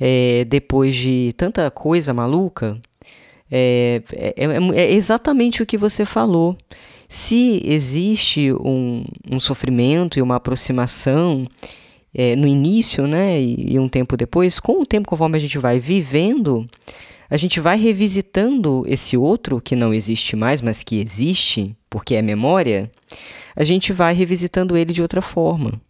É, 0.00 0.46
depois 0.46 0.96
de 0.96 1.34
tanta 1.36 1.70
coisa 1.70 2.14
maluca, 2.14 2.80
é, 3.50 4.00
é, 4.12 4.34
é, 4.34 4.80
é, 4.80 4.92
exatamente 4.94 5.62
o 5.62 5.66
que 5.66 5.76
você 5.76 6.06
falou. 6.06 6.56
Se 7.08 7.62
existe 7.64 8.52
um, 8.52 9.02
um 9.30 9.40
sofrimento 9.40 10.18
e 10.18 10.22
uma 10.22 10.36
aproximação 10.36 11.44
é, 12.14 12.36
no 12.36 12.46
início, 12.46 13.06
né, 13.06 13.40
e, 13.40 13.74
e 13.74 13.78
um 13.78 13.88
tempo 13.88 14.16
depois, 14.16 14.60
com 14.60 14.82
o 14.82 14.86
tempo, 14.86 15.08
conforme 15.08 15.36
a 15.36 15.40
gente 15.40 15.58
vai 15.58 15.80
vivendo, 15.80 16.68
a 17.30 17.36
gente 17.36 17.60
vai 17.60 17.78
revisitando 17.78 18.84
esse 18.86 19.16
outro 19.16 19.60
que 19.60 19.74
não 19.74 19.94
existe 19.94 20.36
mais, 20.36 20.60
mas 20.60 20.82
que 20.82 21.00
existe, 21.00 21.74
porque 21.88 22.14
é 22.14 22.22
memória, 22.22 22.90
a 23.56 23.64
gente 23.64 23.92
vai 23.92 24.14
revisitando 24.14 24.76
ele 24.76 24.92
de 24.92 25.02
outra 25.02 25.22
forma. 25.22 25.80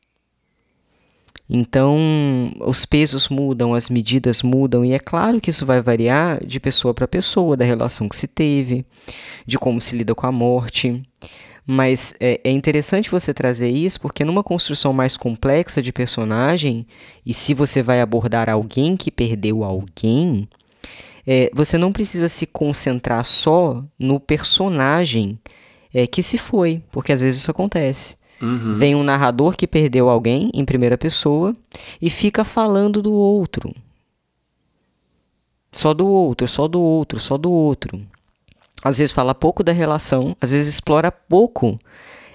Então, 1.50 1.98
os 2.60 2.84
pesos 2.84 3.28
mudam, 3.30 3.72
as 3.72 3.88
medidas 3.88 4.42
mudam, 4.42 4.84
e 4.84 4.92
é 4.92 4.98
claro 4.98 5.40
que 5.40 5.48
isso 5.48 5.64
vai 5.64 5.80
variar 5.80 6.44
de 6.44 6.60
pessoa 6.60 6.92
para 6.92 7.08
pessoa, 7.08 7.56
da 7.56 7.64
relação 7.64 8.08
que 8.08 8.16
se 8.16 8.26
teve, 8.26 8.84
de 9.46 9.58
como 9.58 9.80
se 9.80 9.96
lida 9.96 10.14
com 10.14 10.26
a 10.26 10.32
morte. 10.32 11.02
Mas 11.66 12.14
é, 12.20 12.40
é, 12.44 12.50
interessante 12.50 13.10
você 13.10 13.32
trazer 13.32 13.68
isso 13.70 14.00
porque, 14.00 14.24
numa 14.24 14.42
construção 14.42 14.92
mais 14.92 15.16
complexa 15.16 15.80
de 15.80 15.92
personagem, 15.92 16.86
e 17.24 17.32
se 17.32 17.54
você 17.54 17.82
vai 17.82 18.00
abordar 18.00 18.50
alguém 18.50 18.94
que 18.96 19.10
perdeu 19.10 19.64
alguém, 19.64 20.46
é, 21.26 21.50
você 21.54 21.78
não 21.78 21.92
precisa 21.92 22.28
se 22.28 22.46
concentrar 22.46 23.24
só 23.24 23.82
no 23.98 24.20
personagem 24.20 25.38
é, 25.94 26.06
que 26.06 26.22
se 26.22 26.36
foi, 26.36 26.82
porque 26.90 27.12
às 27.12 27.20
vezes 27.20 27.40
isso 27.40 27.50
acontece. 27.50 28.17
Uhum. 28.40 28.74
Vem 28.74 28.94
um 28.94 29.02
narrador 29.02 29.56
que 29.56 29.66
perdeu 29.66 30.08
alguém 30.08 30.50
em 30.54 30.64
primeira 30.64 30.96
pessoa 30.96 31.52
e 32.00 32.08
fica 32.08 32.44
falando 32.44 33.02
do 33.02 33.12
outro. 33.12 33.74
Só 35.72 35.92
do 35.92 36.06
outro, 36.06 36.48
só 36.48 36.66
do 36.66 36.80
outro, 36.80 37.20
só 37.20 37.36
do 37.36 37.50
outro. 37.50 38.00
Às 38.82 38.98
vezes 38.98 39.12
fala 39.12 39.34
pouco 39.34 39.62
da 39.62 39.72
relação, 39.72 40.36
às 40.40 40.50
vezes 40.50 40.74
explora 40.74 41.10
pouco 41.10 41.78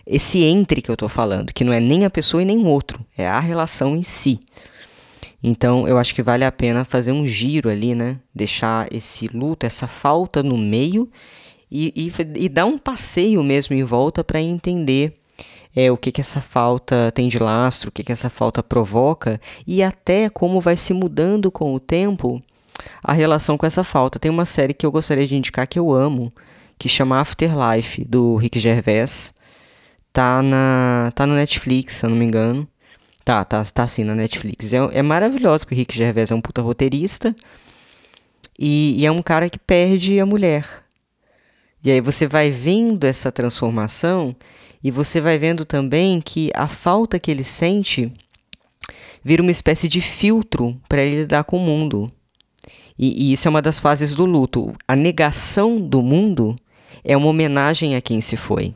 esse 0.05 0.43
entre 0.43 0.81
que 0.81 0.91
eu 0.91 0.93
estou 0.93 1.07
falando, 1.07 1.53
que 1.53 1.63
não 1.63 1.71
é 1.71 1.79
nem 1.79 2.03
a 2.03 2.09
pessoa 2.09 2.43
e 2.43 2.45
nem 2.45 2.57
o 2.57 2.65
outro, 2.65 3.03
é 3.17 3.27
a 3.27 3.39
relação 3.39 3.95
em 3.95 4.03
si. 4.03 4.39
Então 5.41 5.87
eu 5.87 5.97
acho 5.97 6.13
que 6.13 6.21
vale 6.21 6.45
a 6.45 6.51
pena 6.51 6.85
fazer 6.85 7.11
um 7.11 7.25
giro 7.25 7.69
ali, 7.69 7.95
né? 7.95 8.17
Deixar 8.33 8.87
esse 8.93 9.27
luto, 9.27 9.65
essa 9.65 9.87
falta 9.87 10.43
no 10.43 10.57
meio 10.57 11.09
e, 11.71 11.93
e, 11.95 12.43
e 12.45 12.49
dar 12.49 12.65
um 12.65 12.77
passeio 12.77 13.41
mesmo 13.43 13.75
em 13.75 13.83
volta 13.83 14.23
para 14.23 14.41
entender 14.41 15.17
é, 15.75 15.91
o 15.91 15.97
que, 15.97 16.11
que 16.11 16.21
essa 16.21 16.39
falta 16.39 17.11
tem 17.11 17.27
de 17.27 17.39
lastro, 17.39 17.89
o 17.89 17.91
que, 17.91 18.03
que 18.03 18.11
essa 18.11 18.29
falta 18.29 18.61
provoca 18.61 19.39
e 19.65 19.81
até 19.81 20.29
como 20.29 20.61
vai 20.61 20.77
se 20.77 20.93
mudando 20.93 21.51
com 21.51 21.73
o 21.73 21.79
tempo 21.79 22.41
a 23.03 23.13
relação 23.13 23.57
com 23.57 23.65
essa 23.65 23.83
falta. 23.83 24.19
Tem 24.19 24.29
uma 24.29 24.45
série 24.45 24.73
que 24.73 24.85
eu 24.85 24.91
gostaria 24.91 25.25
de 25.25 25.35
indicar 25.35 25.67
que 25.67 25.79
eu 25.79 25.91
amo, 25.91 26.31
que 26.77 26.87
chama 26.89 27.19
Afterlife, 27.19 28.03
do 28.05 28.35
Rick 28.35 28.59
Gervais. 28.59 29.33
Tá, 30.11 30.43
na, 30.43 31.11
tá 31.15 31.25
no 31.25 31.33
Netflix, 31.33 31.95
se 31.95 32.05
eu 32.05 32.09
não 32.11 32.17
me 32.17 32.25
engano. 32.25 32.67
Tá, 33.25 33.43
tá, 33.43 33.63
tá 33.63 33.87
sim 33.87 34.03
na 34.03 34.13
Netflix. 34.13 34.73
É, 34.73 34.77
é 34.91 35.01
maravilhoso, 35.01 35.65
porque 35.65 35.75
o 35.75 35.77
Rick 35.77 35.95
Gervais 35.95 36.29
é 36.29 36.35
um 36.35 36.41
puta 36.41 36.61
roteirista. 36.61 37.35
E, 38.59 38.99
e 39.01 39.05
é 39.05 39.11
um 39.11 39.23
cara 39.23 39.49
que 39.49 39.57
perde 39.57 40.19
a 40.19 40.25
mulher. 40.25 40.67
E 41.83 41.89
aí 41.89 41.99
você 41.99 42.27
vai 42.27 42.51
vendo 42.51 43.05
essa 43.05 43.31
transformação 43.31 44.35
e 44.83 44.91
você 44.91 45.21
vai 45.21 45.37
vendo 45.37 45.63
também 45.63 46.19
que 46.19 46.51
a 46.53 46.67
falta 46.67 47.17
que 47.17 47.31
ele 47.31 47.43
sente 47.43 48.11
vira 49.23 49.41
uma 49.41 49.51
espécie 49.51 49.87
de 49.87 50.01
filtro 50.01 50.77
para 50.89 51.01
ele 51.01 51.21
lidar 51.21 51.45
com 51.45 51.57
o 51.57 51.61
mundo. 51.61 52.11
E, 52.99 53.29
e, 53.29 53.33
isso 53.33 53.47
é 53.47 53.49
uma 53.49 53.61
das 53.61 53.79
fases 53.79 54.13
do 54.13 54.25
luto. 54.25 54.73
A 54.87 54.95
negação 54.95 55.79
do 55.79 56.01
mundo 56.01 56.55
é 57.03 57.15
uma 57.15 57.27
homenagem 57.27 57.95
a 57.95 58.01
quem 58.01 58.19
se 58.19 58.35
foi. 58.35 58.75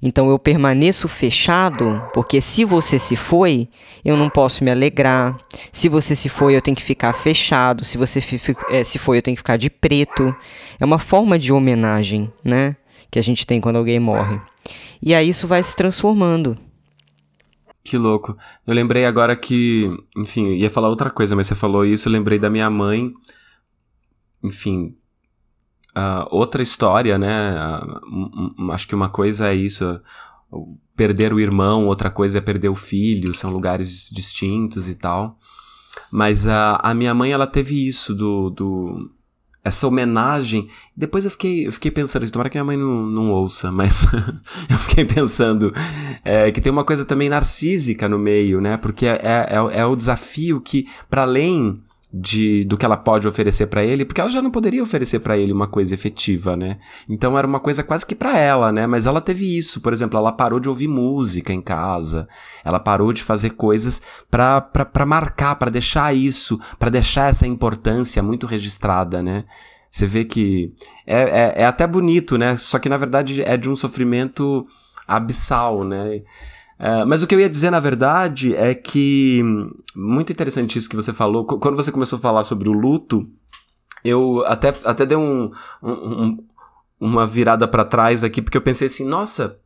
Então 0.00 0.28
eu 0.28 0.38
permaneço 0.38 1.08
fechado, 1.08 2.02
porque 2.12 2.40
se 2.40 2.64
você 2.64 2.98
se 2.98 3.16
foi, 3.16 3.68
eu 4.04 4.16
não 4.16 4.28
posso 4.28 4.62
me 4.62 4.70
alegrar. 4.70 5.36
Se 5.72 5.88
você 5.88 6.14
se 6.14 6.28
foi, 6.28 6.54
eu 6.54 6.60
tenho 6.60 6.76
que 6.76 6.82
ficar 6.82 7.12
fechado. 7.14 7.84
Se 7.84 7.96
você 7.96 8.20
é, 8.70 8.84
se 8.84 8.98
foi, 8.98 9.18
eu 9.18 9.22
tenho 9.22 9.34
que 9.34 9.40
ficar 9.40 9.56
de 9.56 9.70
preto. 9.70 10.34
É 10.78 10.84
uma 10.84 10.98
forma 10.98 11.38
de 11.38 11.52
homenagem, 11.52 12.30
né? 12.44 12.76
Que 13.14 13.18
a 13.20 13.22
gente 13.22 13.46
tem 13.46 13.60
quando 13.60 13.76
alguém 13.76 14.00
morre. 14.00 14.40
E 15.00 15.14
aí 15.14 15.28
isso 15.28 15.46
vai 15.46 15.62
se 15.62 15.76
transformando. 15.76 16.58
Que 17.84 17.96
louco. 17.96 18.36
Eu 18.66 18.74
lembrei 18.74 19.06
agora 19.06 19.36
que, 19.36 19.88
enfim, 20.16 20.54
ia 20.54 20.68
falar 20.68 20.88
outra 20.88 21.10
coisa, 21.10 21.36
mas 21.36 21.46
você 21.46 21.54
falou 21.54 21.84
isso, 21.84 22.08
eu 22.08 22.12
lembrei 22.12 22.40
da 22.40 22.50
minha 22.50 22.68
mãe. 22.68 23.12
Enfim, 24.42 24.96
uh, 25.96 26.26
outra 26.28 26.60
história, 26.60 27.16
né? 27.16 27.54
Uh, 28.58 28.72
acho 28.72 28.88
que 28.88 28.96
uma 28.96 29.08
coisa 29.08 29.48
é 29.48 29.54
isso, 29.54 30.00
uh, 30.50 30.76
perder 30.96 31.32
o 31.32 31.38
irmão, 31.38 31.86
outra 31.86 32.10
coisa 32.10 32.38
é 32.38 32.40
perder 32.40 32.68
o 32.68 32.74
filho, 32.74 33.32
são 33.32 33.52
lugares 33.52 34.10
distintos 34.10 34.88
e 34.88 34.96
tal. 34.96 35.38
Mas 36.10 36.48
a, 36.48 36.80
a 36.82 36.92
minha 36.92 37.14
mãe, 37.14 37.30
ela 37.30 37.46
teve 37.46 37.86
isso 37.86 38.12
do, 38.12 38.50
do 38.50 39.13
essa 39.64 39.88
homenagem. 39.88 40.68
Depois 40.94 41.24
eu 41.24 41.30
fiquei, 41.30 41.66
eu 41.66 41.72
fiquei 41.72 41.90
pensando, 41.90 42.30
tomara 42.30 42.50
que 42.50 42.56
minha 42.56 42.64
mãe 42.64 42.76
não, 42.76 43.06
não 43.06 43.30
ouça, 43.32 43.72
mas 43.72 44.04
eu 44.68 44.78
fiquei 44.78 45.04
pensando 45.06 45.72
é, 46.22 46.52
que 46.52 46.60
tem 46.60 46.70
uma 46.70 46.84
coisa 46.84 47.04
também 47.04 47.30
narcísica 47.30 48.08
no 48.08 48.18
meio, 48.18 48.60
né? 48.60 48.76
Porque 48.76 49.06
é, 49.06 49.18
é, 49.22 49.80
é 49.80 49.86
o 49.86 49.96
desafio 49.96 50.60
que, 50.60 50.86
para 51.08 51.22
além 51.22 51.82
de, 52.16 52.64
do 52.64 52.78
que 52.78 52.86
ela 52.86 52.96
pode 52.96 53.26
oferecer 53.26 53.66
para 53.66 53.82
ele, 53.82 54.04
porque 54.04 54.20
ela 54.20 54.30
já 54.30 54.40
não 54.40 54.50
poderia 54.50 54.80
oferecer 54.80 55.18
para 55.18 55.36
ele 55.36 55.52
uma 55.52 55.66
coisa 55.66 55.94
efetiva, 55.94 56.56
né? 56.56 56.78
Então 57.08 57.36
era 57.36 57.44
uma 57.44 57.58
coisa 57.58 57.82
quase 57.82 58.06
que 58.06 58.14
para 58.14 58.38
ela, 58.38 58.70
né? 58.70 58.86
Mas 58.86 59.04
ela 59.04 59.20
teve 59.20 59.58
isso, 59.58 59.80
por 59.80 59.92
exemplo, 59.92 60.16
ela 60.16 60.30
parou 60.30 60.60
de 60.60 60.68
ouvir 60.68 60.86
música 60.86 61.52
em 61.52 61.60
casa, 61.60 62.28
ela 62.64 62.78
parou 62.78 63.12
de 63.12 63.20
fazer 63.20 63.50
coisas 63.50 64.00
para 64.30 65.04
marcar, 65.04 65.56
para 65.56 65.72
deixar 65.72 66.14
isso, 66.14 66.60
para 66.78 66.88
deixar 66.88 67.30
essa 67.30 67.48
importância 67.48 68.22
muito 68.22 68.46
registrada, 68.46 69.20
né? 69.20 69.44
Você 69.90 70.06
vê 70.06 70.24
que 70.24 70.72
é, 71.04 71.22
é, 71.22 71.62
é 71.62 71.66
até 71.66 71.84
bonito, 71.84 72.38
né? 72.38 72.56
Só 72.56 72.78
que 72.78 72.88
na 72.88 72.96
verdade 72.96 73.42
é 73.42 73.56
de 73.56 73.68
um 73.68 73.74
sofrimento 73.74 74.64
abissal, 75.06 75.82
né? 75.82 76.22
É, 76.78 77.04
mas 77.04 77.22
o 77.22 77.26
que 77.26 77.34
eu 77.34 77.40
ia 77.40 77.48
dizer, 77.48 77.70
na 77.70 77.80
verdade, 77.80 78.54
é 78.54 78.74
que. 78.74 79.42
Muito 79.94 80.32
interessante 80.32 80.78
isso 80.78 80.88
que 80.88 80.96
você 80.96 81.12
falou. 81.12 81.44
Quando 81.46 81.76
você 81.76 81.92
começou 81.92 82.18
a 82.18 82.22
falar 82.22 82.44
sobre 82.44 82.68
o 82.68 82.72
luto, 82.72 83.28
eu 84.04 84.44
até, 84.46 84.74
até 84.84 85.06
dei 85.06 85.16
um, 85.16 85.50
um, 85.82 86.44
uma 87.00 87.26
virada 87.26 87.66
para 87.68 87.84
trás 87.84 88.24
aqui, 88.24 88.42
porque 88.42 88.58
eu 88.58 88.62
pensei 88.62 88.88
assim: 88.88 89.04
nossa, 89.04 89.56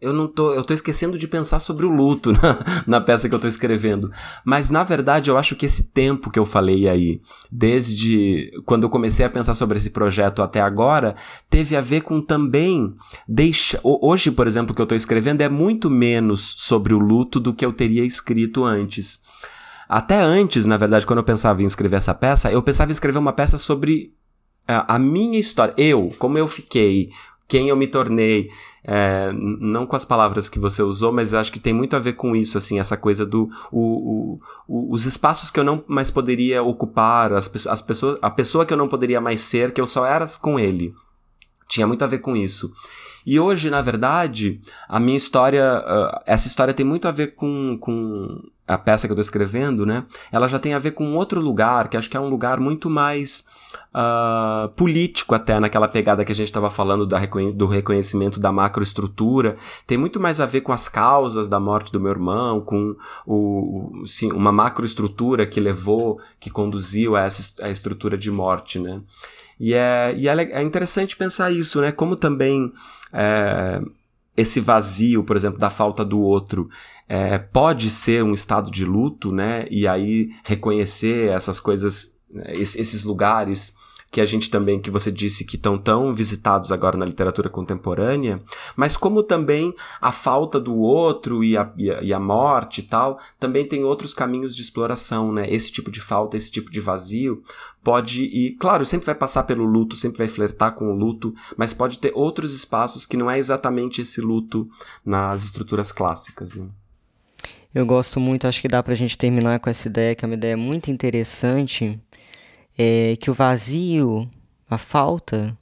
eu 0.00 0.12
não 0.12 0.28
tô, 0.28 0.52
eu 0.52 0.62
tô 0.62 0.74
esquecendo 0.74 1.16
de 1.16 1.26
pensar 1.26 1.58
sobre 1.58 1.86
o 1.86 1.90
luto 1.90 2.32
na, 2.36 2.84
na, 2.86 3.00
peça 3.00 3.28
que 3.28 3.34
eu 3.34 3.38
tô 3.38 3.48
escrevendo. 3.48 4.10
Mas 4.44 4.68
na 4.68 4.84
verdade, 4.84 5.30
eu 5.30 5.38
acho 5.38 5.56
que 5.56 5.64
esse 5.64 5.92
tempo 5.92 6.30
que 6.30 6.38
eu 6.38 6.44
falei 6.44 6.88
aí, 6.88 7.20
desde 7.50 8.50
quando 8.66 8.84
eu 8.84 8.90
comecei 8.90 9.24
a 9.24 9.30
pensar 9.30 9.54
sobre 9.54 9.78
esse 9.78 9.90
projeto 9.90 10.42
até 10.42 10.60
agora, 10.60 11.16
teve 11.48 11.76
a 11.76 11.80
ver 11.80 12.02
com 12.02 12.20
também 12.20 12.94
deixa, 13.26 13.80
hoje, 13.82 14.30
por 14.30 14.46
exemplo, 14.46 14.74
que 14.74 14.82
eu 14.82 14.86
tô 14.86 14.94
escrevendo 14.94 15.40
é 15.40 15.48
muito 15.48 15.88
menos 15.88 16.54
sobre 16.58 16.92
o 16.92 16.98
luto 16.98 17.40
do 17.40 17.54
que 17.54 17.64
eu 17.64 17.72
teria 17.72 18.04
escrito 18.04 18.64
antes. 18.64 19.24
Até 19.88 20.20
antes, 20.20 20.66
na 20.66 20.76
verdade, 20.76 21.06
quando 21.06 21.20
eu 21.20 21.24
pensava 21.24 21.62
em 21.62 21.66
escrever 21.66 21.96
essa 21.96 22.12
peça, 22.12 22.50
eu 22.50 22.62
pensava 22.62 22.90
em 22.90 22.92
escrever 22.92 23.18
uma 23.18 23.32
peça 23.32 23.56
sobre 23.56 24.12
a 24.68 24.98
minha 24.98 25.38
história, 25.38 25.72
eu, 25.78 26.12
como 26.18 26.36
eu 26.36 26.48
fiquei, 26.48 27.10
quem 27.48 27.68
eu 27.68 27.76
me 27.76 27.86
tornei, 27.86 28.50
é, 28.84 29.30
não 29.32 29.86
com 29.86 29.96
as 29.96 30.04
palavras 30.04 30.48
que 30.48 30.58
você 30.58 30.82
usou, 30.82 31.12
mas 31.12 31.32
acho 31.32 31.52
que 31.52 31.60
tem 31.60 31.72
muito 31.72 31.94
a 31.94 31.98
ver 31.98 32.14
com 32.14 32.34
isso, 32.34 32.58
assim, 32.58 32.78
essa 32.78 32.96
coisa 32.96 33.24
do 33.24 33.48
o, 33.70 34.38
o, 34.68 34.92
os 34.92 35.04
espaços 35.06 35.50
que 35.50 35.60
eu 35.60 35.64
não 35.64 35.84
mais 35.86 36.10
poderia 36.10 36.62
ocupar, 36.62 37.32
as, 37.32 37.66
as 37.66 37.80
pessoas, 37.80 38.18
a 38.20 38.30
pessoa 38.30 38.66
que 38.66 38.72
eu 38.72 38.78
não 38.78 38.88
poderia 38.88 39.20
mais 39.20 39.40
ser, 39.40 39.72
que 39.72 39.80
eu 39.80 39.86
só 39.86 40.04
era 40.04 40.26
com 40.40 40.58
ele. 40.58 40.94
Tinha 41.68 41.86
muito 41.86 42.04
a 42.04 42.08
ver 42.08 42.18
com 42.18 42.36
isso. 42.36 42.72
E 43.24 43.40
hoje, 43.40 43.70
na 43.70 43.82
verdade, 43.82 44.60
a 44.88 45.00
minha 45.00 45.16
história, 45.16 45.82
uh, 45.84 46.22
essa 46.24 46.46
história 46.46 46.72
tem 46.72 46.86
muito 46.86 47.08
a 47.08 47.10
ver 47.10 47.34
com, 47.34 47.76
com 47.80 48.40
a 48.66 48.78
peça 48.78 49.08
que 49.08 49.10
eu 49.10 49.14
estou 49.14 49.22
escrevendo, 49.22 49.84
né? 49.84 50.04
Ela 50.30 50.46
já 50.46 50.60
tem 50.60 50.74
a 50.74 50.78
ver 50.78 50.92
com 50.92 51.16
outro 51.16 51.40
lugar, 51.40 51.88
que 51.88 51.96
acho 51.96 52.08
que 52.08 52.16
é 52.16 52.20
um 52.20 52.28
lugar 52.28 52.60
muito 52.60 52.88
mais 52.88 53.44
uh, 53.94 54.68
político 54.70 55.34
até 55.34 55.58
naquela 55.60 55.88
pegada 55.88 56.24
que 56.24 56.32
a 56.32 56.34
gente 56.34 56.48
estava 56.48 56.70
falando 56.70 57.06
da, 57.06 57.20
do 57.54 57.66
reconhecimento 57.66 58.38
da 58.38 58.52
macroestrutura, 58.52 59.56
tem 59.86 59.96
muito 59.96 60.20
mais 60.20 60.40
a 60.40 60.46
ver 60.46 60.60
com 60.60 60.72
as 60.72 60.88
causas 60.88 61.48
da 61.48 61.60
morte 61.60 61.92
do 61.92 62.00
meu 62.00 62.10
irmão, 62.10 62.60
com 62.60 62.96
o, 63.26 64.02
sim, 64.06 64.32
uma 64.32 64.52
macroestrutura 64.52 65.46
que 65.46 65.60
levou, 65.60 66.20
que 66.38 66.50
conduziu 66.50 67.16
a 67.16 67.22
essa 67.22 67.64
a 67.64 67.70
estrutura 67.70 68.16
de 68.16 68.30
morte, 68.30 68.78
né? 68.78 69.00
E 69.58 69.74
é, 69.74 70.14
e 70.16 70.28
é, 70.28 70.34
é 70.52 70.62
interessante 70.62 71.16
pensar 71.16 71.50
isso, 71.50 71.80
né? 71.80 71.90
Como 71.90 72.16
também 72.16 72.72
é, 73.12 73.80
esse 74.36 74.60
vazio, 74.60 75.24
por 75.24 75.36
exemplo, 75.36 75.58
da 75.58 75.70
falta 75.70 76.04
do 76.04 76.20
outro, 76.20 76.68
é, 77.08 77.38
pode 77.38 77.90
ser 77.90 78.22
um 78.22 78.34
estado 78.34 78.70
de 78.70 78.84
luto, 78.84 79.32
né? 79.32 79.66
E 79.70 79.88
aí 79.88 80.30
reconhecer 80.44 81.30
essas 81.30 81.58
coisas? 81.58 82.15
Esses 82.48 83.04
lugares 83.04 83.76
que 84.10 84.20
a 84.20 84.26
gente 84.26 84.48
também, 84.48 84.80
que 84.80 84.90
você 84.90 85.10
disse 85.10 85.44
que 85.44 85.56
estão 85.56 85.76
tão 85.76 86.14
visitados 86.14 86.72
agora 86.72 86.96
na 86.96 87.04
literatura 87.04 87.50
contemporânea, 87.50 88.42
mas 88.74 88.96
como 88.96 89.22
também 89.22 89.74
a 90.00 90.12
falta 90.12 90.60
do 90.60 90.74
outro 90.76 91.42
e 91.44 91.56
a, 91.56 91.70
e 91.76 91.90
a, 91.90 92.02
e 92.02 92.14
a 92.14 92.20
morte 92.20 92.80
e 92.80 92.84
tal, 92.84 93.18
também 93.38 93.66
tem 93.66 93.84
outros 93.84 94.14
caminhos 94.14 94.54
de 94.54 94.62
exploração, 94.62 95.32
né? 95.32 95.46
Esse 95.48 95.70
tipo 95.70 95.90
de 95.90 96.00
falta, 96.00 96.36
esse 96.36 96.50
tipo 96.50 96.70
de 96.70 96.80
vazio 96.80 97.42
pode 97.82 98.22
ir, 98.24 98.56
claro, 98.58 98.86
sempre 98.86 99.06
vai 99.06 99.14
passar 99.14 99.42
pelo 99.42 99.64
luto, 99.64 99.96
sempre 99.96 100.18
vai 100.18 100.28
flertar 100.28 100.74
com 100.74 100.90
o 100.90 100.96
luto, 100.96 101.34
mas 101.56 101.74
pode 101.74 101.98
ter 101.98 102.12
outros 102.14 102.54
espaços 102.54 103.04
que 103.04 103.16
não 103.16 103.30
é 103.30 103.38
exatamente 103.38 104.00
esse 104.00 104.20
luto 104.20 104.68
nas 105.04 105.44
estruturas 105.44 105.92
clássicas, 105.92 106.54
né? 106.54 106.66
Eu 107.74 107.84
gosto 107.84 108.18
muito, 108.18 108.46
acho 108.46 108.62
que 108.62 108.68
dá 108.68 108.82
pra 108.82 108.94
gente 108.94 109.18
terminar 109.18 109.60
com 109.60 109.68
essa 109.68 109.86
ideia, 109.86 110.14
que 110.14 110.24
é 110.24 110.26
uma 110.26 110.34
ideia 110.34 110.56
muito 110.56 110.90
interessante, 110.90 112.00
é 112.78 113.16
que 113.16 113.30
o 113.30 113.34
vazio, 113.34 114.28
a 114.68 114.78
falta, 114.78 115.56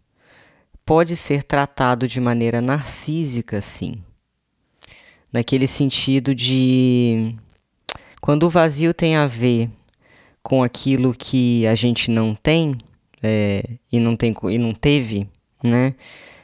pode 0.85 1.17
ser 1.17 1.43
tratado 1.43 2.07
de 2.07 2.21
maneira 2.21 2.61
narcísica, 2.61 3.61
sim. 3.61 3.97
Naquele 5.33 5.67
sentido 5.67 6.35
de. 6.35 7.35
Quando 8.21 8.45
o 8.45 8.51
vazio 8.51 8.95
tem 8.95 9.17
a 9.17 9.27
ver 9.27 9.69
com 10.43 10.63
aquilo 10.63 11.13
que 11.13 11.67
a 11.67 11.75
gente 11.75 12.11
não 12.11 12.35
tem, 12.35 12.77
é, 13.23 13.63
e, 13.91 13.99
não 13.99 14.17
tem 14.17 14.35
e 14.51 14.59
não 14.59 14.73
teve, 14.73 15.29
né? 15.67 15.95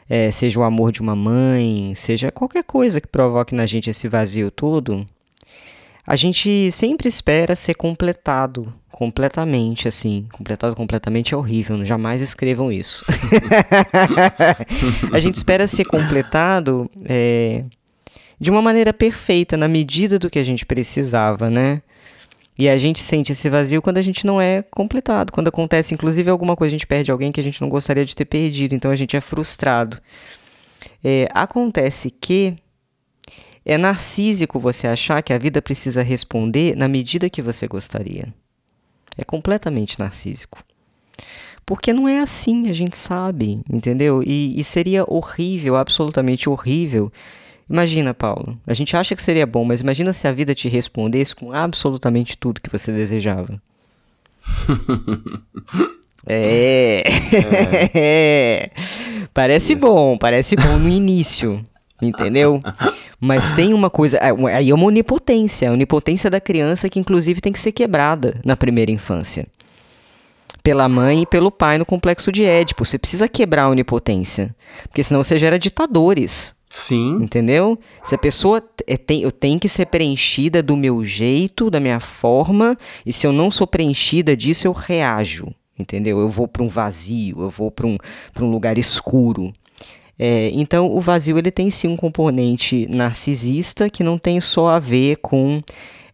É, 0.08 0.32
seja 0.32 0.58
o 0.58 0.64
amor 0.64 0.90
de 0.90 1.00
uma 1.00 1.14
mãe, 1.14 1.94
seja 1.94 2.32
qualquer 2.32 2.64
coisa 2.64 3.00
que 3.00 3.06
provoque 3.06 3.54
na 3.54 3.64
gente 3.64 3.88
esse 3.88 4.08
vazio 4.08 4.50
todo, 4.50 5.06
a 6.06 6.16
gente 6.16 6.70
sempre 6.70 7.08
espera 7.08 7.54
ser 7.54 7.74
completado 7.74 8.72
completamente, 9.00 9.88
assim. 9.88 10.26
Completado 10.32 10.76
completamente 10.76 11.32
é 11.32 11.36
horrível, 11.36 11.82
jamais 11.84 12.20
escrevam 12.20 12.70
isso. 12.70 13.04
a 15.12 15.18
gente 15.18 15.36
espera 15.36 15.66
ser 15.66 15.86
completado 15.86 16.90
é, 17.08 17.64
de 18.38 18.50
uma 18.50 18.60
maneira 18.60 18.92
perfeita, 18.92 19.56
na 19.56 19.68
medida 19.68 20.18
do 20.18 20.28
que 20.28 20.38
a 20.38 20.42
gente 20.42 20.66
precisava, 20.66 21.48
né? 21.48 21.80
E 22.58 22.68
a 22.68 22.76
gente 22.76 23.00
sente 23.00 23.32
esse 23.32 23.48
vazio 23.48 23.80
quando 23.80 23.96
a 23.96 24.02
gente 24.02 24.26
não 24.26 24.38
é 24.38 24.62
completado. 24.70 25.32
Quando 25.32 25.48
acontece, 25.48 25.94
inclusive, 25.94 26.28
alguma 26.28 26.54
coisa, 26.54 26.74
a 26.74 26.76
gente 26.76 26.86
perde 26.86 27.10
alguém 27.10 27.32
que 27.32 27.40
a 27.40 27.42
gente 27.42 27.58
não 27.62 27.70
gostaria 27.70 28.04
de 28.04 28.14
ter 28.14 28.26
perdido. 28.26 28.74
Então 28.74 28.90
a 28.90 28.94
gente 28.94 29.16
é 29.16 29.20
frustrado. 29.22 29.98
É, 31.02 31.26
acontece 31.32 32.10
que 32.10 32.54
é 33.70 33.78
narcísico 33.78 34.58
você 34.58 34.88
achar 34.88 35.22
que 35.22 35.32
a 35.32 35.38
vida 35.38 35.62
precisa 35.62 36.02
responder 36.02 36.76
na 36.76 36.88
medida 36.88 37.30
que 37.30 37.40
você 37.40 37.68
gostaria. 37.68 38.34
É 39.16 39.22
completamente 39.22 39.96
narcísico. 39.96 40.64
Porque 41.64 41.92
não 41.92 42.08
é 42.08 42.18
assim, 42.18 42.68
a 42.68 42.72
gente 42.72 42.96
sabe, 42.96 43.62
entendeu? 43.70 44.24
E, 44.26 44.58
e 44.58 44.64
seria 44.64 45.04
horrível, 45.06 45.76
absolutamente 45.76 46.50
horrível. 46.50 47.12
Imagina, 47.68 48.12
Paulo, 48.12 48.58
a 48.66 48.74
gente 48.74 48.96
acha 48.96 49.14
que 49.14 49.22
seria 49.22 49.46
bom, 49.46 49.64
mas 49.64 49.80
imagina 49.80 50.12
se 50.12 50.26
a 50.26 50.32
vida 50.32 50.52
te 50.52 50.68
respondesse 50.68 51.36
com 51.36 51.52
absolutamente 51.52 52.36
tudo 52.36 52.60
que 52.60 52.72
você 52.72 52.90
desejava. 52.90 53.62
é. 56.26 57.04
é. 57.94 58.70
Parece 59.32 59.76
bom, 59.76 60.18
parece 60.18 60.56
bom 60.56 60.76
no 60.76 60.88
início, 60.88 61.64
entendeu? 62.00 62.62
Mas 63.18 63.52
tem 63.52 63.74
uma 63.74 63.90
coisa. 63.90 64.16
É, 64.18 64.30
aí 64.54 64.70
é 64.70 64.74
uma 64.74 64.86
onipotência. 64.86 65.68
A 65.68 65.72
onipotência 65.72 66.30
da 66.30 66.40
criança 66.40 66.88
que, 66.88 66.98
inclusive, 66.98 67.40
tem 67.40 67.52
que 67.52 67.58
ser 67.58 67.72
quebrada 67.72 68.40
na 68.44 68.56
primeira 68.56 68.90
infância. 68.90 69.46
Pela 70.62 70.88
mãe 70.88 71.22
e 71.22 71.26
pelo 71.26 71.50
pai 71.50 71.78
no 71.78 71.86
complexo 71.86 72.30
de 72.30 72.44
Édipo. 72.44 72.84
Você 72.84 72.98
precisa 72.98 73.28
quebrar 73.28 73.64
a 73.64 73.70
onipotência. 73.70 74.54
Porque 74.84 75.02
senão 75.02 75.22
você 75.22 75.38
gera 75.38 75.58
ditadores. 75.58 76.54
Sim. 76.70 77.18
Entendeu? 77.20 77.76
Se 78.04 78.14
a 78.14 78.18
pessoa 78.18 78.62
é, 78.86 78.96
tem, 78.96 79.22
eu 79.22 79.32
tenho 79.32 79.58
que 79.58 79.68
ser 79.68 79.86
preenchida 79.86 80.62
do 80.62 80.76
meu 80.76 81.04
jeito, 81.04 81.68
da 81.68 81.80
minha 81.80 81.98
forma, 81.98 82.76
e 83.04 83.12
se 83.12 83.26
eu 83.26 83.32
não 83.32 83.50
sou 83.50 83.66
preenchida 83.66 84.36
disso, 84.36 84.68
eu 84.68 84.72
reajo. 84.72 85.48
Entendeu? 85.76 86.20
Eu 86.20 86.28
vou 86.28 86.46
para 86.46 86.62
um 86.62 86.68
vazio, 86.68 87.42
eu 87.42 87.50
vou 87.50 87.70
para 87.70 87.86
um, 87.86 87.96
um 88.38 88.50
lugar 88.50 88.78
escuro. 88.78 89.52
É, 90.22 90.50
então, 90.52 90.94
o 90.94 91.00
vazio 91.00 91.38
ele 91.38 91.50
tem 91.50 91.70
sim 91.70 91.88
um 91.88 91.96
componente 91.96 92.86
narcisista 92.90 93.88
que 93.88 94.04
não 94.04 94.18
tem 94.18 94.38
só 94.38 94.68
a 94.68 94.78
ver 94.78 95.16
com 95.16 95.62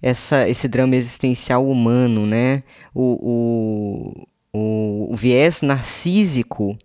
essa, 0.00 0.48
esse 0.48 0.68
drama 0.68 0.94
existencial 0.94 1.68
humano, 1.68 2.24
né? 2.24 2.62
O, 2.94 4.22
o, 4.52 4.56
o, 4.56 5.12
o 5.12 5.16
viés 5.16 5.60
narcísico 5.60 6.78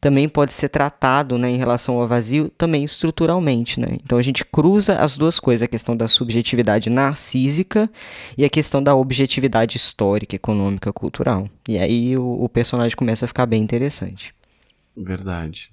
também 0.00 0.26
pode 0.30 0.54
ser 0.54 0.70
tratado 0.70 1.36
né, 1.36 1.50
em 1.50 1.58
relação 1.58 2.00
ao 2.00 2.08
vazio 2.08 2.48
também 2.48 2.82
estruturalmente. 2.82 3.78
Né? 3.78 3.98
Então 4.02 4.16
a 4.16 4.22
gente 4.22 4.42
cruza 4.42 4.96
as 4.96 5.18
duas 5.18 5.38
coisas, 5.38 5.62
a 5.62 5.68
questão 5.68 5.94
da 5.94 6.08
subjetividade 6.08 6.88
narcísica 6.88 7.90
e 8.36 8.46
a 8.46 8.48
questão 8.48 8.82
da 8.82 8.94
objetividade 8.94 9.76
histórica, 9.76 10.36
econômica, 10.36 10.90
cultural. 10.90 11.50
E 11.68 11.76
aí 11.76 12.16
o, 12.16 12.44
o 12.44 12.48
personagem 12.48 12.96
começa 12.96 13.26
a 13.26 13.28
ficar 13.28 13.44
bem 13.44 13.62
interessante. 13.62 14.34
Verdade. 14.96 15.70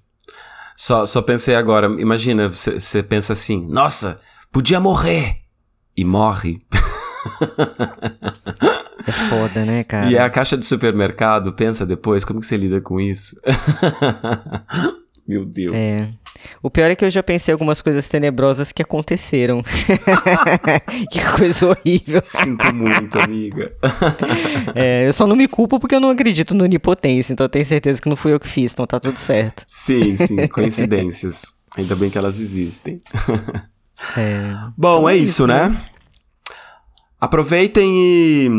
Só, 0.79 1.05
só 1.05 1.21
pensei 1.21 1.55
agora, 1.55 1.87
imagina, 1.99 2.47
você 2.47 3.03
pensa 3.03 3.33
assim, 3.33 3.69
nossa, 3.69 4.21
podia 4.49 4.79
morrer. 4.79 5.41
E 5.95 6.05
morre. 6.05 6.61
É 9.05 9.11
foda, 9.11 9.65
né, 9.65 9.83
cara? 9.83 10.09
E 10.09 10.17
a 10.17 10.29
caixa 10.29 10.57
de 10.57 10.65
supermercado, 10.65 11.51
pensa 11.51 11.85
depois, 11.85 12.23
como 12.23 12.39
que 12.39 12.45
você 12.45 12.55
lida 12.55 12.79
com 12.79 12.97
isso? 12.97 13.35
Meu 15.29 15.45
Deus. 15.45 15.75
É. 15.75 16.09
O 16.59 16.71
pior 16.71 16.89
é 16.89 16.95
que 16.95 17.05
eu 17.05 17.09
já 17.11 17.21
pensei 17.21 17.51
algumas 17.51 17.83
coisas 17.83 18.09
tenebrosas 18.09 18.71
que 18.71 18.81
aconteceram. 18.81 19.61
que 21.11 21.23
coisa 21.37 21.67
horrível. 21.67 22.19
Sinto 22.19 22.73
muito, 22.73 23.19
amiga. 23.19 23.71
é, 24.73 25.07
eu 25.07 25.13
só 25.13 25.27
não 25.27 25.35
me 25.35 25.47
culpo 25.47 25.79
porque 25.79 25.93
eu 25.93 25.99
não 25.99 26.09
acredito 26.09 26.55
no 26.55 26.63
onipotência, 26.63 27.31
então 27.31 27.45
eu 27.45 27.49
tenho 27.49 27.63
certeza 27.63 28.01
que 28.01 28.09
não 28.09 28.15
fui 28.15 28.33
eu 28.33 28.39
que 28.39 28.47
fiz, 28.47 28.73
então 28.73 28.87
tá 28.87 28.99
tudo 28.99 29.17
certo. 29.19 29.63
Sim, 29.67 30.17
sim, 30.17 30.47
coincidências. 30.47 31.53
Ainda 31.77 31.95
bem 31.95 32.09
que 32.09 32.17
elas 32.17 32.39
existem. 32.39 32.99
É. 34.17 34.55
Bom, 34.75 34.97
então 34.97 35.09
é, 35.09 35.13
é 35.13 35.17
isso, 35.17 35.25
isso 35.25 35.47
né? 35.47 35.69
né? 35.69 35.85
Aproveitem 37.21 37.93
e 37.95 38.49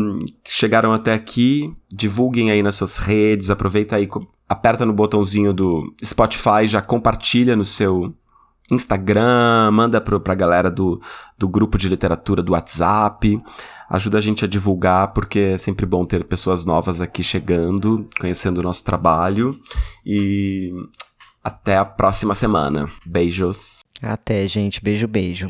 chegaram 0.45 0.93
até 0.93 1.13
aqui, 1.13 1.69
divulguem 1.91 2.49
aí 2.49 2.63
nas 2.63 2.75
suas 2.75 2.95
redes, 2.95 3.49
aproveita 3.49 3.97
aí, 3.97 4.07
aperta 4.51 4.85
no 4.85 4.91
botãozinho 4.91 5.53
do 5.53 5.95
Spotify, 6.03 6.67
já 6.67 6.81
compartilha 6.81 7.55
no 7.55 7.63
seu 7.63 8.13
Instagram, 8.69 9.71
manda 9.71 10.01
pro, 10.01 10.19
pra 10.19 10.35
galera 10.35 10.69
do, 10.69 11.01
do 11.37 11.47
grupo 11.47 11.77
de 11.77 11.87
literatura 11.87 12.43
do 12.43 12.51
WhatsApp, 12.51 13.41
ajuda 13.89 14.17
a 14.17 14.21
gente 14.21 14.43
a 14.43 14.47
divulgar, 14.49 15.13
porque 15.13 15.39
é 15.39 15.57
sempre 15.57 15.85
bom 15.85 16.05
ter 16.05 16.25
pessoas 16.25 16.65
novas 16.65 16.99
aqui 16.99 17.23
chegando, 17.23 18.09
conhecendo 18.19 18.57
o 18.59 18.63
nosso 18.63 18.83
trabalho 18.83 19.57
e 20.05 20.73
até 21.41 21.77
a 21.77 21.85
próxima 21.85 22.35
semana. 22.35 22.91
Beijos. 23.05 23.79
Até, 24.01 24.45
gente. 24.47 24.83
Beijo, 24.83 25.07
beijo. 25.07 25.49